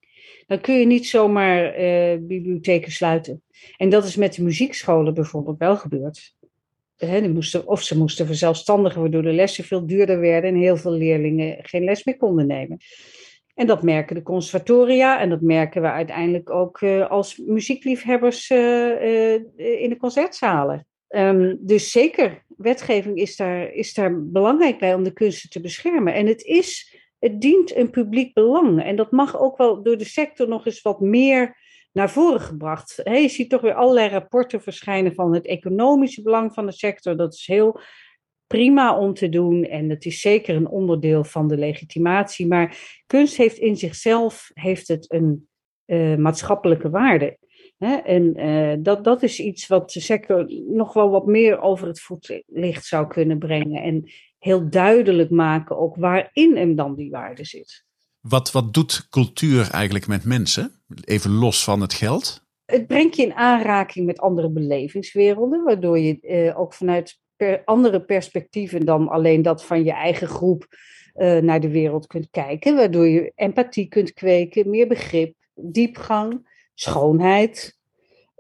dan 0.47 0.61
kun 0.61 0.75
je 0.75 0.87
niet 0.87 1.07
zomaar 1.07 1.73
bibliotheken 2.21 2.93
sluiten. 2.93 3.43
En 3.77 3.89
dat 3.89 4.05
is 4.05 4.17
met 4.17 4.35
de 4.35 4.43
muziekscholen 4.43 5.15
bijvoorbeeld 5.15 5.59
wel 5.59 5.77
gebeurd. 5.77 6.34
He, 6.97 7.29
moesten, 7.29 7.67
of 7.67 7.83
ze 7.83 7.99
moesten 7.99 8.27
verzelfstandigen, 8.27 9.01
waardoor 9.01 9.23
de 9.23 9.33
lessen 9.33 9.65
veel 9.65 9.87
duurder 9.87 10.21
werden 10.21 10.51
en 10.51 10.57
heel 10.57 10.77
veel 10.77 10.93
leerlingen 10.93 11.59
geen 11.63 11.85
les 11.85 12.05
meer 12.05 12.17
konden 12.17 12.47
nemen. 12.47 12.79
En 13.55 13.67
dat 13.67 13.83
merken 13.83 14.15
de 14.15 14.23
conservatoria 14.23 15.21
en 15.21 15.29
dat 15.29 15.41
merken 15.41 15.83
we 15.83 15.91
uiteindelijk 15.91 16.51
ook 16.51 16.81
uh, 16.81 17.11
als 17.11 17.37
muziekliefhebbers 17.37 18.51
uh, 18.51 19.35
in 19.83 19.89
de 19.89 19.97
concertzalen. 19.99 20.87
Um, 21.09 21.59
dus 21.61 21.91
zeker, 21.91 22.45
wetgeving 22.57 23.17
is 23.17 23.37
daar, 23.37 23.73
is 23.73 23.95
daar 23.95 24.25
belangrijk 24.25 24.79
bij 24.79 24.95
om 24.95 25.03
de 25.03 25.13
kunsten 25.13 25.51
te 25.51 25.61
beschermen. 25.61 26.15
En 26.15 26.27
het 26.27 26.43
is 26.43 26.99
het 27.19 27.41
dient 27.41 27.77
een 27.77 27.91
publiek 27.91 28.35
belang. 28.35 28.83
En 28.83 28.97
dat 28.97 29.11
mag 29.11 29.39
ook 29.39 29.57
wel 29.57 29.83
door 29.83 29.97
de 29.97 30.05
sector 30.05 30.49
nog 30.49 30.67
eens 30.67 30.83
wat 30.83 31.01
meer 31.01 31.57
naar 31.95 32.11
voren 32.11 32.41
gebracht. 32.41 33.01
je 33.05 33.29
ziet 33.29 33.51
toch 33.51 33.61
weer 33.61 33.75
allerlei 33.75 34.09
rapporten 34.09 34.63
verschijnen 34.63 35.15
van 35.15 35.35
het 35.35 35.47
economische 35.47 36.23
belang 36.23 36.55
van 36.55 36.67
de 36.67 36.73
sector. 36.73 37.17
Dat 37.17 37.35
is 37.35 37.47
heel 37.47 37.81
prima 38.47 38.99
om 38.99 39.15
te 39.15 39.29
doen 39.29 39.65
en 39.65 39.91
het 39.91 40.05
is 40.05 40.21
zeker 40.21 40.57
een 40.57 40.69
onderdeel 40.69 41.25
van 41.25 41.49
de 41.49 41.57
legitimatie. 41.57 42.47
Maar 42.47 43.01
kunst 43.07 43.37
heeft 43.37 43.59
in 43.59 43.77
zichzelf 43.77 44.51
heeft 44.53 44.89
het 44.89 45.13
een 45.13 45.49
uh, 45.87 46.17
maatschappelijke 46.17 46.91
waarde. 46.91 47.39
en 48.05 48.41
uh, 48.41 48.75
dat, 48.79 49.05
dat 49.05 49.23
is 49.23 49.41
iets 49.41 49.67
wat 49.67 49.91
de 49.91 50.01
sector 50.01 50.47
nog 50.67 50.93
wel 50.93 51.11
wat 51.11 51.27
meer 51.27 51.61
over 51.61 51.87
het 51.87 52.01
voetlicht 52.01 52.85
zou 52.85 53.07
kunnen 53.07 53.39
brengen. 53.39 53.83
En 53.83 54.11
heel 54.39 54.71
duidelijk 54.71 55.31
maken 55.31 55.79
ook 55.79 55.97
waarin 55.97 56.57
hem 56.57 56.75
dan 56.75 56.95
die 56.95 57.11
waarde 57.11 57.45
zit. 57.45 57.85
Wat, 58.29 58.53
wat 58.53 58.75
doet 58.75 59.07
cultuur 59.11 59.71
eigenlijk 59.71 60.07
met 60.07 60.25
mensen? 60.25 60.83
Even 61.05 61.31
los 61.31 61.65
van 61.65 61.81
het 61.81 61.93
geld. 61.93 62.43
Het 62.65 62.87
brengt 62.87 63.17
je 63.17 63.23
in 63.23 63.35
aanraking 63.35 64.07
met 64.07 64.21
andere 64.21 64.51
belevingswerelden, 64.51 65.65
waardoor 65.65 65.99
je 65.99 66.21
eh, 66.21 66.61
ook 66.61 66.75
vanuit 66.75 67.21
andere 67.65 68.05
perspectieven 68.05 68.85
dan 68.85 69.09
alleen 69.09 69.43
dat 69.43 69.65
van 69.65 69.85
je 69.85 69.93
eigen 69.93 70.29
groep 70.29 70.67
uh, 71.17 71.39
naar 71.39 71.61
de 71.61 71.69
wereld 71.69 72.07
kunt 72.07 72.29
kijken, 72.31 72.77
waardoor 72.77 73.09
je 73.09 73.33
empathie 73.35 73.89
kunt 73.89 74.13
kweken, 74.13 74.71
meer 74.71 74.87
begrip, 74.89 75.35
diepgang, 75.55 76.49
schoonheid, 76.75 77.79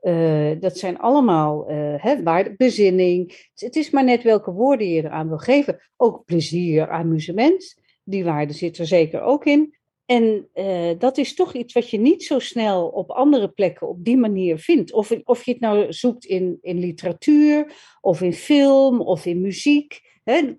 uh, 0.02 0.50
dat 0.60 0.78
zijn 0.78 0.98
allemaal 0.98 1.70
uh, 1.70 1.94
hè, 1.96 2.22
waarde, 2.22 2.54
bezinning. 2.56 3.48
Het 3.54 3.76
is 3.76 3.90
maar 3.90 4.04
net 4.04 4.22
welke 4.22 4.50
woorden 4.50 4.88
je 4.88 5.02
eraan 5.02 5.28
wil 5.28 5.38
geven. 5.38 5.80
Ook 5.96 6.24
plezier, 6.24 6.90
amusement. 6.90 7.82
Die 8.04 8.24
waarde 8.24 8.52
zit 8.52 8.78
er 8.78 8.86
zeker 8.86 9.20
ook 9.20 9.44
in. 9.44 9.74
En 10.06 10.48
uh, 10.54 10.90
dat 10.98 11.18
is 11.18 11.34
toch 11.34 11.54
iets 11.54 11.72
wat 11.72 11.90
je 11.90 11.98
niet 11.98 12.24
zo 12.24 12.38
snel 12.38 12.88
op 12.88 13.10
andere 13.10 13.48
plekken 13.48 13.88
op 13.88 14.04
die 14.04 14.16
manier 14.16 14.58
vindt. 14.58 14.92
Of, 14.92 15.10
of 15.24 15.44
je 15.44 15.50
het 15.50 15.60
nou 15.60 15.92
zoekt 15.92 16.24
in, 16.24 16.58
in 16.60 16.78
literatuur, 16.78 17.72
of 18.00 18.20
in 18.20 18.32
film, 18.32 19.00
of 19.00 19.26
in 19.26 19.40
muziek. 19.40 20.00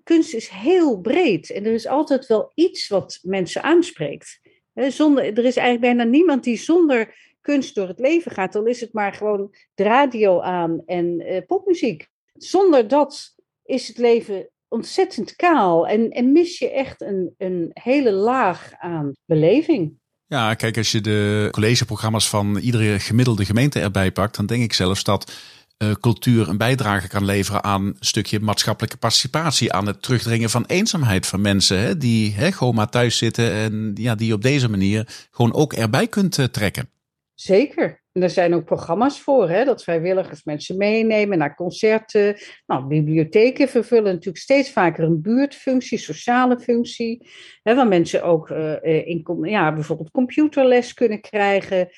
Kunst 0.02 0.34
is 0.34 0.48
heel 0.48 1.00
breed 1.00 1.50
en 1.50 1.64
er 1.64 1.72
is 1.72 1.86
altijd 1.86 2.26
wel 2.26 2.52
iets 2.54 2.88
wat 2.88 3.18
mensen 3.22 3.62
aanspreekt. 3.62 4.40
Zonder, 4.74 5.24
er 5.24 5.44
is 5.44 5.56
eigenlijk 5.56 5.80
bijna 5.80 6.10
niemand 6.10 6.44
die 6.44 6.56
zonder 6.56 7.14
kunst 7.40 7.74
door 7.74 7.88
het 7.88 7.98
leven 7.98 8.30
gaat. 8.30 8.52
Dan 8.52 8.66
is 8.66 8.80
het 8.80 8.92
maar 8.92 9.12
gewoon 9.12 9.54
de 9.74 9.82
radio 9.82 10.40
aan 10.40 10.82
en 10.86 11.20
uh, 11.20 11.38
popmuziek. 11.46 12.08
Zonder 12.34 12.88
dat 12.88 13.34
is 13.64 13.88
het 13.88 13.98
leven 13.98 14.50
ontzettend 14.68 15.36
kaal 15.36 15.88
en, 15.88 16.10
en 16.10 16.32
mis 16.32 16.58
je 16.58 16.70
echt 16.70 17.00
een, 17.00 17.34
een 17.38 17.70
hele 17.72 18.12
laag 18.12 18.72
aan 18.78 19.12
beleving. 19.24 19.98
Ja, 20.26 20.54
kijk, 20.54 20.76
als 20.76 20.92
je 20.92 21.00
de 21.00 21.48
collegeprogramma's 21.50 22.28
van 22.28 22.56
iedere 22.56 23.00
gemiddelde 23.00 23.44
gemeente 23.44 23.80
erbij 23.80 24.12
pakt, 24.12 24.36
dan 24.36 24.46
denk 24.46 24.62
ik 24.62 24.72
zelfs 24.72 25.04
dat 25.04 25.32
uh, 25.78 25.92
cultuur 26.00 26.48
een 26.48 26.56
bijdrage 26.56 27.08
kan 27.08 27.24
leveren 27.24 27.64
aan 27.64 27.86
een 27.86 27.96
stukje 28.00 28.40
maatschappelijke 28.40 28.96
participatie, 28.96 29.72
aan 29.72 29.86
het 29.86 30.02
terugdringen 30.02 30.50
van 30.50 30.64
eenzaamheid 30.66 31.26
van 31.26 31.40
mensen 31.40 31.80
hè, 31.80 31.96
die 31.96 32.32
hè, 32.32 32.52
gewoon 32.52 32.74
maar 32.74 32.88
thuis 32.88 33.18
zitten 33.18 33.52
en 33.52 33.92
ja, 33.94 34.14
die 34.14 34.32
op 34.32 34.42
deze 34.42 34.68
manier 34.68 35.26
gewoon 35.30 35.54
ook 35.54 35.72
erbij 35.72 36.06
kunt 36.06 36.38
uh, 36.38 36.44
trekken. 36.44 36.90
Zeker. 37.36 38.02
En 38.12 38.22
er 38.22 38.30
zijn 38.30 38.54
ook 38.54 38.64
programma's 38.64 39.20
voor, 39.20 39.48
hè, 39.48 39.64
dat 39.64 39.82
vrijwilligers 39.82 40.44
mensen 40.44 40.76
meenemen 40.76 41.38
naar 41.38 41.54
concerten. 41.54 42.36
Nou, 42.66 42.86
bibliotheken 42.86 43.68
vervullen 43.68 44.12
natuurlijk 44.12 44.36
steeds 44.36 44.70
vaker 44.70 45.04
een 45.04 45.22
buurtfunctie, 45.22 45.98
sociale 45.98 46.58
functie. 46.58 47.28
Hè, 47.62 47.74
waar 47.74 47.88
mensen 47.88 48.22
ook 48.22 48.50
uh, 48.50 48.82
in, 48.82 49.38
ja, 49.42 49.72
bijvoorbeeld 49.72 50.10
computerles 50.10 50.94
kunnen 50.94 51.20
krijgen. 51.20 51.88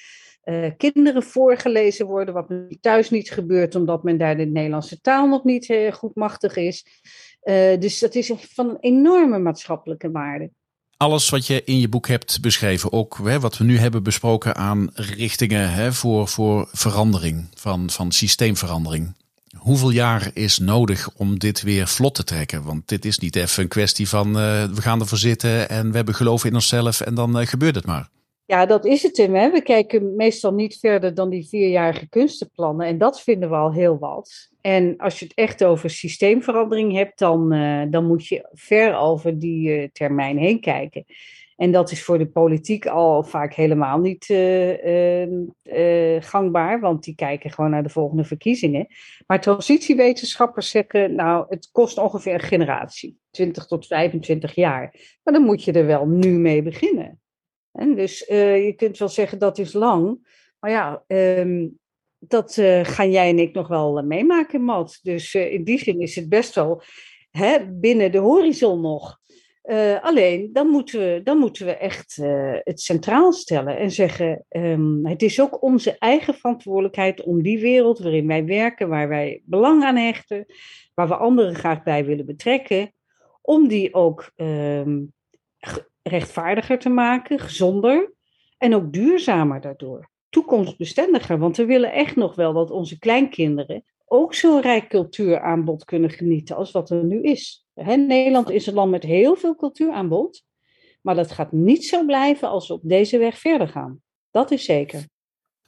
Uh, 0.44 0.70
kinderen 0.76 1.22
voorgelezen 1.22 2.06
worden, 2.06 2.34
wat 2.34 2.52
thuis 2.80 3.10
niet 3.10 3.30
gebeurt, 3.30 3.74
omdat 3.74 4.02
men 4.02 4.18
daar 4.18 4.36
de 4.36 4.46
Nederlandse 4.46 5.00
taal 5.00 5.28
nog 5.28 5.44
niet 5.44 5.74
goed 5.90 6.14
machtig 6.14 6.56
is. 6.56 7.02
Dus 7.78 7.98
dat 7.98 8.14
is 8.14 8.32
van 8.36 8.76
enorme 8.80 9.38
maatschappelijke 9.38 10.10
waarde 10.10 10.50
alles 10.98 11.28
wat 11.28 11.46
je 11.46 11.64
in 11.64 11.78
je 11.78 11.88
boek 11.88 12.08
hebt 12.08 12.40
beschreven, 12.40 12.92
ook 12.92 13.18
hè, 13.22 13.40
wat 13.40 13.56
we 13.56 13.64
nu 13.64 13.78
hebben 13.78 14.02
besproken 14.02 14.56
aan 14.56 14.90
richtingen 14.94 15.72
hè, 15.72 15.92
voor, 15.92 16.28
voor 16.28 16.68
verandering, 16.72 17.46
van, 17.54 17.90
van 17.90 18.12
systeemverandering. 18.12 19.14
Hoeveel 19.56 19.90
jaar 19.90 20.30
is 20.34 20.58
nodig 20.58 21.10
om 21.16 21.38
dit 21.38 21.62
weer 21.62 21.88
vlot 21.88 22.14
te 22.14 22.24
trekken? 22.24 22.62
Want 22.62 22.88
dit 22.88 23.04
is 23.04 23.18
niet 23.18 23.36
even 23.36 23.62
een 23.62 23.68
kwestie 23.68 24.08
van 24.08 24.28
uh, 24.28 24.34
we 24.64 24.82
gaan 24.82 25.00
ervoor 25.00 25.18
zitten 25.18 25.68
en 25.68 25.90
we 25.90 25.96
hebben 25.96 26.14
geloof 26.14 26.44
in 26.44 26.54
onszelf 26.54 27.00
en 27.00 27.14
dan 27.14 27.40
uh, 27.40 27.46
gebeurt 27.46 27.74
het 27.74 27.86
maar. 27.86 28.08
Ja, 28.48 28.66
dat 28.66 28.84
is 28.84 29.02
het 29.02 29.14
Tim. 29.14 29.34
Hè? 29.34 29.50
We 29.50 29.62
kijken 29.62 30.16
meestal 30.16 30.52
niet 30.52 30.78
verder 30.78 31.14
dan 31.14 31.30
die 31.30 31.48
vierjarige 31.48 32.08
kunstenplannen. 32.08 32.86
En 32.86 32.98
dat 32.98 33.20
vinden 33.20 33.50
we 33.50 33.56
al 33.56 33.72
heel 33.72 33.98
wat. 33.98 34.50
En 34.60 34.96
als 34.96 35.18
je 35.18 35.24
het 35.24 35.34
echt 35.34 35.64
over 35.64 35.90
systeemverandering 35.90 36.92
hebt, 36.92 37.18
dan, 37.18 37.54
uh, 37.54 37.82
dan 37.90 38.06
moet 38.06 38.26
je 38.26 38.48
ver 38.52 38.96
over 38.96 39.38
die 39.38 39.68
uh, 39.68 39.88
termijn 39.92 40.38
heen 40.38 40.60
kijken. 40.60 41.04
En 41.56 41.72
dat 41.72 41.90
is 41.90 42.04
voor 42.04 42.18
de 42.18 42.26
politiek 42.26 42.86
al 42.86 43.22
vaak 43.22 43.54
helemaal 43.54 43.98
niet 43.98 44.28
uh, 44.28 46.22
gangbaar, 46.22 46.80
want 46.80 47.04
die 47.04 47.14
kijken 47.14 47.50
gewoon 47.50 47.70
naar 47.70 47.82
de 47.82 47.88
volgende 47.88 48.24
verkiezingen. 48.24 48.86
Maar 49.26 49.40
transitiewetenschappers 49.40 50.70
zeggen, 50.70 51.14
nou, 51.14 51.46
het 51.48 51.68
kost 51.72 51.98
ongeveer 51.98 52.34
een 52.34 52.40
generatie, 52.40 53.18
20 53.30 53.66
tot 53.66 53.86
25 53.86 54.54
jaar. 54.54 54.94
Maar 55.22 55.34
dan 55.34 55.42
moet 55.42 55.64
je 55.64 55.72
er 55.72 55.86
wel 55.86 56.06
nu 56.06 56.38
mee 56.38 56.62
beginnen. 56.62 57.20
En 57.72 57.94
dus 57.94 58.28
uh, 58.28 58.64
je 58.64 58.72
kunt 58.72 58.98
wel 58.98 59.08
zeggen 59.08 59.38
dat 59.38 59.58
is 59.58 59.72
lang. 59.72 60.26
Maar 60.60 60.70
ja, 60.70 61.04
um, 61.06 61.78
dat 62.18 62.56
uh, 62.56 62.84
gaan 62.84 63.10
jij 63.10 63.28
en 63.28 63.38
ik 63.38 63.54
nog 63.54 63.68
wel 63.68 63.98
uh, 63.98 64.04
meemaken, 64.04 64.62
Mat. 64.62 64.98
Dus 65.02 65.34
in 65.34 65.64
die 65.64 65.78
zin 65.78 66.00
is 66.00 66.16
het 66.16 66.28
best 66.28 66.54
wel 66.54 66.82
hè, 67.30 67.66
binnen 67.66 68.12
de 68.12 68.18
horizon 68.18 68.80
nog. 68.80 69.18
alleen, 70.00 70.50
dan 70.52 70.68
moeten 70.68 71.00
we, 71.00 71.20
dan 71.24 71.38
moeten 71.38 71.66
we 71.66 71.76
echt 71.76 72.16
het 72.62 72.80
centraal 72.80 73.32
stellen 73.32 73.78
en 73.78 73.90
zeggen: 73.90 74.44
um, 74.48 75.06
het 75.06 75.22
is 75.22 75.40
ook 75.40 75.62
onze 75.62 75.98
eigen 75.98 76.34
verantwoordelijkheid 76.34 77.22
om 77.22 77.42
die 77.42 77.60
wereld 77.60 77.98
waarin 77.98 78.26
wij 78.26 78.44
werken, 78.44 78.88
waar 78.88 79.08
wij 79.08 79.42
belang 79.44 79.84
aan 79.84 79.96
hechten, 79.96 80.46
waar 80.94 81.08
we 81.08 81.16
anderen 81.16 81.54
graag 81.54 81.82
bij 81.82 82.04
willen 82.04 82.26
betrekken, 82.26 82.92
om 83.42 83.68
die 83.68 83.94
ook 83.94 84.32
um, 84.36 85.12
rechtvaardiger 86.08 86.78
te 86.78 86.88
maken, 86.88 87.38
gezonder 87.38 88.12
en 88.58 88.74
ook 88.74 88.92
duurzamer 88.92 89.60
daardoor. 89.60 90.10
Toekomstbestendiger, 90.28 91.38
want 91.38 91.56
we 91.56 91.64
willen 91.64 91.92
echt 91.92 92.16
nog 92.16 92.34
wel 92.34 92.52
dat 92.52 92.70
onze 92.70 92.98
kleinkinderen 92.98 93.84
ook 94.04 94.34
zo'n 94.34 94.60
rijk 94.60 94.88
cultuuraanbod 94.88 95.84
kunnen 95.84 96.10
genieten 96.10 96.56
als 96.56 96.70
wat 96.70 96.90
er 96.90 97.04
nu 97.04 97.22
is. 97.22 97.66
Nederland 97.74 98.50
is 98.50 98.66
een 98.66 98.74
land 98.74 98.90
met 98.90 99.02
heel 99.02 99.36
veel 99.36 99.56
cultuuraanbod, 99.56 100.42
maar 101.02 101.14
dat 101.14 101.30
gaat 101.30 101.52
niet 101.52 101.84
zo 101.84 102.04
blijven 102.04 102.48
als 102.48 102.68
we 102.68 102.74
op 102.74 102.82
deze 102.84 103.18
weg 103.18 103.38
verder 103.38 103.68
gaan. 103.68 104.00
Dat 104.30 104.50
is 104.50 104.64
zeker. 104.64 105.04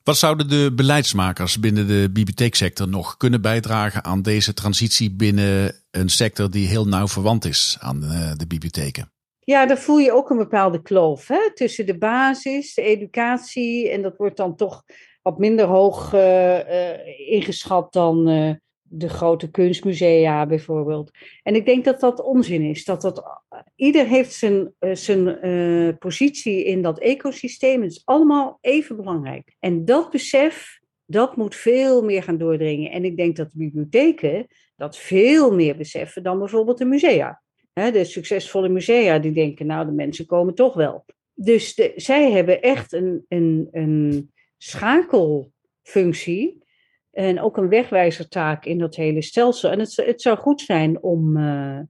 Wat 0.02 0.16
zouden 0.16 0.48
de 0.48 0.72
beleidsmakers 0.74 1.60
binnen 1.60 1.86
de 1.86 2.10
bibliotheeksector 2.12 2.88
nog 2.88 3.16
kunnen 3.16 3.40
bijdragen 3.40 4.04
aan 4.04 4.22
deze 4.22 4.54
transitie 4.54 5.10
binnen 5.10 5.74
een 5.90 6.08
sector 6.08 6.50
die 6.50 6.66
heel 6.66 6.88
nauw 6.88 7.08
verwant 7.08 7.44
is 7.44 7.76
aan 7.80 8.04
eh, 8.04 8.32
de 8.36 8.46
bibliotheken? 8.46 9.12
Ja, 9.50 9.66
daar 9.66 9.78
voel 9.78 9.98
je 9.98 10.12
ook 10.12 10.30
een 10.30 10.36
bepaalde 10.36 10.82
kloof 10.82 11.28
hè? 11.28 11.54
tussen 11.54 11.86
de 11.86 11.98
basis, 11.98 12.74
de 12.74 12.82
educatie, 12.82 13.90
en 13.90 14.02
dat 14.02 14.16
wordt 14.16 14.36
dan 14.36 14.56
toch 14.56 14.84
wat 15.22 15.38
minder 15.38 15.66
hoog 15.66 16.14
uh, 16.14 16.58
uh, 16.58 17.30
ingeschat 17.30 17.92
dan 17.92 18.28
uh, 18.28 18.54
de 18.82 19.08
grote 19.08 19.50
kunstmusea 19.50 20.46
bijvoorbeeld. 20.46 21.10
En 21.42 21.54
ik 21.54 21.66
denk 21.66 21.84
dat 21.84 22.00
dat 22.00 22.22
onzin 22.22 22.62
is. 22.62 22.84
Dat 22.84 23.02
dat, 23.02 23.22
ieder 23.74 24.06
heeft 24.06 24.32
zijn, 24.32 24.74
zijn 24.92 25.38
positie 25.98 26.64
in 26.64 26.82
dat 26.82 26.98
ecosysteem. 26.98 27.82
Het 27.82 27.90
is 27.90 28.02
allemaal 28.04 28.58
even 28.60 28.96
belangrijk. 28.96 29.56
En 29.58 29.84
dat 29.84 30.10
besef, 30.10 30.80
dat 31.04 31.36
moet 31.36 31.54
veel 31.54 32.04
meer 32.04 32.22
gaan 32.22 32.38
doordringen. 32.38 32.90
En 32.90 33.04
ik 33.04 33.16
denk 33.16 33.36
dat 33.36 33.50
de 33.50 33.58
bibliotheken 33.58 34.46
dat 34.76 34.96
veel 34.96 35.54
meer 35.54 35.76
beseffen 35.76 36.22
dan 36.22 36.38
bijvoorbeeld 36.38 36.78
de 36.78 36.84
musea 36.84 37.39
de 37.72 38.04
succesvolle 38.04 38.68
musea, 38.68 39.18
die 39.18 39.32
denken, 39.32 39.66
nou, 39.66 39.86
de 39.86 39.92
mensen 39.92 40.26
komen 40.26 40.54
toch 40.54 40.74
wel. 40.74 41.04
Dus 41.34 41.74
de, 41.74 41.92
zij 41.96 42.30
hebben 42.30 42.62
echt 42.62 42.92
een, 42.92 43.24
een, 43.28 43.68
een 43.70 44.32
schakelfunctie 44.56 46.64
en 47.10 47.40
ook 47.40 47.56
een 47.56 47.68
wegwijzertaak 47.68 48.64
in 48.64 48.78
dat 48.78 48.94
hele 48.94 49.22
stelsel. 49.22 49.70
En 49.70 49.78
het, 49.78 50.22
zou 50.22 50.38
goed 50.38 50.60
zijn 50.60 51.02
om, 51.02 51.36
uh, 51.36 51.80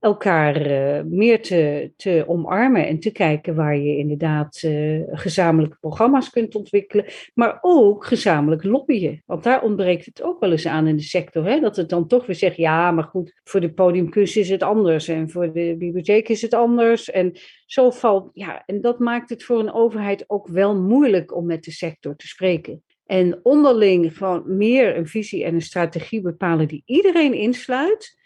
elkaar 0.00 0.70
uh, 0.70 1.02
meer 1.04 1.42
te, 1.42 1.92
te 1.96 2.24
omarmen 2.26 2.86
en 2.86 3.00
te 3.00 3.10
kijken 3.10 3.54
waar 3.54 3.76
je 3.76 3.96
inderdaad 3.96 4.62
uh, 4.64 5.02
gezamenlijke 5.10 5.76
programma's 5.80 6.30
kunt 6.30 6.54
ontwikkelen, 6.54 7.04
maar 7.34 7.58
ook 7.60 8.06
gezamenlijk 8.06 8.64
lobbyen. 8.64 9.22
Want 9.26 9.42
daar 9.42 9.62
ontbreekt 9.62 10.06
het 10.06 10.22
ook 10.22 10.40
wel 10.40 10.50
eens 10.50 10.66
aan 10.66 10.86
in 10.86 10.96
de 10.96 11.02
sector, 11.02 11.46
hè? 11.46 11.60
dat 11.60 11.76
het 11.76 11.88
dan 11.88 12.06
toch 12.06 12.26
weer 12.26 12.36
zegt, 12.36 12.56
ja, 12.56 12.90
maar 12.90 13.04
goed, 13.04 13.40
voor 13.44 13.60
de 13.60 13.72
podiumkunst 13.72 14.36
is 14.36 14.48
het 14.48 14.62
anders 14.62 15.08
en 15.08 15.30
voor 15.30 15.52
de 15.52 15.74
bibliotheek 15.78 16.28
is 16.28 16.42
het 16.42 16.54
anders. 16.54 17.10
En 17.10 17.32
zo 17.66 17.90
valt, 17.90 18.30
ja, 18.32 18.62
en 18.66 18.80
dat 18.80 18.98
maakt 18.98 19.30
het 19.30 19.44
voor 19.44 19.58
een 19.58 19.72
overheid 19.72 20.24
ook 20.26 20.48
wel 20.48 20.76
moeilijk 20.80 21.36
om 21.36 21.46
met 21.46 21.64
de 21.64 21.72
sector 21.72 22.16
te 22.16 22.26
spreken. 22.26 22.82
En 23.06 23.40
onderling 23.42 24.16
gewoon 24.16 24.56
meer 24.56 24.96
een 24.96 25.06
visie 25.06 25.44
en 25.44 25.54
een 25.54 25.62
strategie 25.62 26.20
bepalen 26.20 26.68
die 26.68 26.82
iedereen 26.84 27.34
insluit 27.34 28.18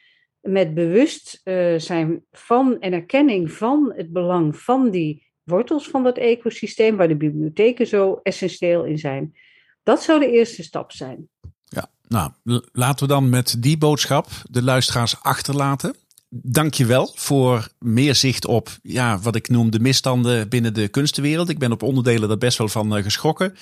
met 0.45 0.74
bewust 0.74 1.40
uh, 1.45 1.78
zijn 1.78 2.24
van 2.32 2.80
en 2.80 2.92
erkenning 2.92 3.53
van 3.53 3.92
het 3.97 4.12
belang 4.12 4.57
van 4.57 4.90
die 4.90 5.32
wortels 5.42 5.88
van 5.88 6.03
dat 6.03 6.18
ecosysteem, 6.18 6.97
waar 6.97 7.09
de 7.09 7.16
bibliotheken 7.16 7.86
zo 7.86 8.20
essentieel 8.22 8.84
in 8.84 8.99
zijn. 8.99 9.34
Dat 9.82 10.03
zou 10.03 10.20
de 10.20 10.30
eerste 10.30 10.62
stap 10.62 10.92
zijn. 10.92 11.28
Ja, 11.64 11.90
nou, 12.09 12.30
laten 12.72 13.07
we 13.07 13.12
dan 13.12 13.28
met 13.28 13.57
die 13.59 13.78
boodschap 13.78 14.26
de 14.51 14.62
luisteraars 14.62 15.22
achterlaten. 15.22 15.95
Dank 16.28 16.74
je 16.74 16.86
wel 16.86 17.12
voor 17.14 17.68
meer 17.78 18.14
zicht 18.14 18.47
op 18.47 18.68
ja, 18.82 19.18
wat 19.18 19.34
ik 19.34 19.49
noem 19.49 19.70
de 19.70 19.80
misstanden 19.80 20.49
binnen 20.49 20.74
de 20.74 20.88
kunstenwereld. 20.88 21.49
Ik 21.49 21.59
ben 21.59 21.72
op 21.72 21.82
onderdelen 21.82 22.28
daar 22.28 22.38
best 22.38 22.59
wel 22.59 22.68
van 22.68 22.97
uh, 22.97 23.03
geschrokken. 23.03 23.55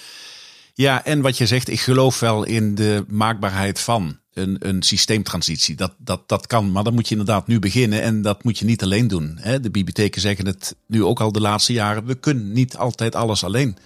Ja, 0.74 1.04
en 1.04 1.20
wat 1.20 1.38
je 1.38 1.46
zegt, 1.46 1.68
ik 1.68 1.80
geloof 1.80 2.20
wel 2.20 2.44
in 2.44 2.74
de 2.74 3.04
maakbaarheid 3.08 3.80
van 3.80 4.20
een, 4.34 4.56
een 4.58 4.82
systeemtransitie. 4.82 5.74
Dat, 5.74 5.92
dat, 5.98 6.20
dat 6.26 6.46
kan, 6.46 6.72
maar 6.72 6.84
dan 6.84 6.94
moet 6.94 7.08
je 7.08 7.16
inderdaad 7.16 7.46
nu 7.46 7.58
beginnen 7.58 8.02
en 8.02 8.22
dat 8.22 8.44
moet 8.44 8.58
je 8.58 8.64
niet 8.64 8.82
alleen 8.82 9.08
doen. 9.08 9.38
De 9.42 9.70
bibliotheken 9.70 10.20
zeggen 10.20 10.46
het 10.46 10.76
nu 10.86 11.04
ook 11.04 11.20
al 11.20 11.32
de 11.32 11.40
laatste 11.40 11.72
jaren. 11.72 12.06
We 12.06 12.14
kunnen 12.14 12.52
niet 12.52 12.76
altijd 12.76 13.14
alles 13.14 13.44
alleen. 13.44 13.76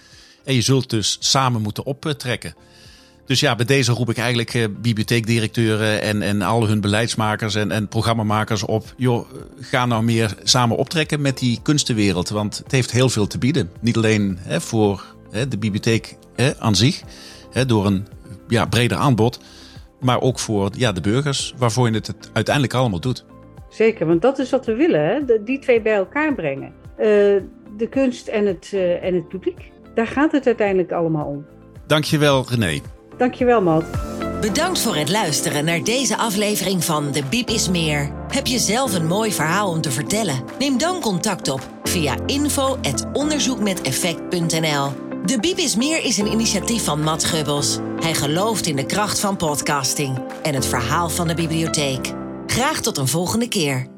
En 0.43 0.53
je 0.53 0.61
zult 0.61 0.89
dus 0.89 1.17
samen 1.19 1.61
moeten 1.61 1.85
optrekken. 1.85 2.55
Dus 3.25 3.39
ja, 3.39 3.55
bij 3.55 3.65
deze 3.65 3.91
roep 3.91 4.09
ik 4.09 4.17
eigenlijk 4.17 4.53
eh, 4.53 4.65
bibliotheekdirecteuren 4.81 6.01
en, 6.01 6.21
en 6.21 6.41
al 6.41 6.67
hun 6.67 6.81
beleidsmakers 6.81 7.55
en, 7.55 7.71
en 7.71 7.87
programmamakers 7.87 8.63
op. 8.63 8.93
Joh, 8.97 9.29
ga 9.61 9.85
nou 9.85 10.03
meer 10.03 10.35
samen 10.43 10.77
optrekken 10.77 11.21
met 11.21 11.37
die 11.37 11.59
kunstenwereld. 11.61 12.29
Want 12.29 12.57
het 12.57 12.71
heeft 12.71 12.91
heel 12.91 13.09
veel 13.09 13.27
te 13.27 13.37
bieden. 13.37 13.71
Niet 13.81 13.97
alleen 13.97 14.37
hè, 14.41 14.61
voor 14.61 15.15
hè, 15.31 15.47
de 15.47 15.57
bibliotheek 15.57 16.15
hè, 16.35 16.59
aan 16.59 16.75
zich, 16.75 17.01
door 17.67 17.85
een 17.85 18.07
ja, 18.47 18.65
breder 18.65 18.97
aanbod. 18.97 19.39
Maar 19.99 20.21
ook 20.21 20.39
voor 20.39 20.69
ja, 20.73 20.91
de 20.91 21.01
burgers, 21.01 21.53
waarvoor 21.57 21.87
je 21.87 21.93
het, 21.93 22.07
het 22.07 22.29
uiteindelijk 22.33 22.73
allemaal 22.73 22.99
doet. 22.99 23.25
Zeker, 23.69 24.07
want 24.07 24.21
dat 24.21 24.39
is 24.39 24.49
wat 24.49 24.65
we 24.65 24.75
willen, 24.75 25.05
hè? 25.05 25.43
Die 25.43 25.59
twee 25.59 25.81
bij 25.81 25.95
elkaar 25.95 26.35
brengen. 26.35 26.73
Eh, 26.97 27.05
de 27.77 27.87
kunst 27.89 28.27
en 28.27 28.45
het, 28.45 28.69
eh, 28.73 29.03
en 29.03 29.13
het 29.13 29.27
publiek. 29.27 29.71
Daar 29.93 30.07
gaat 30.07 30.31
het 30.31 30.45
uiteindelijk 30.45 30.91
allemaal 30.91 31.25
om. 31.25 31.45
Dankjewel 31.87 32.45
René. 32.49 32.79
Dankjewel, 33.17 33.61
Matt. 33.61 33.85
Bedankt 34.41 34.81
voor 34.81 34.95
het 34.95 35.09
luisteren 35.09 35.65
naar 35.65 35.83
deze 35.83 36.17
aflevering 36.17 36.83
van 36.83 37.11
De 37.11 37.23
Biep 37.29 37.49
is 37.49 37.69
Meer. 37.69 38.11
Heb 38.27 38.47
je 38.47 38.59
zelf 38.59 38.93
een 38.93 39.07
mooi 39.07 39.31
verhaal 39.31 39.69
om 39.69 39.81
te 39.81 39.91
vertellen? 39.91 40.43
Neem 40.59 40.77
dan 40.77 41.01
contact 41.01 41.49
op 41.49 41.61
via 41.83 42.15
info.onderzoekmeteffect.nl. 42.25 45.06
De 45.25 45.39
Biep 45.39 45.57
is 45.57 45.75
Meer 45.75 46.03
is 46.03 46.17
een 46.17 46.31
initiatief 46.31 46.83
van 46.83 47.01
Matt 47.01 47.23
Gubbels. 47.23 47.77
Hij 47.99 48.13
gelooft 48.13 48.65
in 48.65 48.75
de 48.75 48.85
kracht 48.85 49.19
van 49.19 49.37
podcasting 49.37 50.17
en 50.43 50.53
het 50.53 50.65
verhaal 50.65 51.09
van 51.09 51.27
de 51.27 51.33
bibliotheek. 51.33 52.13
Graag 52.47 52.81
tot 52.81 52.97
een 52.97 53.07
volgende 53.07 53.47
keer. 53.47 53.96